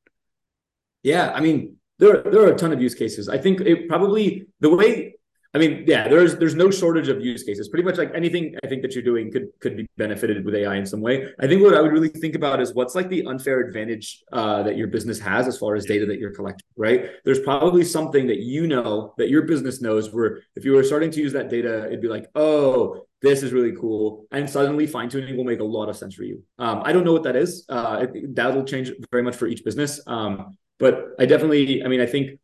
Yeah, 1.03 1.33
I 1.35 1.41
mean, 1.41 1.77
there 1.99 2.23
there 2.23 2.43
are 2.43 2.53
a 2.53 2.57
ton 2.57 2.73
of 2.73 2.83
use 2.83 2.95
cases. 2.95 3.29
I 3.29 3.39
think 3.39 3.63
it 3.63 3.89
probably 3.89 4.47
the 4.61 4.75
way 4.75 5.15
I 5.55 5.59
mean, 5.59 5.85
yeah, 5.87 6.09
there's 6.09 6.37
there's 6.37 6.55
no 6.55 6.71
shortage 6.71 7.09
of 7.09 7.21
use 7.21 7.43
cases. 7.43 7.69
Pretty 7.69 7.85
much 7.85 7.99
like 7.99 8.11
anything 8.15 8.57
I 8.65 8.69
think 8.69 8.81
that 8.83 8.95
you're 8.95 9.05
doing 9.05 9.31
could 9.31 9.49
could 9.61 9.77
be 9.77 9.87
benefited 9.99 10.45
with 10.45 10.55
AI 10.55 10.77
in 10.77 10.87
some 10.87 11.03
way. 11.03 11.29
I 11.41 11.47
think 11.47 11.63
what 11.63 11.75
I 11.75 11.81
would 11.83 11.93
really 11.93 12.09
think 12.09 12.35
about 12.35 12.61
is 12.61 12.75
what's 12.75 12.95
like 12.95 13.11
the 13.11 13.27
unfair 13.27 13.61
advantage 13.61 14.23
uh, 14.33 14.63
that 14.63 14.79
your 14.79 14.87
business 14.89 15.19
has 15.21 15.47
as 15.47 15.59
far 15.59 15.75
as 15.75 15.85
data 15.85 16.07
that 16.07 16.19
you're 16.19 16.35
collecting. 16.35 16.67
Right? 16.77 17.11
There's 17.25 17.41
probably 17.41 17.85
something 17.85 18.27
that 18.29 18.39
you 18.39 18.67
know 18.67 19.15
that 19.19 19.29
your 19.29 19.43
business 19.43 19.83
knows 19.83 20.13
where 20.13 20.41
if 20.57 20.65
you 20.65 20.73
were 20.73 20.85
starting 20.85 21.11
to 21.11 21.21
use 21.21 21.35
that 21.35 21.51
data, 21.51 21.87
it'd 21.87 22.01
be 22.01 22.09
like, 22.09 22.29
oh, 22.35 23.05
this 23.21 23.43
is 23.43 23.53
really 23.53 23.73
cool, 23.77 24.27
and 24.33 24.49
suddenly 24.49 24.87
fine 24.87 25.09
tuning 25.09 25.37
will 25.37 25.45
make 25.45 25.61
a 25.61 25.65
lot 25.65 25.89
of 25.89 25.97
sense 25.97 26.15
for 26.15 26.25
you. 26.25 26.43
Um, 26.59 26.83
I 26.85 26.93
don't 26.93 27.05
know 27.05 27.13
what 27.13 27.23
that 27.25 27.37
is. 27.37 27.65
Uh, 27.69 28.07
that'll 28.31 28.65
change 28.65 28.91
very 29.11 29.23
much 29.23 29.37
for 29.37 29.47
each 29.47 29.65
business. 29.65 30.01
Um, 30.07 30.57
but 30.79 31.11
I 31.21 31.27
definitely, 31.27 31.85
I 31.85 31.89
mean, 31.89 32.01
I 32.01 32.07
think 32.07 32.41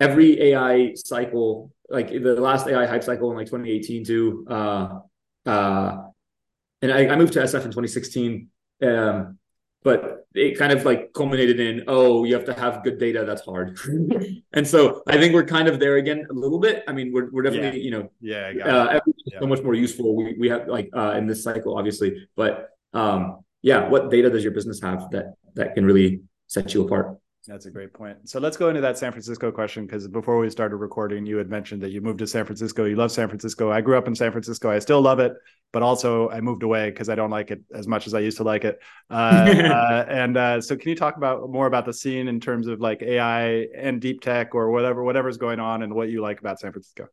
every 0.00 0.40
AI 0.52 0.94
cycle 0.94 1.72
like 1.88 2.08
the 2.10 2.40
last 2.40 2.66
AI 2.66 2.86
hype 2.86 3.04
cycle 3.04 3.30
in 3.30 3.36
like 3.36 3.46
2018 3.46 4.04
too. 4.04 4.46
Uh, 4.48 5.00
uh, 5.46 6.02
and 6.82 6.92
I, 6.92 7.08
I 7.08 7.16
moved 7.16 7.32
to 7.34 7.40
SF 7.40 7.64
in 7.64 7.70
2016. 7.70 8.48
Um, 8.82 9.38
but 9.82 10.26
it 10.34 10.58
kind 10.58 10.72
of 10.72 10.84
like 10.84 11.12
culminated 11.12 11.60
in, 11.60 11.84
oh, 11.86 12.24
you 12.24 12.34
have 12.34 12.44
to 12.46 12.54
have 12.54 12.82
good 12.82 12.98
data. 12.98 13.24
That's 13.24 13.42
hard. 13.42 13.78
and 14.52 14.66
so 14.66 15.02
I 15.06 15.16
think 15.16 15.32
we're 15.32 15.44
kind 15.44 15.68
of 15.68 15.78
there 15.78 15.96
again 15.96 16.26
a 16.28 16.32
little 16.32 16.58
bit. 16.58 16.82
I 16.88 16.92
mean, 16.92 17.12
we're, 17.12 17.30
we're 17.30 17.42
definitely, 17.42 17.78
yeah. 17.78 17.84
you 17.84 17.90
know, 17.92 18.10
yeah, 18.20 18.64
uh, 18.64 19.00
yeah. 19.26 19.38
so 19.38 19.46
much 19.46 19.62
more 19.62 19.74
useful. 19.74 20.16
We, 20.16 20.34
we 20.40 20.48
have 20.48 20.66
like 20.66 20.90
uh, 20.92 21.14
in 21.16 21.28
this 21.28 21.44
cycle, 21.44 21.78
obviously, 21.78 22.28
but 22.34 22.70
um, 22.94 23.44
yeah, 23.62 23.88
what 23.88 24.10
data 24.10 24.28
does 24.28 24.42
your 24.42 24.52
business 24.52 24.80
have 24.82 25.08
that, 25.10 25.34
that 25.54 25.74
can 25.74 25.84
really 25.84 26.22
set 26.48 26.74
you 26.74 26.84
apart? 26.84 27.18
That's 27.46 27.66
a 27.66 27.70
great 27.70 27.92
point. 27.92 28.28
So 28.28 28.40
let's 28.40 28.56
go 28.56 28.68
into 28.68 28.80
that 28.80 28.98
San 28.98 29.12
Francisco 29.12 29.52
question 29.52 29.86
because 29.86 30.08
before 30.08 30.38
we 30.38 30.50
started 30.50 30.76
recording, 30.76 31.24
you 31.26 31.36
had 31.36 31.48
mentioned 31.48 31.80
that 31.82 31.90
you 31.90 32.00
moved 32.00 32.18
to 32.18 32.26
San 32.26 32.44
Francisco. 32.44 32.84
You 32.84 32.96
love 32.96 33.12
San 33.12 33.28
Francisco. 33.28 33.70
I 33.70 33.80
grew 33.80 33.96
up 33.96 34.08
in 34.08 34.16
San 34.16 34.32
Francisco. 34.32 34.68
I 34.68 34.80
still 34.80 35.00
love 35.00 35.20
it, 35.20 35.32
but 35.72 35.82
also 35.82 36.28
I 36.30 36.40
moved 36.40 36.64
away 36.64 36.90
because 36.90 37.08
I 37.08 37.14
don't 37.14 37.30
like 37.30 37.52
it 37.52 37.60
as 37.72 37.86
much 37.86 38.08
as 38.08 38.14
I 38.14 38.20
used 38.20 38.38
to 38.38 38.42
like 38.42 38.64
it. 38.64 38.80
Uh, 39.10 39.14
uh, 39.14 40.06
and 40.08 40.36
uh, 40.36 40.60
so, 40.60 40.76
can 40.76 40.88
you 40.88 40.96
talk 40.96 41.16
about 41.16 41.48
more 41.48 41.68
about 41.68 41.86
the 41.86 41.92
scene 41.92 42.26
in 42.26 42.40
terms 42.40 42.66
of 42.66 42.80
like 42.80 43.00
AI 43.02 43.66
and 43.76 44.00
deep 44.00 44.22
tech 44.22 44.54
or 44.54 44.72
whatever 44.72 45.04
whatever's 45.04 45.36
going 45.36 45.60
on 45.60 45.82
and 45.82 45.94
what 45.94 46.08
you 46.08 46.20
like 46.22 46.40
about 46.40 46.58
San 46.58 46.72
Francisco? 46.72 47.06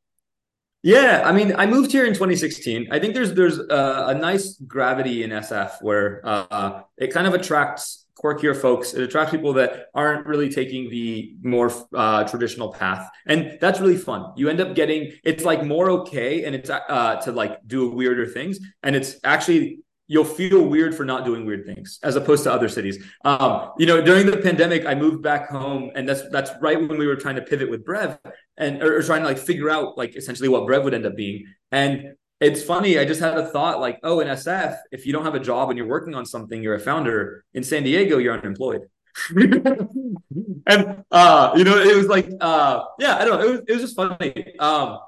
Yeah, 0.81 1.21
I 1.23 1.31
mean, 1.31 1.55
I 1.55 1.65
moved 1.67 1.91
here 1.91 2.05
in 2.05 2.13
2016. 2.13 2.87
I 2.91 2.99
think 2.99 3.13
there's 3.13 3.33
there's 3.35 3.59
a, 3.59 4.05
a 4.07 4.13
nice 4.15 4.55
gravity 4.55 5.23
in 5.23 5.29
SF 5.29 5.81
where 5.81 6.21
uh, 6.23 6.81
it 6.97 7.13
kind 7.13 7.27
of 7.27 7.35
attracts 7.35 8.02
quirkier 8.21 8.55
folks. 8.55 8.93
It 8.93 9.03
attracts 9.03 9.31
people 9.31 9.53
that 9.53 9.87
aren't 9.93 10.25
really 10.25 10.49
taking 10.49 10.89
the 10.89 11.35
more 11.41 11.71
uh, 11.93 12.23
traditional 12.25 12.71
path, 12.71 13.09
and 13.25 13.57
that's 13.59 13.79
really 13.79 13.97
fun. 13.97 14.33
You 14.35 14.49
end 14.49 14.61
up 14.61 14.75
getting 14.75 15.13
it's 15.23 15.43
like 15.43 15.63
more 15.65 15.89
okay, 15.89 16.45
and 16.45 16.55
it's 16.55 16.69
uh, 16.69 17.15
to 17.23 17.31
like 17.31 17.59
do 17.67 17.91
weirder 17.91 18.27
things, 18.27 18.59
and 18.83 18.95
it's 18.95 19.15
actually 19.23 19.79
you'll 20.07 20.25
feel 20.25 20.65
weird 20.65 20.93
for 20.93 21.05
not 21.05 21.25
doing 21.25 21.45
weird 21.45 21.65
things 21.65 21.99
as 22.03 22.15
opposed 22.15 22.43
to 22.43 22.51
other 22.51 22.67
cities. 22.67 23.03
Um, 23.23 23.71
you 23.77 23.85
know, 23.85 24.01
during 24.01 24.25
the 24.25 24.37
pandemic, 24.37 24.85
I 24.85 24.95
moved 24.95 25.23
back 25.23 25.49
home, 25.49 25.91
and 25.95 26.07
that's 26.07 26.29
that's 26.29 26.51
right 26.61 26.79
when 26.79 26.97
we 26.97 27.07
were 27.07 27.15
trying 27.15 27.35
to 27.35 27.41
pivot 27.41 27.69
with 27.69 27.85
Brev 27.85 28.19
and 28.57 28.83
or, 28.83 28.97
or 28.97 29.03
trying 29.03 29.21
to 29.21 29.27
like 29.27 29.37
figure 29.37 29.69
out 29.69 29.97
like 29.97 30.15
essentially 30.15 30.49
what 30.49 30.63
Brev 30.63 30.83
would 30.83 30.93
end 30.93 31.05
up 31.05 31.15
being. 31.15 31.45
And 31.71 32.13
it's 32.39 32.61
funny. 32.61 32.99
I 32.99 33.05
just 33.05 33.21
had 33.21 33.37
a 33.37 33.45
thought 33.47 33.79
like, 33.79 33.99
oh, 34.03 34.19
in 34.19 34.27
SF, 34.27 34.77
if 34.91 35.05
you 35.05 35.13
don't 35.13 35.23
have 35.23 35.35
a 35.35 35.39
job 35.39 35.69
and 35.69 35.77
you're 35.77 35.87
working 35.87 36.13
on 36.13 36.25
something, 36.25 36.61
you're 36.61 36.75
a 36.75 36.79
founder. 36.79 37.45
In 37.53 37.63
San 37.63 37.83
Diego, 37.83 38.17
you're 38.17 38.37
unemployed. 38.37 38.81
and 39.35 41.03
uh, 41.11 41.53
you 41.55 41.63
know, 41.63 41.77
it 41.77 41.95
was 41.95 42.07
like, 42.07 42.29
uh, 42.41 42.83
yeah, 42.99 43.15
I 43.15 43.25
don't 43.25 43.39
know. 43.39 43.47
It 43.47 43.51
was, 43.51 43.61
it 43.67 43.73
was 43.73 43.81
just 43.81 43.95
funny. 43.95 44.57
Um, 44.59 44.99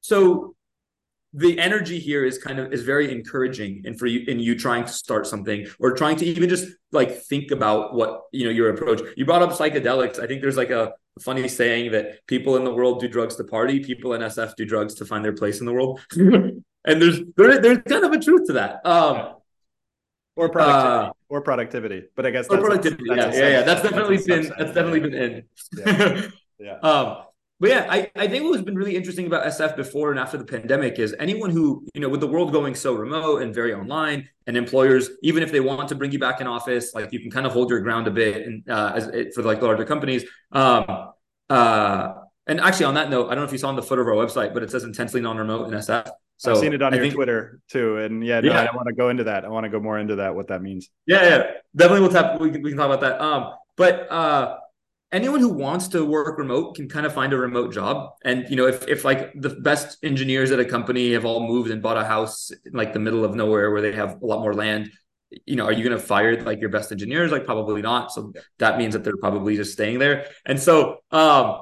so 0.00 0.55
the 1.32 1.58
energy 1.58 1.98
here 1.98 2.24
is 2.24 2.38
kind 2.38 2.58
of 2.58 2.72
is 2.72 2.82
very 2.82 3.12
encouraging 3.12 3.82
and 3.84 3.98
for 3.98 4.06
you 4.06 4.24
in 4.26 4.38
you 4.38 4.58
trying 4.58 4.84
to 4.84 4.92
start 4.92 5.26
something 5.26 5.66
or 5.78 5.92
trying 5.92 6.16
to 6.16 6.24
even 6.24 6.48
just 6.48 6.68
like 6.92 7.22
think 7.22 7.50
about 7.50 7.94
what 7.94 8.22
you 8.32 8.44
know 8.44 8.50
your 8.50 8.70
approach. 8.70 9.00
You 9.16 9.26
brought 9.26 9.42
up 9.42 9.50
psychedelics. 9.50 10.18
I 10.18 10.26
think 10.26 10.40
there's 10.40 10.56
like 10.56 10.70
a 10.70 10.94
funny 11.20 11.48
saying 11.48 11.92
that 11.92 12.26
people 12.26 12.56
in 12.56 12.64
the 12.64 12.72
world 12.72 13.00
do 13.00 13.08
drugs 13.08 13.36
to 13.36 13.44
party 13.44 13.80
people 13.80 14.12
in 14.12 14.20
sf 14.20 14.54
do 14.54 14.66
drugs 14.66 14.94
to 14.94 15.06
find 15.06 15.24
their 15.24 15.32
place 15.32 15.60
in 15.60 15.66
the 15.66 15.72
world. 15.72 16.00
And 16.88 17.02
there's 17.02 17.18
there, 17.36 17.60
there's 17.60 17.78
kind 17.78 18.04
of 18.04 18.12
a 18.12 18.18
truth 18.20 18.46
to 18.46 18.52
that. 18.52 18.86
Um 18.86 19.34
or 20.36 20.50
productivity 20.50 21.08
uh, 21.08 21.12
or 21.30 21.40
productivity 21.40 22.02
but 22.14 22.26
i 22.26 22.30
guess 22.30 22.46
that's 22.46 22.62
productivity 22.62 23.04
that's 23.08 23.36
yeah, 23.36 23.42
yeah 23.42 23.48
yeah. 23.48 23.62
that's 23.62 23.82
definitely 23.82 24.16
that's 24.18 24.26
been 24.26 24.42
that's 24.58 24.74
definitely 24.74 25.00
been 25.00 25.14
in. 25.14 25.44
Yeah, 25.78 26.22
yeah. 26.58 26.78
um 26.80 27.24
but 27.58 27.70
yeah, 27.70 27.86
I, 27.88 28.10
I 28.14 28.28
think 28.28 28.44
what's 28.44 28.62
been 28.62 28.76
really 28.76 28.96
interesting 28.96 29.26
about 29.26 29.46
SF 29.46 29.76
before 29.76 30.10
and 30.10 30.20
after 30.20 30.36
the 30.36 30.44
pandemic 30.44 30.98
is 30.98 31.14
anyone 31.18 31.50
who, 31.50 31.86
you 31.94 32.00
know, 32.00 32.08
with 32.08 32.20
the 32.20 32.26
world 32.26 32.52
going 32.52 32.74
so 32.74 32.94
remote 32.94 33.42
and 33.42 33.54
very 33.54 33.72
online, 33.72 34.28
and 34.46 34.56
employers, 34.56 35.10
even 35.22 35.42
if 35.42 35.50
they 35.50 35.60
want 35.60 35.88
to 35.88 35.94
bring 35.94 36.12
you 36.12 36.18
back 36.18 36.40
in 36.40 36.46
office, 36.46 36.94
like 36.94 37.12
you 37.12 37.20
can 37.20 37.30
kind 37.30 37.46
of 37.46 37.52
hold 37.52 37.70
your 37.70 37.80
ground 37.80 38.06
a 38.06 38.10
bit 38.10 38.46
and 38.46 38.68
uh, 38.68 38.92
as 38.94 39.06
it, 39.08 39.34
for 39.34 39.42
like 39.42 39.60
the 39.60 39.66
larger 39.66 39.84
companies. 39.84 40.24
Um, 40.52 40.84
uh, 41.50 42.14
and 42.46 42.60
actually, 42.60 42.86
on 42.86 42.94
that 42.94 43.10
note, 43.10 43.26
I 43.26 43.30
don't 43.30 43.38
know 43.38 43.44
if 43.44 43.52
you 43.52 43.58
saw 43.58 43.68
on 43.68 43.76
the 43.76 43.82
footer 43.82 44.02
of 44.02 44.08
our 44.08 44.14
website, 44.14 44.54
but 44.54 44.62
it 44.62 44.70
says 44.70 44.84
intensely 44.84 45.20
non-remote 45.20 45.66
in 45.66 45.74
SF. 45.74 46.10
So 46.36 46.52
I've 46.52 46.58
seen 46.58 46.74
it 46.74 46.82
on 46.82 46.92
I 46.92 46.96
your 46.96 47.04
think, 47.06 47.14
Twitter 47.14 47.60
too, 47.68 47.96
and 47.96 48.24
yeah, 48.24 48.40
no, 48.40 48.52
yeah, 48.52 48.68
I 48.70 48.76
want 48.76 48.88
to 48.88 48.94
go 48.94 49.08
into 49.08 49.24
that. 49.24 49.44
I 49.44 49.48
want 49.48 49.64
to 49.64 49.70
go 49.70 49.80
more 49.80 49.98
into 49.98 50.16
that, 50.16 50.34
what 50.34 50.48
that 50.48 50.62
means. 50.62 50.90
Yeah, 51.06 51.22
yeah, 51.22 51.50
definitely. 51.74 52.00
We'll 52.02 52.10
tap. 52.10 52.38
We 52.38 52.50
can, 52.50 52.62
we 52.62 52.70
can 52.70 52.78
talk 52.78 52.86
about 52.86 53.00
that. 53.00 53.20
Um, 53.20 53.54
but 53.76 54.10
uh, 54.12 54.58
anyone 55.12 55.40
who 55.40 55.48
wants 55.48 55.88
to 55.88 56.04
work 56.04 56.38
remote 56.38 56.74
can 56.74 56.88
kind 56.88 57.06
of 57.06 57.12
find 57.12 57.32
a 57.32 57.38
remote 57.38 57.72
job. 57.72 58.10
And 58.24 58.48
you 58.50 58.56
know 58.56 58.66
if, 58.66 58.86
if 58.88 59.04
like 59.04 59.32
the 59.34 59.50
best 59.50 59.98
engineers 60.02 60.50
at 60.50 60.60
a 60.60 60.64
company 60.64 61.12
have 61.12 61.24
all 61.24 61.46
moved 61.46 61.70
and 61.70 61.82
bought 61.82 61.96
a 61.96 62.04
house 62.04 62.50
in 62.64 62.72
like 62.72 62.92
the 62.92 62.98
middle 62.98 63.24
of 63.24 63.34
nowhere 63.34 63.70
where 63.70 63.82
they 63.82 63.92
have 63.92 64.20
a 64.22 64.26
lot 64.26 64.40
more 64.40 64.54
land 64.54 64.90
you 65.44 65.56
know 65.56 65.64
are 65.64 65.72
you 65.72 65.82
going 65.82 65.98
to 65.98 66.04
fire 66.04 66.40
like 66.42 66.60
your 66.60 66.70
best 66.70 66.92
engineers? 66.92 67.30
Like 67.30 67.44
probably 67.44 67.82
not. 67.82 68.12
So 68.12 68.32
that 68.58 68.78
means 68.78 68.94
that 68.94 69.04
they're 69.04 69.16
probably 69.16 69.56
just 69.56 69.72
staying 69.72 69.98
there. 69.98 70.26
And 70.44 70.60
so 70.60 70.98
um 71.10 71.58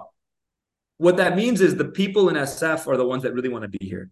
what 0.99 1.17
that 1.17 1.37
means 1.37 1.61
is 1.61 1.75
the 1.75 1.87
people 1.87 2.29
in 2.29 2.37
sf 2.37 2.87
are 2.87 2.97
the 2.97 3.07
ones 3.07 3.25
that 3.25 3.35
really 3.35 3.49
want 3.49 3.63
to 3.63 3.79
be 3.79 3.85
here. 3.85 4.11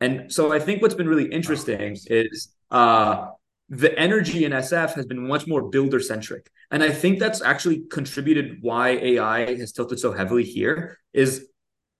And 0.00 0.32
so 0.32 0.52
i 0.52 0.58
think 0.58 0.82
what's 0.82 0.94
been 0.94 1.08
really 1.08 1.30
interesting 1.30 1.96
is 2.06 2.48
uh 2.70 3.28
the 3.68 3.98
energy 3.98 4.44
in 4.44 4.52
SF 4.52 4.94
has 4.94 5.06
been 5.06 5.26
much 5.26 5.46
more 5.46 5.62
builder 5.62 6.00
centric. 6.00 6.50
And 6.70 6.82
I 6.82 6.90
think 6.90 7.18
that's 7.18 7.40
actually 7.40 7.84
contributed 7.90 8.58
why 8.60 8.90
AI 8.90 9.56
has 9.56 9.72
tilted 9.72 9.98
so 9.98 10.12
heavily 10.12 10.44
here 10.44 10.98
is 11.12 11.48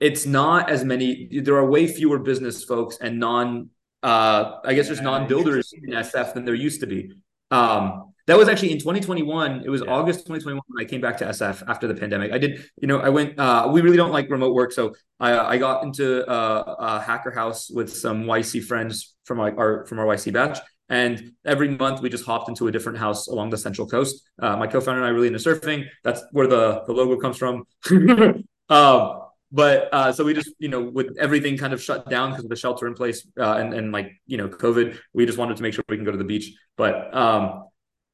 it's 0.00 0.26
not 0.26 0.70
as 0.70 0.84
many, 0.84 1.28
there 1.40 1.56
are 1.56 1.68
way 1.68 1.86
fewer 1.86 2.18
business 2.18 2.64
folks 2.64 2.98
and 3.00 3.18
non, 3.18 3.70
uh, 4.02 4.60
I 4.64 4.74
guess 4.74 4.86
there's 4.86 5.00
non 5.00 5.26
builders 5.26 5.72
in 5.72 5.90
SF 5.90 6.34
than 6.34 6.44
there 6.44 6.54
used 6.54 6.80
to 6.80 6.86
be. 6.86 7.12
Um, 7.50 8.12
that 8.26 8.38
was 8.38 8.48
actually 8.48 8.72
in 8.72 8.78
2021. 8.78 9.62
It 9.64 9.68
was 9.68 9.82
yeah. 9.82 9.90
August 9.90 10.20
2021 10.20 10.62
when 10.66 10.84
I 10.84 10.88
came 10.88 11.00
back 11.00 11.18
to 11.18 11.26
SF 11.26 11.68
after 11.68 11.86
the 11.86 11.94
pandemic. 11.94 12.32
I 12.32 12.38
did, 12.38 12.64
you 12.80 12.88
know, 12.88 12.98
I 12.98 13.10
went. 13.10 13.38
Uh, 13.38 13.68
we 13.70 13.82
really 13.82 13.98
don't 13.98 14.12
like 14.12 14.30
remote 14.30 14.54
work, 14.54 14.72
so 14.72 14.94
I, 15.20 15.38
I 15.38 15.58
got 15.58 15.84
into 15.84 16.26
uh, 16.26 16.74
a 16.78 17.00
hacker 17.00 17.30
house 17.30 17.70
with 17.70 17.94
some 17.94 18.24
YC 18.24 18.64
friends 18.64 19.14
from 19.24 19.40
our, 19.40 19.58
our 19.58 19.86
from 19.86 19.98
our 19.98 20.06
YC 20.06 20.32
batch, 20.32 20.58
and 20.88 21.32
every 21.44 21.68
month 21.68 22.00
we 22.00 22.10
just 22.10 22.24
hopped 22.24 22.48
into 22.48 22.68
a 22.68 22.72
different 22.72 22.98
house 22.98 23.26
along 23.26 23.50
the 23.50 23.56
Central 23.56 23.86
Coast. 23.86 24.28
Uh, 24.38 24.56
my 24.56 24.66
co-founder 24.66 25.00
and 25.00 25.06
I 25.06 25.10
really 25.10 25.28
into 25.28 25.38
surfing. 25.38 25.86
That's 26.02 26.22
where 26.32 26.46
the, 26.46 26.82
the 26.86 26.92
logo 26.92 27.16
comes 27.16 27.38
from. 27.38 27.64
um, 28.68 29.20
but 29.50 29.88
uh, 29.92 30.12
so 30.12 30.24
we 30.24 30.34
just, 30.34 30.50
you 30.58 30.68
know, 30.68 30.82
with 30.82 31.16
everything 31.18 31.56
kind 31.56 31.72
of 31.72 31.82
shut 31.82 32.10
down 32.10 32.30
because 32.30 32.44
of 32.44 32.50
the 32.50 32.56
shelter 32.56 32.86
in 32.86 32.94
place 32.94 33.26
uh, 33.38 33.54
and, 33.54 33.72
and 33.72 33.92
like, 33.92 34.10
you 34.26 34.36
know, 34.36 34.48
COVID, 34.48 34.98
we 35.12 35.24
just 35.26 35.38
wanted 35.38 35.56
to 35.56 35.62
make 35.62 35.72
sure 35.72 35.84
we 35.88 35.96
can 35.96 36.04
go 36.04 36.10
to 36.10 36.18
the 36.18 36.24
beach. 36.24 36.52
But 36.76 37.14
um, 37.14 37.64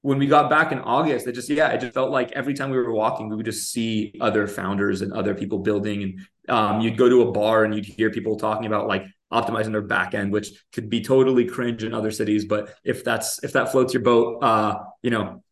when 0.02 0.18
we 0.18 0.26
got 0.26 0.50
back 0.50 0.70
in 0.70 0.78
August, 0.80 1.26
it 1.26 1.32
just, 1.32 1.48
yeah, 1.48 1.70
it 1.70 1.80
just 1.80 1.94
felt 1.94 2.10
like 2.10 2.30
every 2.32 2.54
time 2.54 2.70
we 2.70 2.76
were 2.76 2.92
walking, 2.92 3.28
we 3.28 3.36
would 3.36 3.46
just 3.46 3.72
see 3.72 4.14
other 4.20 4.46
founders 4.46 5.00
and 5.00 5.12
other 5.12 5.34
people 5.34 5.58
building. 5.58 6.02
And 6.02 6.20
um, 6.48 6.80
you'd 6.82 6.98
go 6.98 7.08
to 7.08 7.22
a 7.22 7.32
bar 7.32 7.64
and 7.64 7.74
you'd 7.74 7.86
hear 7.86 8.10
people 8.10 8.36
talking 8.36 8.66
about 8.66 8.86
like 8.86 9.06
optimizing 9.32 9.72
their 9.72 9.82
back 9.82 10.14
end, 10.14 10.32
which 10.32 10.50
could 10.72 10.90
be 10.90 11.00
totally 11.00 11.44
cringe 11.44 11.84
in 11.84 11.94
other 11.94 12.10
cities. 12.10 12.44
But 12.44 12.74
if 12.84 13.04
that's 13.04 13.42
if 13.44 13.52
that 13.52 13.72
floats 13.72 13.94
your 13.94 14.02
boat, 14.02 14.42
uh, 14.42 14.78
you 15.02 15.10
know, 15.10 15.42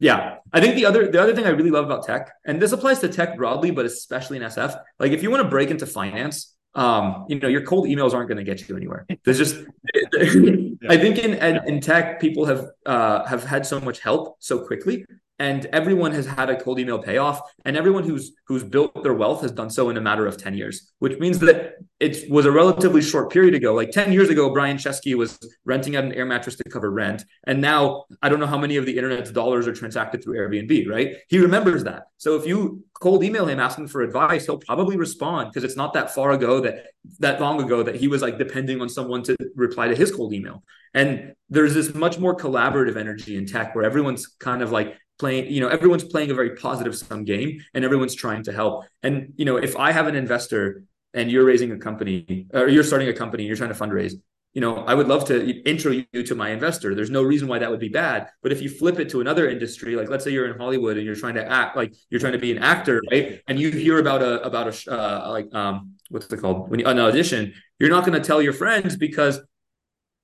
yeah. 0.00 0.36
I 0.52 0.60
think 0.60 0.74
the 0.76 0.86
other 0.86 1.10
the 1.10 1.20
other 1.20 1.34
thing 1.34 1.44
I 1.44 1.50
really 1.50 1.70
love 1.70 1.84
about 1.84 2.04
tech, 2.04 2.30
and 2.44 2.60
this 2.60 2.72
applies 2.72 3.00
to 3.00 3.08
tech 3.08 3.36
broadly, 3.36 3.70
but 3.70 3.86
especially 3.86 4.36
in 4.36 4.42
SF, 4.44 4.78
like 4.98 5.12
if 5.12 5.22
you 5.22 5.30
want 5.30 5.42
to 5.42 5.48
break 5.48 5.70
into 5.70 5.86
finance, 5.86 6.54
um, 6.74 7.26
you 7.28 7.38
know, 7.38 7.48
your 7.48 7.62
cold 7.62 7.86
emails 7.86 8.14
aren't 8.14 8.28
going 8.28 8.38
to 8.38 8.44
get 8.44 8.68
you 8.68 8.76
anywhere. 8.76 9.06
There's 9.24 9.38
just, 9.38 9.56
I 9.94 10.96
think 10.96 11.18
in, 11.18 11.34
in, 11.66 11.80
tech, 11.80 12.20
people 12.20 12.44
have 12.44 12.66
uh, 12.86 13.24
have 13.26 13.42
had 13.42 13.66
so 13.66 13.80
much 13.80 14.00
help 14.00 14.36
so 14.38 14.64
quickly 14.64 15.04
and 15.38 15.66
everyone 15.66 16.12
has 16.12 16.26
had 16.26 16.50
a 16.50 16.60
cold 16.60 16.78
email 16.80 16.98
payoff 16.98 17.40
and 17.64 17.76
everyone 17.76 18.04
who's 18.04 18.32
who's 18.46 18.64
built 18.64 19.02
their 19.02 19.14
wealth 19.14 19.42
has 19.42 19.52
done 19.52 19.70
so 19.70 19.88
in 19.90 19.96
a 19.96 20.00
matter 20.00 20.26
of 20.26 20.36
10 20.36 20.54
years 20.54 20.92
which 20.98 21.18
means 21.18 21.38
that 21.38 21.74
it 22.00 22.30
was 22.30 22.46
a 22.46 22.52
relatively 22.52 23.02
short 23.02 23.32
period 23.32 23.54
ago. 23.54 23.74
Like 23.74 23.90
10 23.90 24.12
years 24.12 24.30
ago 24.30 24.52
brian 24.52 24.76
chesky 24.76 25.14
was 25.14 25.38
renting 25.64 25.96
out 25.96 26.04
an 26.04 26.12
air 26.12 26.26
mattress 26.26 26.56
to 26.56 26.64
cover 26.64 26.90
rent 26.90 27.24
and 27.44 27.60
now 27.60 28.04
i 28.22 28.28
don't 28.28 28.40
know 28.40 28.46
how 28.46 28.58
many 28.58 28.76
of 28.76 28.86
the 28.86 28.96
internet's 28.96 29.30
dollars 29.30 29.66
are 29.66 29.72
transacted 29.74 30.22
through 30.22 30.38
airbnb 30.38 30.88
right? 30.88 31.16
He 31.28 31.38
remembers 31.38 31.84
that. 31.84 32.04
So 32.16 32.36
if 32.36 32.46
you 32.46 32.84
cold 32.94 33.22
email 33.22 33.46
him 33.46 33.60
asking 33.60 33.88
for 33.88 34.02
advice 34.02 34.46
he'll 34.46 34.58
probably 34.58 34.96
respond 34.96 35.50
because 35.50 35.64
it's 35.64 35.76
not 35.76 35.92
that 35.94 36.14
far 36.14 36.32
ago 36.32 36.60
that 36.60 36.86
that 37.20 37.40
long 37.40 37.62
ago 37.62 37.82
that 37.82 37.96
he 37.96 38.08
was 38.08 38.22
like 38.22 38.38
depending 38.38 38.80
on 38.80 38.88
someone 38.88 39.22
to 39.24 39.36
reply 39.54 39.88
to 39.88 39.94
his 39.94 40.14
cold 40.14 40.32
email. 40.32 40.62
And 40.94 41.34
there's 41.48 41.74
this 41.74 41.94
much 41.94 42.18
more 42.18 42.36
collaborative 42.36 42.96
energy 42.96 43.36
in 43.36 43.46
tech 43.46 43.74
where 43.74 43.84
everyone's 43.84 44.26
kind 44.26 44.62
of 44.62 44.72
like 44.72 44.96
playing 45.18 45.50
you 45.52 45.60
know 45.60 45.68
everyone's 45.68 46.04
playing 46.04 46.30
a 46.30 46.34
very 46.34 46.56
positive 46.56 46.96
sum 46.96 47.24
game 47.24 47.60
and 47.74 47.84
everyone's 47.84 48.14
trying 48.14 48.42
to 48.44 48.52
help. 48.52 48.84
And 49.02 49.32
you 49.36 49.44
know 49.44 49.56
if 49.56 49.76
i 49.76 49.92
have 49.92 50.06
an 50.06 50.16
investor 50.16 50.84
and 51.14 51.30
you're 51.30 51.44
raising 51.44 51.72
a 51.72 51.78
company 51.78 52.46
or 52.52 52.68
you're 52.68 52.84
starting 52.84 53.08
a 53.08 53.12
company 53.12 53.42
and 53.42 53.48
you're 53.48 53.56
trying 53.56 53.72
to 53.72 53.78
fundraise 53.78 54.14
you 54.52 54.60
know 54.60 54.78
i 54.84 54.94
would 54.94 55.08
love 55.08 55.24
to 55.24 55.50
intro 55.68 55.92
you 55.92 56.22
to 56.22 56.34
my 56.34 56.50
investor. 56.50 56.94
There's 56.94 57.10
no 57.10 57.22
reason 57.22 57.48
why 57.48 57.58
that 57.58 57.70
would 57.70 57.80
be 57.80 57.88
bad. 57.88 58.28
But 58.42 58.52
if 58.52 58.62
you 58.62 58.68
flip 58.68 58.98
it 58.98 59.08
to 59.10 59.20
another 59.20 59.48
industry 59.48 59.96
like 59.96 60.08
let's 60.08 60.24
say 60.24 60.30
you're 60.30 60.48
in 60.50 60.58
hollywood 60.58 60.96
and 60.96 61.06
you're 61.06 61.14
trying 61.14 61.34
to 61.34 61.46
act 61.48 61.76
like 61.76 61.94
you're 62.10 62.20
trying 62.20 62.32
to 62.32 62.38
be 62.38 62.52
an 62.52 62.58
actor 62.58 63.02
right? 63.10 63.40
And 63.46 63.58
you 63.58 63.70
hear 63.70 63.98
about 63.98 64.22
a 64.22 64.42
about 64.42 64.66
a 64.68 64.92
uh, 64.92 65.30
like 65.30 65.54
um 65.54 65.94
what's 66.10 66.26
it 66.32 66.40
called? 66.40 66.70
When 66.70 66.80
you 66.80 66.86
an 66.86 66.98
audition 66.98 67.54
you're 67.78 67.90
not 67.90 68.04
going 68.04 68.20
to 68.20 68.26
tell 68.26 68.42
your 68.42 68.52
friends 68.52 68.96
because 68.96 69.40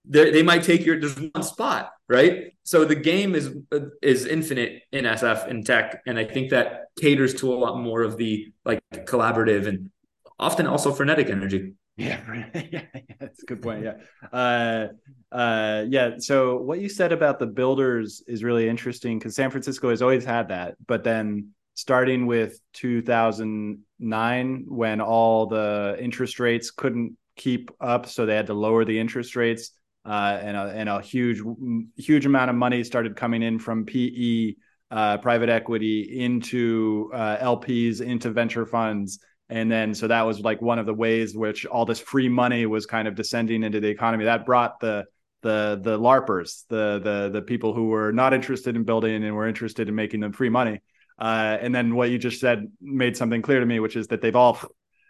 they 0.07 0.42
might 0.42 0.62
take 0.62 0.84
your 0.84 1.00
there's 1.00 1.18
one 1.18 1.42
spot 1.42 1.90
right? 2.09 2.52
So 2.64 2.84
the 2.84 2.94
game 2.94 3.34
is 3.34 3.55
is 4.02 4.26
infinite 4.26 4.82
in 4.92 5.05
sf 5.05 5.48
in 5.48 5.64
tech 5.64 6.02
and 6.07 6.18
i 6.18 6.24
think 6.24 6.50
that 6.50 6.86
caters 6.98 7.34
to 7.34 7.52
a 7.52 7.57
lot 7.57 7.78
more 7.78 8.02
of 8.02 8.16
the 8.16 8.52
like 8.64 8.80
collaborative 8.92 9.66
and 9.66 9.90
often 10.38 10.66
also 10.66 10.92
frenetic 10.92 11.30
energy. 11.30 11.74
Yeah 11.96 12.20
yeah, 12.72 12.82
that's 13.20 13.42
a 13.42 13.46
good 13.46 13.62
point 13.62 13.84
yeah. 13.84 13.94
Uh 14.32 14.88
uh 15.30 15.84
yeah 15.88 16.14
so 16.18 16.57
what 16.57 16.80
you 16.80 16.88
said 16.88 17.12
about 17.12 17.38
the 17.38 17.46
builders 17.46 18.22
is 18.26 18.42
really 18.42 18.68
interesting 18.68 19.18
because 19.18 19.36
san 19.36 19.50
francisco 19.50 19.90
has 19.90 20.02
always 20.02 20.24
had 20.24 20.48
that 20.48 20.74
but 20.86 21.05
then 21.05 21.50
starting 21.74 22.26
with 22.26 22.59
2009 22.72 24.64
when 24.66 25.00
all 25.00 25.46
the 25.46 25.96
interest 26.00 26.40
rates 26.40 26.72
couldn't 26.72 27.16
keep 27.36 27.70
up 27.80 28.07
so 28.07 28.26
they 28.26 28.34
had 28.34 28.46
to 28.46 28.55
lower 28.55 28.84
the 28.84 28.98
interest 28.98 29.36
rates 29.36 29.70
uh, 30.05 30.38
and, 30.42 30.57
a, 30.57 30.72
and 30.74 30.88
a 30.88 31.00
huge 31.00 31.40
huge 31.96 32.26
amount 32.26 32.50
of 32.50 32.57
money 32.57 32.84
started 32.84 33.16
coming 33.16 33.42
in 33.42 33.59
from 33.59 33.86
PE, 33.86 34.55
uh, 34.90 35.18
private 35.18 35.48
equity 35.48 36.20
into 36.20 37.11
uh, 37.14 37.38
LPs, 37.38 38.00
into 38.00 38.30
venture 38.30 38.66
funds. 38.66 39.18
And 39.48 39.70
then, 39.70 39.94
so 39.94 40.09
that 40.09 40.22
was 40.22 40.40
like 40.40 40.61
one 40.62 40.78
of 40.78 40.86
the 40.86 40.94
ways 40.94 41.36
which 41.36 41.66
all 41.66 41.84
this 41.84 42.00
free 42.00 42.28
money 42.28 42.66
was 42.66 42.86
kind 42.86 43.07
of 43.07 43.14
descending 43.14 43.62
into 43.62 43.80
the 43.80 43.88
economy. 43.88 44.24
That 44.24 44.46
brought 44.46 44.80
the 44.80 45.05
the 45.42 45.78
the 45.82 45.98
larpers, 45.98 46.64
the 46.68 47.00
the 47.02 47.30
the 47.32 47.42
people 47.42 47.74
who 47.74 47.88
were 47.88 48.12
not 48.12 48.32
interested 48.32 48.76
in 48.76 48.84
building 48.84 49.22
and 49.22 49.34
were 49.34 49.46
interested 49.46 49.88
in 49.88 49.94
making 49.94 50.20
them 50.20 50.32
free 50.32 50.48
money. 50.48 50.80
Uh, 51.18 51.57
and 51.61 51.74
then 51.74 51.94
what 51.94 52.11
you 52.11 52.18
just 52.18 52.40
said 52.40 52.66
made 52.80 53.16
something 53.16 53.42
clear 53.42 53.61
to 53.61 53.66
me, 53.66 53.78
which 53.78 53.96
is 53.96 54.09
that 54.09 54.20
they've 54.20 54.34
all 54.34 54.59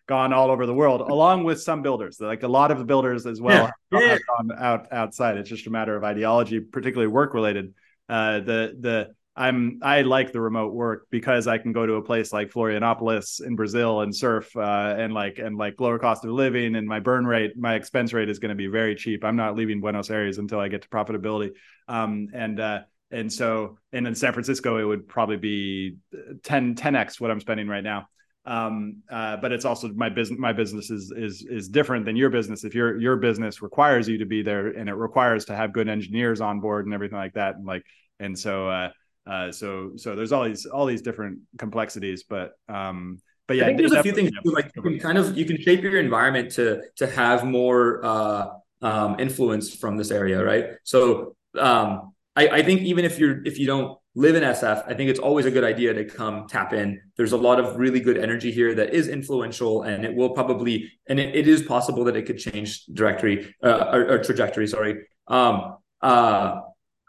gone 0.06 0.32
all 0.32 0.50
over 0.50 0.66
the 0.66 0.74
world, 0.74 1.00
along 1.00 1.44
with 1.44 1.62
some 1.62 1.82
builders. 1.82 2.20
Like 2.20 2.42
a 2.42 2.48
lot 2.48 2.70
of 2.70 2.78
the 2.78 2.84
builders 2.84 3.26
as 3.26 3.40
well 3.40 3.70
yeah. 3.92 4.00
have, 4.00 4.20
gone 4.26 4.58
out 4.58 4.92
outside. 4.92 5.36
It's 5.36 5.48
just 5.48 5.66
a 5.66 5.70
matter 5.70 5.96
of 5.96 6.04
ideology, 6.04 6.60
particularly 6.60 7.08
work 7.08 7.34
related. 7.34 7.74
Uh, 8.08 8.40
the 8.40 8.76
the 8.78 9.14
I'm 9.36 9.80
I 9.82 10.02
like 10.02 10.32
the 10.32 10.40
remote 10.40 10.74
work 10.74 11.08
because 11.10 11.48
I 11.48 11.58
can 11.58 11.72
go 11.72 11.84
to 11.84 11.94
a 11.94 12.02
place 12.02 12.32
like 12.32 12.50
Florianopolis 12.50 13.44
in 13.44 13.56
Brazil 13.56 14.02
and 14.02 14.14
surf 14.14 14.56
uh, 14.56 14.94
and 14.96 15.12
like 15.12 15.38
and 15.38 15.56
like 15.56 15.80
lower 15.80 15.98
cost 15.98 16.24
of 16.24 16.30
living 16.30 16.76
and 16.76 16.86
my 16.86 17.00
burn 17.00 17.26
rate, 17.26 17.56
my 17.56 17.74
expense 17.74 18.12
rate 18.12 18.28
is 18.28 18.38
going 18.38 18.50
to 18.50 18.54
be 18.54 18.68
very 18.68 18.94
cheap. 18.94 19.24
I'm 19.24 19.36
not 19.36 19.56
leaving 19.56 19.80
Buenos 19.80 20.10
Aires 20.10 20.38
until 20.38 20.60
I 20.60 20.68
get 20.68 20.82
to 20.82 20.88
profitability. 20.88 21.52
Um, 21.88 22.28
and 22.32 22.60
uh, 22.60 22.80
and 23.10 23.32
so 23.32 23.78
and 23.92 24.06
in 24.06 24.14
San 24.14 24.32
Francisco 24.32 24.76
it 24.78 24.84
would 24.84 25.08
probably 25.08 25.36
be 25.36 25.96
10 26.44 26.76
10x 26.76 27.20
what 27.20 27.30
I'm 27.32 27.40
spending 27.40 27.66
right 27.66 27.84
now. 27.84 28.06
Um, 28.46 29.02
uh, 29.10 29.38
but 29.38 29.52
it's 29.52 29.64
also 29.64 29.88
my 29.88 30.10
business. 30.10 30.38
My 30.38 30.52
business 30.52 30.90
is 30.90 31.12
is 31.16 31.46
is 31.48 31.68
different 31.68 32.04
than 32.04 32.16
your 32.16 32.30
business. 32.30 32.64
If 32.64 32.74
your 32.74 33.00
your 33.00 33.16
business 33.16 33.62
requires 33.62 34.06
you 34.08 34.18
to 34.18 34.26
be 34.26 34.42
there 34.42 34.68
and 34.68 34.88
it 34.88 34.94
requires 34.94 35.46
to 35.46 35.56
have 35.56 35.72
good 35.72 35.88
engineers 35.88 36.40
on 36.40 36.60
board 36.60 36.84
and 36.84 36.94
everything 36.94 37.18
like 37.18 37.34
that, 37.34 37.56
and 37.56 37.66
like 37.66 37.84
and 38.20 38.38
so. 38.38 38.68
Uh, 38.68 38.90
uh, 39.26 39.50
so 39.50 39.92
so 39.96 40.14
there's 40.14 40.32
all 40.32 40.44
these 40.44 40.66
all 40.66 40.84
these 40.84 41.00
different 41.00 41.38
complexities, 41.56 42.24
but 42.24 42.52
um, 42.68 43.18
but 43.46 43.56
yeah, 43.56 43.64
I 43.64 43.66
think 43.68 43.78
there's 43.78 43.92
a 43.92 44.02
few 44.02 44.12
things 44.12 44.30
too, 44.30 44.50
like 44.50 44.70
you 44.76 44.82
can 44.82 44.98
kind 44.98 45.18
of 45.18 45.36
you 45.36 45.44
can 45.44 45.60
shape 45.60 45.82
your 45.82 45.98
environment 45.98 46.50
to 46.52 46.82
to 46.96 47.06
have 47.06 47.44
more 47.44 48.04
uh, 48.04 48.46
um, 48.82 49.18
influence 49.18 49.74
from 49.74 49.96
this 49.96 50.10
area, 50.10 50.44
right? 50.44 50.66
So 50.82 51.36
um, 51.58 52.12
I, 52.36 52.48
I 52.48 52.62
think 52.62 52.82
even 52.82 53.04
if 53.04 53.18
you're 53.18 53.44
if 53.46 53.58
you 53.58 53.66
don't 53.66 53.98
live 54.14 54.36
in 54.36 54.42
SF, 54.42 54.84
I 54.86 54.94
think 54.94 55.10
it's 55.10 55.18
always 55.18 55.44
a 55.44 55.50
good 55.50 55.64
idea 55.64 55.92
to 55.92 56.04
come 56.04 56.46
tap 56.46 56.72
in. 56.72 57.00
There's 57.16 57.32
a 57.32 57.36
lot 57.36 57.58
of 57.58 57.76
really 57.76 58.00
good 58.00 58.16
energy 58.16 58.52
here 58.52 58.74
that 58.74 58.94
is 58.94 59.08
influential, 59.08 59.82
and 59.82 60.04
it 60.04 60.14
will 60.14 60.30
probably 60.30 60.90
and 61.08 61.18
it, 61.18 61.34
it 61.34 61.48
is 61.48 61.62
possible 61.62 62.04
that 62.04 62.16
it 62.16 62.22
could 62.22 62.38
change 62.38 62.84
directory 62.86 63.54
uh, 63.62 63.90
or, 63.92 64.12
or 64.12 64.18
trajectory. 64.22 64.66
Sorry. 64.66 65.06
Um, 65.26 65.76
uh, 66.00 66.60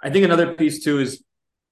I 0.03 0.09
think 0.09 0.25
another 0.25 0.53
piece 0.53 0.83
too 0.83 0.99
is 0.99 1.23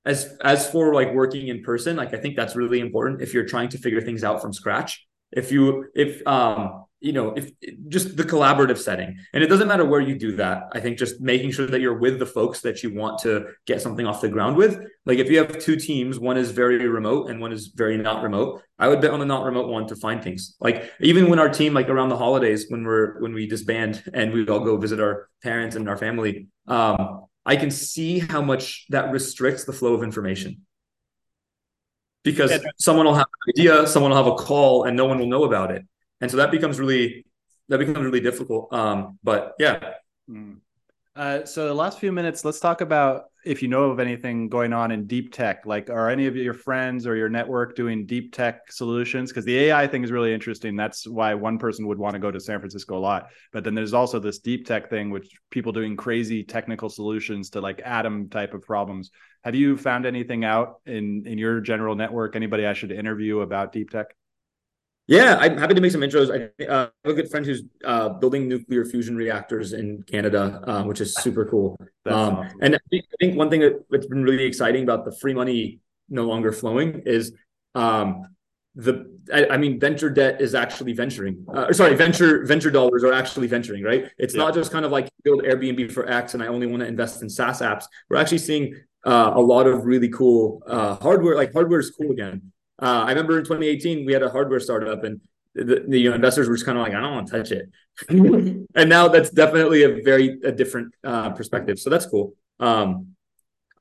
as 0.05 0.38
as 0.43 0.69
for 0.69 0.93
like 0.93 1.13
working 1.13 1.47
in 1.47 1.63
person 1.63 1.95
like 1.95 2.13
i 2.13 2.17
think 2.17 2.36
that's 2.36 2.55
really 2.55 2.79
important 2.79 3.21
if 3.21 3.34
you're 3.34 3.45
trying 3.45 3.69
to 3.69 3.77
figure 3.77 4.01
things 4.01 4.23
out 4.23 4.41
from 4.41 4.51
scratch 4.51 5.05
if 5.31 5.51
you 5.51 5.86
if 5.95 6.25
um 6.27 6.84
you 7.04 7.14
know 7.14 7.34
if 7.34 7.51
just 7.88 8.18
the 8.18 8.24
collaborative 8.24 8.78
setting. 8.78 9.18
And 9.34 9.43
it 9.43 9.47
doesn't 9.47 9.68
matter 9.68 9.86
where 9.86 10.01
you 10.01 10.18
do 10.18 10.36
that. 10.38 10.70
I 10.72 10.80
think 10.80 10.97
just 10.97 11.22
making 11.22 11.51
sure 11.51 11.68
that 11.68 11.82
you're 11.82 11.99
with 11.99 12.18
the 12.18 12.26
folks 12.26 12.62
that 12.62 12.82
you 12.82 12.93
want 12.93 13.20
to 13.20 13.47
get 13.68 13.82
something 13.82 14.08
off 14.08 14.22
the 14.22 14.30
ground 14.30 14.58
with. 14.58 14.80
Like 15.06 15.20
if 15.20 15.30
you 15.30 15.38
have 15.38 15.60
two 15.60 15.76
teams 15.76 16.20
one 16.20 16.38
is 16.38 16.51
very 16.51 16.88
remote 16.88 17.30
and 17.30 17.39
one 17.39 17.51
is 17.51 17.68
very 17.68 17.97
not 17.97 18.24
remote 18.24 18.62
i 18.80 18.88
would 18.88 19.01
bet 19.01 19.12
on 19.12 19.20
the 19.20 19.26
not 19.26 19.45
remote 19.45 19.68
one 19.68 19.88
to 19.88 19.95
find 19.95 20.24
things. 20.24 20.56
Like 20.60 20.91
even 20.99 21.30
when 21.30 21.39
our 21.39 21.49
team 21.49 21.74
like 21.74 21.89
around 21.89 22.10
the 22.10 22.18
holidays 22.18 22.66
when 22.70 22.84
we're 22.84 23.20
when 23.22 23.34
we 23.34 23.47
disband 23.47 24.04
and 24.14 24.34
we 24.34 24.47
all 24.47 24.62
go 24.62 24.78
visit 24.78 24.99
our 24.99 25.30
parents 25.43 25.76
and 25.76 25.88
our 25.88 25.97
family 25.97 26.47
um 26.68 27.24
I 27.45 27.56
can 27.56 27.72
see 27.72 28.20
how 28.20 28.41
much 28.41 28.86
that 28.89 29.12
restricts 29.12 29.66
the 29.66 29.74
flow 29.74 29.93
of 29.93 30.04
information. 30.04 30.62
Because 32.24 32.58
someone 32.80 33.06
will 33.06 33.16
have 33.16 33.28
an 33.28 33.54
idea, 33.60 33.86
someone 33.86 34.12
will 34.12 34.18
have 34.18 34.28
a 34.28 34.36
call, 34.36 34.86
and 34.86 34.95
no 34.95 35.06
one 35.06 35.20
will 35.20 35.28
know 35.28 35.43
about 35.43 35.72
it. 35.72 35.86
And 36.22 36.32
so 36.32 36.38
that 36.38 36.51
becomes 36.51 36.80
really 36.80 37.26
that 37.70 37.78
becomes 37.78 37.99
really 37.99 38.22
difficult. 38.22 38.72
Um, 38.74 39.20
but 39.24 39.53
yeah. 39.59 39.93
Mm. 40.30 40.57
Uh, 41.16 41.45
so 41.45 41.68
the 41.68 41.74
last 41.74 41.99
few 41.99 42.11
minutes, 42.11 42.43
let's 42.43 42.59
talk 42.59 42.82
about 42.82 43.26
if 43.45 43.61
you 43.61 43.68
know 43.68 43.91
of 43.91 43.99
anything 43.99 44.49
going 44.49 44.74
on 44.74 44.89
in 44.89 45.05
deep 45.05 45.32
tech. 45.32 45.64
Like, 45.66 45.89
are 45.89 46.09
any 46.09 46.26
of 46.26 46.36
your 46.36 46.55
friends 46.55 47.05
or 47.05 47.16
your 47.16 47.30
network 47.30 47.76
doing 47.76 48.07
deep 48.07 48.34
tech 48.34 48.72
solutions? 48.72 49.30
Because 49.30 49.45
the 49.45 49.57
AI 49.66 49.86
thing 49.86 50.03
is 50.03 50.11
really 50.11 50.34
interesting. 50.34 50.76
That's 50.76 51.07
why 51.07 51.36
one 51.36 51.59
person 51.59 51.86
would 51.88 51.99
want 51.99 52.14
to 52.14 52.20
go 52.20 52.32
to 52.32 52.39
San 52.39 52.59
Francisco 52.59 52.97
a 52.97 52.99
lot. 52.99 53.28
But 53.51 53.64
then 53.64 53.76
there's 53.76 53.93
also 53.93 54.18
this 54.18 54.39
deep 54.39 54.66
tech 54.66 54.89
thing, 54.89 55.11
which 55.11 55.30
people 55.51 55.72
doing 55.72 55.95
crazy 55.95 56.43
technical 56.43 56.89
solutions 56.89 57.51
to 57.51 57.61
like 57.61 57.82
atom 57.86 58.30
type 58.30 58.55
of 58.55 58.64
problems. 58.64 59.11
Have 59.43 59.53
you 59.53 59.78
found 59.78 60.07
anything 60.07 60.43
out 60.45 60.82
in 60.88 61.24
in 61.28 61.38
your 61.38 61.59
general 61.59 61.95
network? 61.95 62.36
Anybody 62.36 62.66
I 62.66 62.74
should 62.74 62.91
interview 62.91 63.41
about 63.41 63.72
deep 63.72 63.91
tech? 63.91 64.16
Yeah, 65.08 65.38
I'm 65.39 65.58
happy 65.58 65.74
to 65.74 65.82
make 65.82 65.91
some 65.91 66.01
intros. 66.01 66.32
I 66.32 66.64
uh, 66.64 66.89
have 67.04 67.12
a 67.12 67.14
good 67.14 67.30
friend 67.30 67.45
who's 67.45 67.64
uh, 67.84 68.10
building 68.10 68.47
nuclear 68.47 68.86
fusion 68.86 69.18
reactors 69.18 69.74
in 69.74 70.01
Canada, 70.04 70.62
uh, 70.66 70.84
which 70.84 71.01
is 71.01 71.14
super 71.16 71.45
cool. 71.45 71.78
Um, 72.06 72.14
awesome. 72.14 72.60
And 72.62 72.76
I 72.76 73.01
think 73.20 73.38
one 73.38 73.49
thing 73.49 73.80
that's 73.89 74.08
been 74.08 74.24
really 74.24 74.45
exciting 74.45 74.84
about 74.84 75.04
the 75.04 75.12
free 75.12 75.34
money 75.34 75.80
no 76.10 76.24
longer 76.24 76.54
flowing 76.54 77.01
is 77.06 77.34
um, 77.76 78.28
the. 78.76 79.12
I, 79.34 79.47
I, 79.47 79.58
mean, 79.58 79.80
venture 79.80 80.10
debt 80.10 80.41
is 80.41 80.56
actually 80.56 80.93
venturing. 80.93 81.45
Uh, 81.54 81.74
sorry, 81.74 81.95
venture 81.95 82.45
venture 82.45 82.72
dollars 82.72 83.04
are 83.04 83.14
actually 83.14 83.47
venturing. 83.47 83.84
Right? 83.84 84.10
It's 84.18 84.34
yeah. 84.34 84.43
not 84.43 84.54
just 84.54 84.72
kind 84.72 84.86
of 84.86 84.91
like 84.91 85.10
build 85.24 85.43
Airbnb 85.43 85.91
for 85.91 86.10
X, 86.10 86.34
and 86.34 86.41
I 86.41 86.47
only 86.47 86.68
want 86.68 86.82
to 86.82 86.88
invest 86.88 87.22
in 87.22 87.30
SaaS 87.30 87.62
apps. 87.62 87.86
We're 88.10 88.18
actually 88.18 88.38
seeing 88.38 88.74
uh, 89.06 89.34
a 89.36 89.41
lot 89.41 89.68
of 89.68 89.86
really 89.86 90.10
cool 90.10 90.64
uh, 90.66 90.95
hardware. 90.95 91.36
Like 91.36 91.51
hardware 91.51 91.82
is 91.82 91.91
cool 91.91 92.12
again. 92.12 92.54
Uh, 92.84 93.05
I 93.05 93.09
remember 93.09 93.39
in 93.39 93.45
2018 93.45 94.05
we 94.05 94.11
had 94.11 94.23
a 94.23 94.29
hardware 94.29 94.59
startup 94.59 95.05
and 95.05 95.21
the, 95.55 95.86
the 95.88 95.99
you 95.99 96.09
know, 96.09 96.15
investors 96.15 96.49
were 96.49 96.55
just 96.55 96.65
kind 96.65 96.77
of 96.77 96.84
like, 96.84 96.93
I 96.93 96.99
don't 96.99 97.13
want 97.13 97.27
to 97.27 97.38
touch 97.38 97.51
it. 97.51 97.69
and 98.75 98.89
now 98.89 99.07
that's 99.07 99.29
definitely 99.29 99.84
a 99.84 100.01
very 100.03 100.39
a 100.43 100.51
different 100.51 100.93
uh, 101.03 101.29
perspective. 101.29 101.79
So 101.79 101.89
that's 101.89 102.05
cool. 102.05 102.34
Um, 102.59 103.15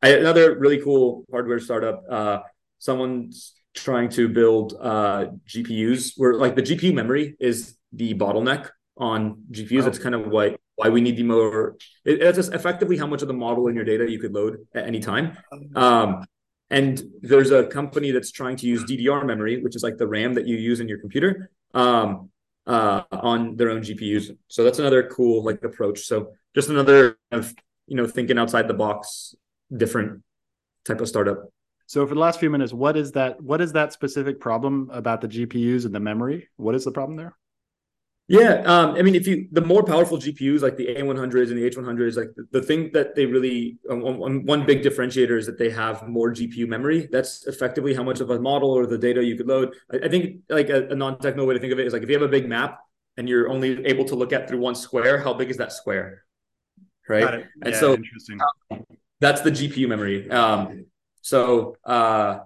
I, 0.02 0.10
another 0.10 0.56
really 0.56 0.80
cool 0.80 1.24
hardware 1.32 1.58
startup. 1.58 2.04
Uh, 2.08 2.38
someone's 2.78 3.54
trying 3.74 4.08
to 4.10 4.28
build 4.28 4.74
uh, 4.80 5.26
GPUs 5.48 6.12
where 6.16 6.34
like 6.34 6.54
the 6.54 6.62
GPU 6.62 6.94
memory 6.94 7.36
is 7.40 7.76
the 7.92 8.14
bottleneck 8.14 8.68
on 8.96 9.42
GPUs. 9.50 9.80
Oh. 9.80 9.84
That's 9.86 9.98
kind 9.98 10.14
of 10.14 10.28
what 10.28 10.60
why 10.76 10.90
we 10.90 11.00
need 11.00 11.16
the 11.16 11.24
more. 11.24 11.76
It, 12.04 12.22
it's 12.22 12.36
just 12.36 12.52
effectively 12.52 12.98
how 12.98 13.06
much 13.08 13.22
of 13.22 13.28
the 13.28 13.34
model 13.34 13.66
in 13.66 13.74
your 13.74 13.84
data 13.84 14.08
you 14.08 14.20
could 14.20 14.32
load 14.32 14.58
at 14.74 14.86
any 14.86 15.00
time. 15.00 15.36
Oh. 15.74 15.82
Um, 15.82 16.24
and 16.72 17.02
there's 17.20 17.50
a 17.50 17.66
company 17.66 18.10
that's 18.12 18.32
trying 18.32 18.56
to 18.56 18.66
use 18.66 18.82
DDR 18.84 19.26
memory, 19.26 19.62
which 19.62 19.76
is 19.76 19.82
like 19.82 19.98
the 19.98 20.06
RAM 20.06 20.32
that 20.34 20.46
you 20.46 20.56
use 20.56 20.80
in 20.80 20.88
your 20.88 20.98
computer, 20.98 21.50
um, 21.74 22.30
uh, 22.66 23.02
on 23.12 23.56
their 23.56 23.68
own 23.70 23.82
GPUs. 23.82 24.34
So 24.48 24.64
that's 24.64 24.78
another 24.78 25.02
cool 25.08 25.44
like 25.44 25.62
approach. 25.62 26.00
So 26.06 26.32
just 26.54 26.70
another 26.70 27.18
of 27.30 27.54
you 27.86 27.96
know 27.96 28.06
thinking 28.06 28.38
outside 28.38 28.68
the 28.68 28.74
box, 28.74 29.34
different 29.76 30.22
type 30.86 31.02
of 31.02 31.08
startup. 31.08 31.52
So 31.86 32.06
for 32.06 32.14
the 32.14 32.20
last 32.20 32.40
few 32.40 32.48
minutes, 32.48 32.72
what 32.72 32.96
is 32.96 33.12
that? 33.12 33.42
What 33.42 33.60
is 33.60 33.72
that 33.72 33.92
specific 33.92 34.40
problem 34.40 34.88
about 34.92 35.20
the 35.20 35.28
GPUs 35.28 35.84
and 35.84 35.94
the 35.94 36.00
memory? 36.00 36.48
What 36.56 36.74
is 36.74 36.84
the 36.84 36.92
problem 36.92 37.18
there? 37.18 37.36
Yeah, 38.28 38.62
um, 38.64 38.94
I 38.94 39.02
mean, 39.02 39.14
if 39.14 39.26
you 39.26 39.48
the 39.50 39.60
more 39.60 39.82
powerful 39.82 40.16
GPUs 40.16 40.62
like 40.62 40.76
the 40.76 40.86
A100s 40.86 41.50
and 41.50 41.58
the 41.58 41.68
H100s, 41.68 42.16
like 42.16 42.28
the, 42.36 42.46
the 42.52 42.62
thing 42.62 42.90
that 42.92 43.14
they 43.14 43.26
really 43.26 43.78
um, 43.90 44.00
one, 44.46 44.64
big 44.64 44.82
differentiator 44.82 45.36
is 45.36 45.44
that 45.46 45.58
they 45.58 45.70
have 45.70 46.08
more 46.08 46.32
GPU 46.32 46.66
memory. 46.68 47.08
That's 47.10 47.46
effectively 47.46 47.94
how 47.94 48.04
much 48.04 48.20
of 48.20 48.30
a 48.30 48.40
model 48.40 48.70
or 48.70 48.86
the 48.86 48.96
data 48.96 49.22
you 49.24 49.36
could 49.36 49.48
load. 49.48 49.74
I, 49.92 50.06
I 50.06 50.08
think 50.08 50.36
like 50.48 50.70
a, 50.70 50.88
a 50.88 50.94
non-technical 50.94 51.46
way 51.46 51.54
to 51.54 51.60
think 51.60 51.72
of 51.72 51.80
it 51.80 51.86
is 51.86 51.92
like 51.92 52.02
if 52.02 52.08
you 52.08 52.14
have 52.14 52.22
a 52.22 52.28
big 52.28 52.48
map 52.48 52.78
and 53.16 53.28
you're 53.28 53.48
only 53.50 53.84
able 53.84 54.04
to 54.06 54.14
look 54.14 54.32
at 54.32 54.48
through 54.48 54.60
one 54.60 54.76
square, 54.76 55.18
how 55.18 55.34
big 55.34 55.50
is 55.50 55.56
that 55.58 55.72
square? 55.72 56.24
Right. 57.08 57.44
And 57.62 57.74
so 57.74 57.94
um, 58.70 58.84
that's 59.20 59.42
the 59.42 59.50
GPU 59.50 59.88
memory. 59.88 60.30
Um, 60.30 60.86
so 61.20 61.76
uh, 61.84 62.38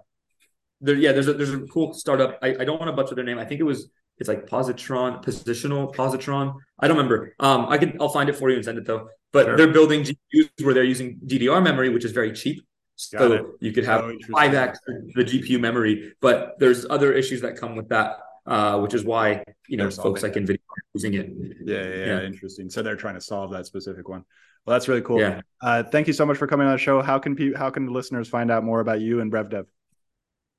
there, 0.80 0.96
yeah, 0.96 1.12
there's 1.12 1.28
a 1.28 1.34
there's 1.34 1.52
a 1.52 1.60
cool 1.66 1.92
startup. 1.92 2.38
I, 2.42 2.56
I 2.60 2.64
don't 2.64 2.80
want 2.80 2.88
to 2.88 2.92
butcher 2.92 3.14
their 3.14 3.24
name. 3.24 3.38
I 3.38 3.44
think 3.44 3.60
it 3.60 3.64
was 3.64 3.90
it's 4.18 4.28
like 4.28 4.46
positron, 4.46 5.22
positional, 5.24 5.94
positron. 5.94 6.54
I 6.78 6.88
don't 6.88 6.96
remember. 6.96 7.34
Um, 7.38 7.66
I 7.68 7.78
can 7.78 7.96
I'll 8.00 8.08
find 8.08 8.28
it 8.28 8.36
for 8.36 8.48
you 8.48 8.56
and 8.56 8.64
send 8.64 8.78
it 8.78 8.86
though. 8.86 9.08
But 9.32 9.46
sure. 9.46 9.56
they're 9.56 9.72
building 9.72 10.02
GPUs 10.02 10.64
where 10.64 10.74
they're 10.74 10.84
using 10.84 11.18
DDR 11.26 11.62
memory, 11.62 11.90
which 11.90 12.04
is 12.04 12.12
very 12.12 12.32
cheap. 12.32 12.64
So 12.96 13.56
you 13.60 13.72
could 13.72 13.84
have 13.84 14.10
five 14.32 14.54
oh, 14.54 14.58
x 14.58 14.78
the 15.14 15.22
GPU 15.22 15.60
memory, 15.60 16.14
but 16.22 16.54
there's 16.58 16.86
other 16.88 17.12
issues 17.12 17.42
that 17.42 17.56
come 17.56 17.76
with 17.76 17.90
that, 17.90 18.16
uh, 18.46 18.78
which 18.80 18.94
is 18.94 19.04
why 19.04 19.44
you 19.68 19.76
know 19.76 19.90
folks 19.90 20.22
like 20.22 20.32
NVIDIA 20.32 20.54
are 20.54 20.82
using 20.94 21.12
it. 21.12 21.30
Yeah, 21.62 21.82
yeah, 21.82 22.06
yeah, 22.06 22.22
interesting. 22.22 22.70
So 22.70 22.82
they're 22.82 22.96
trying 22.96 23.16
to 23.16 23.20
solve 23.20 23.50
that 23.52 23.66
specific 23.66 24.08
one. 24.08 24.24
Well, 24.64 24.74
that's 24.74 24.88
really 24.88 25.02
cool. 25.02 25.20
Yeah. 25.20 25.42
Uh, 25.60 25.82
thank 25.82 26.06
you 26.06 26.12
so 26.12 26.24
much 26.24 26.38
for 26.38 26.46
coming 26.46 26.66
on 26.66 26.72
the 26.72 26.78
show. 26.78 27.00
How 27.02 27.18
can 27.18 27.36
people, 27.36 27.58
how 27.58 27.70
can 27.70 27.86
the 27.86 27.92
listeners 27.92 28.28
find 28.28 28.50
out 28.50 28.64
more 28.64 28.80
about 28.80 29.00
you 29.00 29.20
and 29.20 29.30
BrevDev? 29.30 29.66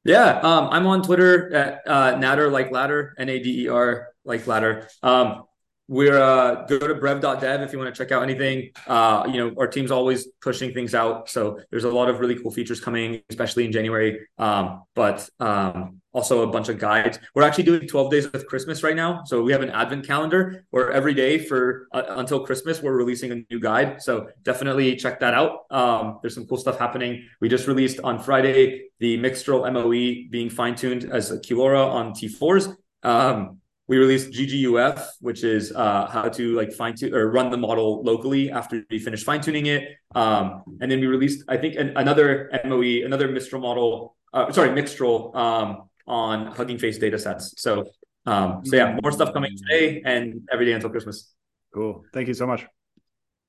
Yeah, 0.03 0.39
um, 0.39 0.69
I'm 0.71 0.87
on 0.87 1.03
Twitter 1.03 1.53
at 1.53 1.81
uh, 1.85 2.13
Nader 2.15 2.51
like 2.51 2.71
ladder, 2.71 3.13
N 3.17 3.29
A 3.29 3.39
D 3.39 3.63
E 3.63 3.67
R 3.67 4.07
like 4.23 4.47
ladder. 4.47 4.87
Um, 5.03 5.43
we're 5.87 6.19
uh, 6.19 6.65
go 6.65 6.79
to 6.79 6.95
brev.dev 6.95 7.61
if 7.61 7.71
you 7.71 7.79
want 7.79 7.93
to 7.93 7.97
check 7.97 8.11
out 8.11 8.21
anything. 8.21 8.71
Uh, 8.87 9.23
you 9.31 9.37
know, 9.37 9.53
our 9.57 9.67
team's 9.67 9.91
always 9.91 10.27
pushing 10.41 10.73
things 10.73 10.93
out, 10.93 11.29
so 11.29 11.59
there's 11.71 11.85
a 11.85 11.89
lot 11.89 12.09
of 12.09 12.19
really 12.19 12.35
cool 12.35 12.51
features 12.51 12.79
coming, 12.79 13.21
especially 13.29 13.65
in 13.65 13.71
January. 13.71 14.27
Um, 14.37 14.83
but 14.95 15.29
um, 15.39 16.01
also 16.13 16.41
a 16.41 16.47
bunch 16.47 16.67
of 16.67 16.77
guides. 16.77 17.19
We're 17.35 17.43
actually 17.43 17.65
doing 17.65 17.87
12 17.87 18.11
days 18.11 18.25
of 18.25 18.45
Christmas 18.47 18.83
right 18.83 18.95
now, 18.95 19.23
so 19.25 19.41
we 19.41 19.51
have 19.53 19.61
an 19.61 19.69
advent 19.69 20.05
calendar 20.05 20.65
where 20.71 20.91
every 20.91 21.13
day 21.13 21.37
for 21.37 21.87
uh, 21.93 22.03
until 22.09 22.45
Christmas 22.45 22.81
we're 22.81 22.97
releasing 22.97 23.31
a 23.31 23.43
new 23.49 23.59
guide. 23.59 24.01
So 24.01 24.27
definitely 24.43 24.95
check 24.97 25.19
that 25.21 25.33
out. 25.33 25.65
Um, 25.71 26.19
there's 26.21 26.35
some 26.35 26.47
cool 26.47 26.57
stuff 26.57 26.77
happening. 26.77 27.27
We 27.39 27.47
just 27.47 27.67
released 27.67 27.99
on 28.03 28.19
Friday 28.19 28.89
the 28.99 29.17
Mixtral 29.17 29.71
MOE 29.71 30.29
being 30.29 30.49
fine 30.49 30.75
tuned 30.75 31.05
as 31.05 31.31
a 31.31 31.37
QLoRa 31.37 31.87
on 31.87 32.11
T4s. 32.11 32.75
Um, 33.03 33.59
we 33.87 33.97
released 33.97 34.31
GGUF, 34.31 35.07
which 35.21 35.43
is 35.43 35.71
uh, 35.71 36.07
how 36.07 36.27
to 36.29 36.55
like 36.55 36.73
fine 36.73 36.95
tune 36.95 37.13
or 37.13 37.31
run 37.31 37.49
the 37.49 37.57
model 37.57 38.03
locally 38.03 38.51
after 38.51 38.83
we 38.89 38.99
finish 38.99 39.23
fine 39.23 39.41
tuning 39.41 39.67
it. 39.67 39.95
Um, 40.13 40.63
and 40.81 40.91
then 40.91 40.99
we 40.99 41.07
released, 41.07 41.43
I 41.47 41.57
think, 41.57 41.75
an, 41.75 41.95
another 41.95 42.49
MOE, 42.65 43.05
another 43.05 43.29
Mistral 43.29 43.61
model. 43.61 44.15
Uh, 44.33 44.51
sorry, 44.51 44.69
Mixtral 44.69 45.33
um, 45.35 45.89
on 46.05 46.47
Hugging 46.47 46.77
Face 46.77 46.97
data 46.97 47.17
sets. 47.17 47.53
So, 47.57 47.85
um, 48.25 48.65
so 48.65 48.75
yeah, 48.75 48.97
more 49.01 49.11
stuff 49.13 49.33
coming 49.33 49.55
today 49.55 50.01
and 50.03 50.47
every 50.51 50.65
day 50.65 50.73
until 50.73 50.89
Christmas. 50.89 51.33
Cool. 51.73 52.03
Thank 52.13 52.27
you 52.27 52.33
so 52.33 52.45
much. 52.45 52.65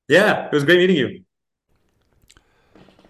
Yeah, 0.09 0.47
it 0.47 0.53
was 0.53 0.65
great 0.65 0.79
meeting 0.79 0.97
you. 0.97 1.25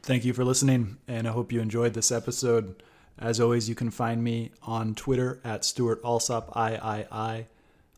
Thank 0.03 0.25
you 0.25 0.33
for 0.33 0.45
listening, 0.45 0.97
and 1.07 1.29
I 1.29 1.33
hope 1.33 1.53
you 1.53 1.61
enjoyed 1.61 1.93
this 1.93 2.11
episode. 2.11 2.83
As 3.21 3.41
always, 3.41 3.69
you 3.69 3.75
can 3.75 3.91
find 3.91 4.23
me 4.23 4.53
on 4.63 4.95
Twitter 4.95 5.41
at 5.43 5.65
Stewart 5.65 6.01
Alsop 6.05 6.53
III. 6.57 7.47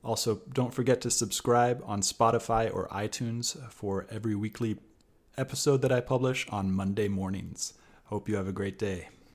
Also, 0.02 0.40
don't 0.52 0.72
forget 0.72 1.02
to 1.02 1.10
subscribe 1.10 1.82
on 1.84 2.00
Spotify 2.00 2.74
or 2.74 2.88
iTunes 2.88 3.56
for 3.70 4.06
every 4.10 4.34
weekly 4.34 4.78
episode 5.36 5.82
that 5.82 5.92
I 5.92 6.00
publish 6.00 6.48
on 6.48 6.72
Monday 6.72 7.08
mornings. 7.08 7.74
Hope 8.04 8.28
you 8.28 8.36
have 8.36 8.48
a 8.48 8.52
great 8.52 8.78
day. 8.78 9.08